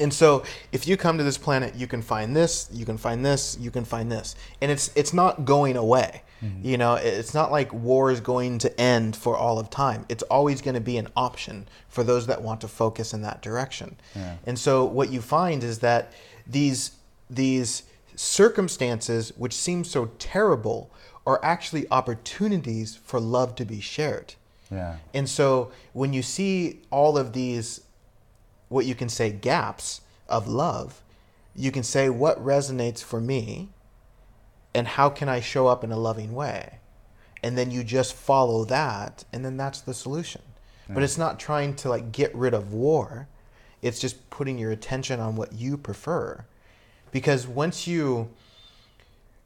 And 0.00 0.12
so 0.12 0.42
if 0.72 0.88
you 0.88 0.96
come 0.96 1.18
to 1.18 1.24
this 1.24 1.38
planet, 1.38 1.74
you 1.74 1.86
can 1.86 2.02
find 2.02 2.34
this, 2.34 2.68
you 2.72 2.84
can 2.84 2.96
find 2.96 3.24
this, 3.24 3.56
you 3.60 3.70
can 3.70 3.84
find 3.84 4.10
this. 4.10 4.34
And 4.60 4.70
it's 4.70 4.90
it's 4.96 5.12
not 5.12 5.44
going 5.44 5.76
away. 5.76 6.22
Mm-hmm. 6.42 6.66
You 6.66 6.78
know, 6.78 6.94
it's 6.94 7.34
not 7.34 7.52
like 7.52 7.72
war 7.72 8.10
is 8.10 8.20
going 8.20 8.58
to 8.58 8.80
end 8.80 9.14
for 9.14 9.36
all 9.36 9.58
of 9.58 9.68
time. 9.68 10.06
It's 10.08 10.22
always 10.24 10.62
going 10.62 10.74
to 10.74 10.80
be 10.80 10.96
an 10.96 11.08
option 11.14 11.68
for 11.88 12.02
those 12.02 12.26
that 12.28 12.40
want 12.40 12.62
to 12.62 12.68
focus 12.68 13.12
in 13.12 13.22
that 13.22 13.42
direction. 13.42 13.96
Yeah. 14.16 14.36
And 14.46 14.58
so 14.58 14.84
what 14.84 15.10
you 15.10 15.20
find 15.20 15.62
is 15.62 15.80
that 15.80 16.12
these 16.46 16.92
these 17.28 17.82
circumstances 18.16 19.32
which 19.36 19.54
seem 19.54 19.84
so 19.84 20.10
terrible 20.18 20.90
are 21.26 21.40
actually 21.44 21.86
opportunities 21.90 22.96
for 22.96 23.20
love 23.20 23.54
to 23.56 23.64
be 23.64 23.80
shared. 23.80 24.34
Yeah. 24.70 24.96
And 25.14 25.28
so 25.28 25.72
when 25.92 26.12
you 26.12 26.22
see 26.22 26.80
all 26.90 27.18
of 27.18 27.32
these, 27.32 27.80
what 28.70 28.86
you 28.86 28.94
can 28.94 29.10
say 29.10 29.30
gaps 29.30 30.00
of 30.28 30.48
love, 30.48 31.02
you 31.54 31.70
can 31.70 31.82
say 31.82 32.08
what 32.08 32.42
resonates 32.42 33.02
for 33.02 33.20
me 33.20 33.68
and 34.74 34.86
how 34.86 35.10
can 35.10 35.28
I 35.28 35.40
show 35.40 35.66
up 35.66 35.84
in 35.84 35.92
a 35.92 35.98
loving 35.98 36.32
way. 36.32 36.78
And 37.42 37.58
then 37.58 37.70
you 37.70 37.82
just 37.82 38.14
follow 38.14 38.64
that, 38.66 39.24
and 39.32 39.44
then 39.44 39.56
that's 39.56 39.80
the 39.80 39.92
solution. 39.92 40.42
But 40.88 41.02
it's 41.02 41.18
not 41.18 41.38
trying 41.38 41.76
to 41.76 41.88
like 41.88 42.10
get 42.10 42.34
rid 42.34 42.52
of 42.52 42.72
war. 42.72 43.28
It's 43.80 44.00
just 44.00 44.28
putting 44.28 44.58
your 44.58 44.72
attention 44.72 45.20
on 45.20 45.36
what 45.36 45.52
you 45.52 45.76
prefer. 45.76 46.44
Because 47.12 47.46
once 47.46 47.86
you 47.86 48.30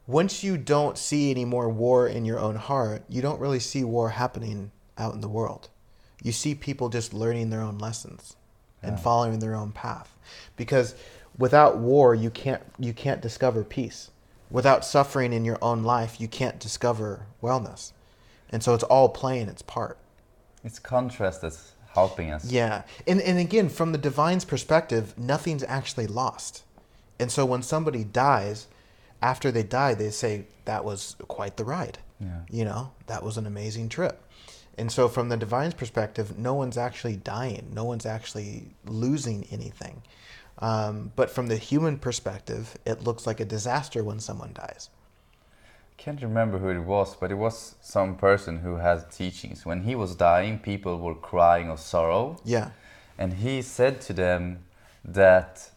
once 0.07 0.43
you 0.43 0.57
don't 0.57 0.99
see 0.99 1.31
any 1.31 1.45
more 1.45 1.69
war 1.69 2.09
in 2.09 2.25
your 2.25 2.39
own 2.39 2.57
heart, 2.57 3.05
you 3.09 3.23
don't 3.23 3.41
really 3.41 3.61
see 3.61 3.85
war 3.85 4.11
happening 4.11 4.71
out 4.97 5.15
in 5.15 5.21
the 5.21 5.29
world. 5.29 5.69
You 6.23 6.33
see 6.33 6.55
people 6.55 6.89
just 6.89 7.13
learning 7.13 7.51
their 7.51 7.61
own 7.61 7.79
lessons 7.79 8.37
and 8.85 8.97
Yeah. 8.97 9.03
following 9.03 9.39
their 9.39 9.55
own 9.55 9.73
path. 9.73 10.15
Because 10.57 10.95
without 11.39 11.79
war, 11.79 12.15
you 12.15 12.31
can't 12.31 12.63
you 12.79 12.93
can't 12.93 13.21
discover 13.21 13.65
peace. 13.65 14.11
Without 14.51 14.85
suffering 14.85 15.33
in 15.33 15.45
your 15.45 15.59
own 15.63 15.83
life, 15.83 16.21
you 16.21 16.29
can't 16.29 16.59
discover 16.61 17.27
wellness. 17.43 17.93
And 18.51 18.63
so 18.63 18.75
it's 18.75 18.85
all 18.85 19.09
playing 19.09 19.49
its 19.49 19.63
part. 19.63 19.99
It's 20.63 20.79
contrast 20.79 21.43
that's 21.43 21.73
helping 21.95 22.31
us. 22.31 22.45
Yeah. 22.45 22.83
And 23.07 23.21
and 23.21 23.39
again, 23.39 23.69
from 23.69 23.93
the 23.93 23.99
divine's 23.99 24.45
perspective, 24.45 25.15
nothing's 25.19 25.65
actually 25.65 26.07
lost. 26.07 26.63
And 27.19 27.31
so 27.33 27.45
when 27.45 27.63
somebody 27.63 28.05
dies, 28.05 28.67
after 29.23 29.51
they 29.51 29.63
die, 29.63 29.95
they 29.95 30.11
say 30.11 30.45
that 30.67 30.85
was 30.85 31.17
quite 31.29 31.57
the 31.57 31.65
ride. 31.65 31.99
Yeah. 32.21 32.41
You 32.51 32.65
know, 32.65 32.93
that 33.07 33.23
was 33.23 33.37
an 33.37 33.47
amazing 33.47 33.89
trip. 33.89 34.21
And 34.77 34.91
so 34.91 35.09
from 35.09 35.29
the 35.29 35.37
divine's 35.37 35.75
perspective, 35.75 36.39
no 36.39 36.55
one's 36.55 36.77
actually 36.77 37.17
dying. 37.17 37.71
No 37.73 37.85
one's 37.85 38.07
actually 38.07 38.69
losing 38.87 39.47
anything. 39.51 40.03
Um, 40.59 41.13
but 41.17 41.31
from 41.31 41.47
the 41.49 41.57
human 41.57 41.99
perspective, 41.99 42.77
it 42.85 43.03
looks 43.05 43.27
like 43.27 43.41
a 43.41 43.45
disaster 43.45 44.03
when 44.05 44.21
someone 44.21 44.53
dies. 44.55 44.89
Can't 45.97 46.21
remember 46.23 46.59
who 46.59 46.69
it 46.71 46.81
was, 46.81 47.15
but 47.17 47.31
it 47.31 47.37
was 47.37 47.77
some 47.81 48.17
person 48.17 48.59
who 48.59 48.77
had 48.77 49.11
teachings. 49.11 49.65
When 49.65 49.83
he 49.85 49.95
was 49.95 50.15
dying, 50.15 50.59
people 50.59 50.99
were 50.99 51.15
crying 51.15 51.71
of 51.71 51.79
sorrow, 51.81 52.37
Yeah. 52.45 52.71
and 53.19 53.35
he 53.35 53.63
said 53.63 54.01
to 54.03 54.13
them 54.13 54.65
that 55.05 55.71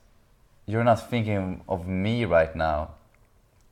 you're 0.65 0.83
not 0.83 1.09
thinking 1.09 1.61
of 1.69 1.87
me 1.87 2.25
right 2.25 2.55
now, 2.55 2.91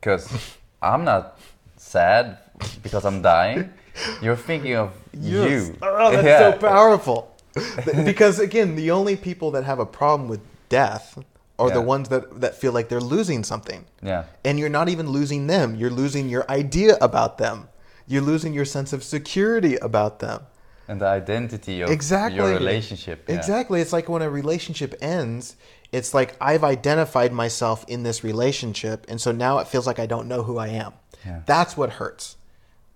because 0.00 0.32
I'm 0.80 1.04
not 1.04 1.38
sad 1.76 2.38
because 2.82 3.04
I'm 3.04 3.22
dying. 3.22 3.72
You're 4.22 4.36
thinking 4.36 4.74
of 4.76 4.92
you. 5.12 5.76
Oh, 5.82 6.10
that's 6.12 6.24
Yeah. 6.26 6.52
so 6.52 6.58
powerful. 6.58 7.32
because 8.04 8.38
again, 8.38 8.76
the 8.76 8.90
only 8.90 9.16
people 9.16 9.50
that 9.52 9.64
have 9.64 9.78
a 9.78 9.86
problem 9.86 10.28
with 10.28 10.40
death 10.68 11.18
are 11.58 11.70
the 11.70 11.80
ones 11.80 12.10
that, 12.10 12.40
that 12.42 12.54
feel 12.54 12.72
like 12.72 12.88
they're 12.90 13.00
losing 13.00 13.42
something. 13.42 13.86
Yeah, 14.02 14.24
And 14.44 14.58
you're 14.58 14.68
not 14.68 14.90
even 14.90 15.08
losing 15.08 15.46
them. 15.46 15.74
You're 15.74 15.88
losing 15.90 16.28
your 16.28 16.44
idea 16.50 16.96
about 17.00 17.38
them. 17.38 17.68
You're 18.06 18.20
losing 18.22 18.52
your 18.52 18.66
sense 18.66 18.92
of 18.92 19.02
security 19.02 19.76
about 19.76 20.18
them. 20.18 20.42
and 20.88 21.00
the 21.00 21.06
identity 21.06 21.80
of 21.80 21.90
Exactly. 21.90 22.36
your 22.36 22.48
relationship. 22.50 23.24
yeah. 23.28 23.34
Exactly. 23.36 23.80
It's 23.80 23.92
like 23.92 24.08
when 24.08 24.22
a 24.22 24.28
relationship 24.30 24.94
ends, 25.00 25.56
it's 25.92 26.12
like 26.14 26.36
I've 26.40 26.62
identified 26.62 27.32
myself 27.32 27.84
in 27.88 28.02
this 28.04 28.22
relationship, 28.22 29.04
and 29.08 29.18
so 29.20 29.32
now 29.32 29.58
it 29.58 29.66
feels 29.66 29.86
like 29.86 29.98
I 29.98 30.06
don't 30.06 30.28
know 30.28 30.42
who 30.44 30.58
I 30.58 30.68
am. 30.68 30.92
Yeah. 31.24 31.40
That's 31.46 31.76
what 31.76 31.90
hurts. 31.98 32.36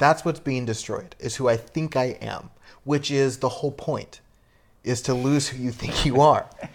That's 0.01 0.25
what's 0.25 0.41
being 0.41 0.65
destroyed, 0.65 1.15
is 1.19 1.37
who 1.37 1.47
I 1.47 1.59
think 1.59 1.95
I 1.95 2.17
am, 2.23 2.49
which 2.85 3.11
is 3.11 3.37
the 3.39 3.51
whole 3.51 3.71
point, 3.71 4.21
is 4.83 5.03
to 5.03 5.13
lose 5.15 5.49
who 5.49 5.63
you 5.63 5.71
think 5.71 6.07
you 6.07 6.21
are. 6.21 6.49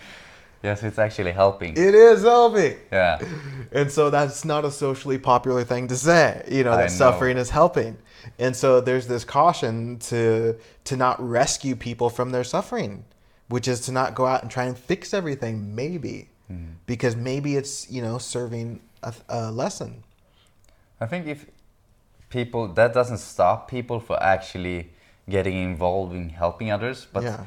Yes, 0.64 0.82
it's 0.82 0.98
actually 0.98 1.32
helping. 1.32 1.74
it 1.74 1.94
is 1.94 2.24
helping. 2.24 2.76
yeah, 2.92 3.22
And 3.72 3.92
so 3.92 4.10
that's 4.10 4.44
not 4.44 4.66
a 4.66 4.72
socially 4.72 5.20
popular 5.20 5.64
thing 5.64 5.88
to 5.90 5.96
say, 5.96 6.44
you 6.50 6.64
know, 6.64 6.72
that 6.76 6.90
know. 6.90 6.96
suffering 6.96 7.38
is 7.38 7.52
helping. 7.52 7.98
And 8.40 8.56
so 8.56 8.82
there's 8.82 9.06
this 9.06 9.24
caution 9.24 10.00
to 10.10 10.58
to 10.86 10.98
not 10.98 11.22
rescue 11.22 11.76
people 11.76 12.10
from 12.10 12.32
their 12.32 12.44
suffering, 12.44 13.06
which 13.48 13.68
is 13.68 13.80
to 13.82 13.92
not 13.92 14.16
go 14.16 14.26
out 14.26 14.42
and 14.42 14.50
try 14.50 14.64
and 14.64 14.76
fix 14.76 15.14
everything 15.14 15.76
maybe 15.76 16.30
hmm. 16.48 16.70
because 16.88 17.16
maybe 17.16 17.58
it's, 17.58 17.92
you 17.92 18.02
know, 18.02 18.18
serving 18.18 18.82
a, 19.04 19.14
a 19.30 19.52
lesson. 19.52 20.04
I 21.00 21.06
think 21.06 21.28
if 21.28 21.46
people 22.36 22.68
that 22.80 22.94
doesn't 22.94 23.22
stop 23.34 23.58
people 23.76 24.00
for 24.08 24.16
actually 24.22 24.90
getting 25.36 25.58
involved 25.72 26.14
in 26.14 26.28
helping 26.44 26.70
others, 26.70 27.08
but 27.14 27.24
yeah. 27.24 27.46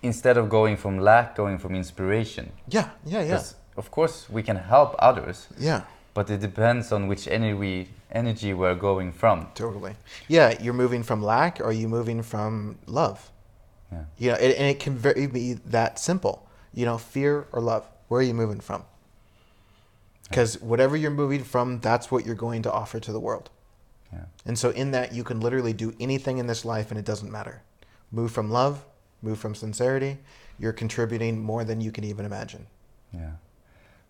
instead 0.00 0.36
of 0.40 0.48
going 0.48 0.76
from 0.76 0.94
lack, 1.10 1.34
going 1.34 1.58
from 1.58 1.74
inspiration. 1.74 2.52
Yeah, 2.68 2.88
yeah, 3.04 3.22
yeah. 3.32 3.42
Of 3.76 3.90
course, 3.90 4.16
we 4.30 4.42
can 4.48 4.56
help 4.56 4.94
others, 5.10 5.48
Yeah. 5.58 5.80
but 6.14 6.30
it 6.30 6.40
depends 6.40 6.92
on 6.92 7.08
which 7.10 7.26
energy 7.28 7.88
energy 8.12 8.54
we're 8.54 8.80
going 8.90 9.10
from. 9.12 9.48
Totally. 9.54 9.94
Yeah, 10.28 10.48
you're 10.62 10.80
moving 10.84 11.02
from 11.02 11.20
lack 11.34 11.60
or 11.60 11.64
are 11.70 11.78
you 11.82 11.88
moving 11.88 12.22
from 12.22 12.78
love? 12.86 13.18
Yeah. 13.92 14.04
You 14.20 14.28
know, 14.30 14.38
it, 14.44 14.50
and 14.58 14.66
it 14.74 14.78
can 14.84 14.94
very 14.96 15.26
be 15.26 15.54
that 15.76 15.98
simple. 15.98 16.36
You 16.78 16.84
know, 16.88 16.98
fear 16.98 17.32
or 17.52 17.60
love. 17.60 17.84
Where 18.08 18.20
are 18.20 18.28
you 18.30 18.34
moving 18.34 18.62
from? 18.68 18.80
Because 20.28 20.60
whatever 20.70 20.96
you're 20.96 21.18
moving 21.22 21.44
from, 21.44 21.80
that's 21.80 22.06
what 22.10 22.24
you're 22.24 22.42
going 22.46 22.62
to 22.62 22.72
offer 22.72 23.00
to 23.00 23.12
the 23.12 23.20
world. 23.20 23.50
Yeah. 24.12 24.24
And 24.44 24.58
so, 24.58 24.70
in 24.70 24.90
that, 24.92 25.12
you 25.12 25.24
can 25.24 25.40
literally 25.40 25.72
do 25.72 25.94
anything 26.00 26.38
in 26.38 26.46
this 26.46 26.64
life 26.64 26.90
and 26.90 26.98
it 26.98 27.04
doesn't 27.04 27.30
matter. 27.30 27.62
Move 28.12 28.30
from 28.30 28.50
love, 28.50 28.84
move 29.22 29.38
from 29.38 29.54
sincerity. 29.54 30.18
You're 30.58 30.72
contributing 30.72 31.40
more 31.42 31.64
than 31.64 31.80
you 31.80 31.90
can 31.92 32.04
even 32.04 32.24
imagine. 32.24 32.66
Yeah. 33.12 33.32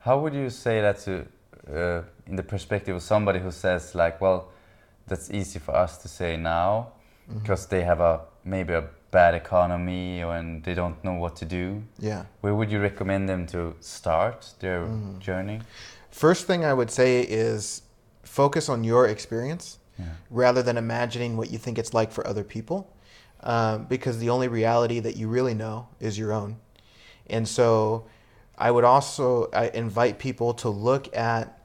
How 0.00 0.18
would 0.20 0.34
you 0.34 0.50
say 0.50 0.80
that 0.80 0.98
to, 1.00 1.26
uh, 1.72 2.02
in 2.26 2.36
the 2.36 2.42
perspective 2.42 2.94
of 2.96 3.02
somebody 3.02 3.38
who 3.40 3.50
says 3.50 3.94
like, 3.94 4.20
well, 4.20 4.50
that's 5.08 5.30
easy 5.30 5.58
for 5.58 5.74
us 5.74 5.98
to 5.98 6.08
say 6.08 6.36
now, 6.36 6.92
Mm-hmm. 7.28 7.40
because 7.40 7.66
they 7.66 7.82
have 7.82 7.98
a 7.98 8.20
maybe 8.44 8.72
a 8.72 8.84
bad 9.10 9.34
economy 9.34 10.20
and 10.20 10.62
they 10.62 10.74
don't 10.74 11.02
know 11.02 11.14
what 11.14 11.34
to 11.36 11.44
do. 11.44 11.82
Yeah. 11.98 12.26
Where 12.40 12.54
would 12.54 12.70
you 12.70 12.80
recommend 12.80 13.28
them 13.28 13.46
to 13.48 13.74
start 13.80 14.54
their 14.60 14.82
Mm-hmm. 14.82 15.18
journey? 15.18 15.60
First 16.12 16.46
thing 16.46 16.64
I 16.64 16.72
would 16.72 16.88
say 16.90 17.22
is 17.22 17.82
focus 18.22 18.68
on 18.68 18.84
your 18.84 19.08
experience 19.08 19.78
Yeah. 19.98 20.06
rather 20.30 20.62
than 20.62 20.76
imagining 20.76 21.36
what 21.36 21.50
you 21.50 21.58
think 21.58 21.78
it's 21.78 21.94
like 21.94 22.12
for 22.12 22.26
other 22.26 22.44
people. 22.44 22.92
Um, 23.40 23.84
because 23.84 24.18
the 24.18 24.30
only 24.30 24.48
reality 24.48 24.98
that 25.00 25.16
you 25.16 25.28
really 25.28 25.54
know 25.54 25.88
is 26.00 26.18
your 26.18 26.32
own. 26.32 26.56
And 27.28 27.46
so 27.46 28.06
I 28.58 28.70
would 28.70 28.84
also 28.84 29.48
I 29.52 29.68
invite 29.68 30.18
people 30.18 30.54
to 30.54 30.68
look 30.68 31.14
at 31.16 31.60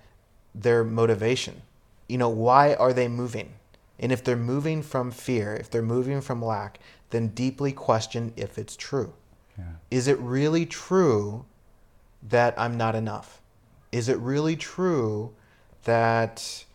their 0.54 0.84
motivation. 0.84 1.62
You 2.08 2.18
know, 2.18 2.30
why 2.30 2.74
are 2.74 2.94
they 2.94 3.08
moving? 3.08 3.54
And 4.00 4.12
if 4.12 4.24
they're 4.24 4.36
moving 4.36 4.82
from 4.82 5.12
fear, 5.12 5.56
if 5.56 5.70
they're 5.70 5.82
moving 5.82 6.22
from 6.22 6.44
lack, 6.44 6.80
then 7.12 7.30
deeply 7.30 7.72
question 7.72 8.34
if 8.36 8.58
it's 8.58 8.76
true. 8.76 9.14
Yeah. 9.58 9.66
Is 9.90 10.08
it 10.08 10.20
really 10.20 10.66
true 10.66 11.46
that 12.24 12.54
I'm 12.58 12.78
not 12.78 12.96
enough? 12.96 13.42
Is 13.92 14.10
it 14.10 14.18
really 14.18 14.56
true 14.56 15.34
that 15.84 16.66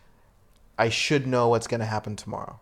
I 0.78 0.88
should 0.88 1.26
know 1.26 1.48
what's 1.48 1.66
going 1.66 1.80
to 1.80 1.86
happen 1.86 2.16
tomorrow? 2.16 2.58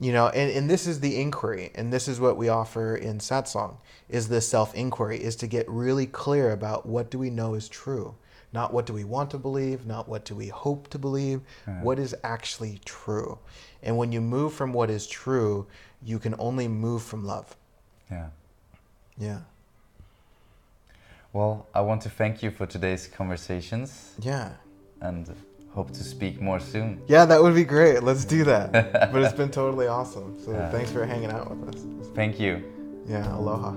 You 0.00 0.12
know, 0.12 0.28
and, 0.28 0.50
and 0.50 0.70
this 0.70 0.86
is 0.86 1.00
the 1.00 1.20
inquiry, 1.20 1.70
and 1.74 1.92
this 1.92 2.08
is 2.08 2.18
what 2.18 2.38
we 2.38 2.48
offer 2.48 2.96
in 2.96 3.18
satsang, 3.18 3.76
is 4.08 4.28
the 4.28 4.40
self-inquiry, 4.40 5.22
is 5.22 5.36
to 5.36 5.46
get 5.46 5.68
really 5.68 6.06
clear 6.06 6.50
about 6.52 6.86
what 6.86 7.10
do 7.10 7.18
we 7.18 7.28
know 7.28 7.54
is 7.54 7.68
true. 7.68 8.14
Not 8.54 8.72
what 8.72 8.86
do 8.86 8.92
we 8.92 9.04
want 9.04 9.30
to 9.30 9.38
believe, 9.38 9.86
not 9.86 10.08
what 10.08 10.24
do 10.24 10.34
we 10.34 10.48
hope 10.48 10.88
to 10.90 10.98
believe, 10.98 11.40
what 11.82 11.98
is 11.98 12.14
actually 12.22 12.80
true. 12.84 13.38
And 13.82 13.96
when 13.96 14.12
you 14.12 14.20
move 14.20 14.52
from 14.52 14.72
what 14.72 14.90
is 14.90 15.06
true, 15.06 15.66
you 16.02 16.18
can 16.18 16.34
only 16.38 16.68
move 16.68 17.02
from 17.02 17.24
love. 17.24 17.56
Yeah. 18.10 18.28
Yeah. 19.18 19.40
Well, 21.32 21.66
I 21.74 21.80
want 21.80 22.02
to 22.02 22.10
thank 22.10 22.42
you 22.42 22.50
for 22.50 22.66
today's 22.66 23.06
conversations 23.06 24.12
Yeah. 24.20 24.52
and 25.00 25.34
hope 25.72 25.90
to 25.92 26.04
speak 26.04 26.40
more 26.40 26.60
soon. 26.60 27.00
Yeah, 27.08 27.24
that 27.24 27.42
would 27.42 27.54
be 27.54 27.64
great. 27.64 28.02
Let's 28.02 28.24
do 28.24 28.44
that. 28.44 28.72
but 29.12 29.22
it's 29.22 29.34
been 29.34 29.50
totally 29.50 29.86
awesome. 29.86 30.38
So 30.44 30.52
Yeah. 30.52 30.70
thanks 30.70 30.90
for 30.90 31.04
hanging 31.06 31.30
out 31.30 31.50
with 31.50 31.74
us. 31.74 31.84
Thank 32.14 32.38
you. 32.38 32.62
Yeah, 33.06 33.34
aloha. 33.36 33.74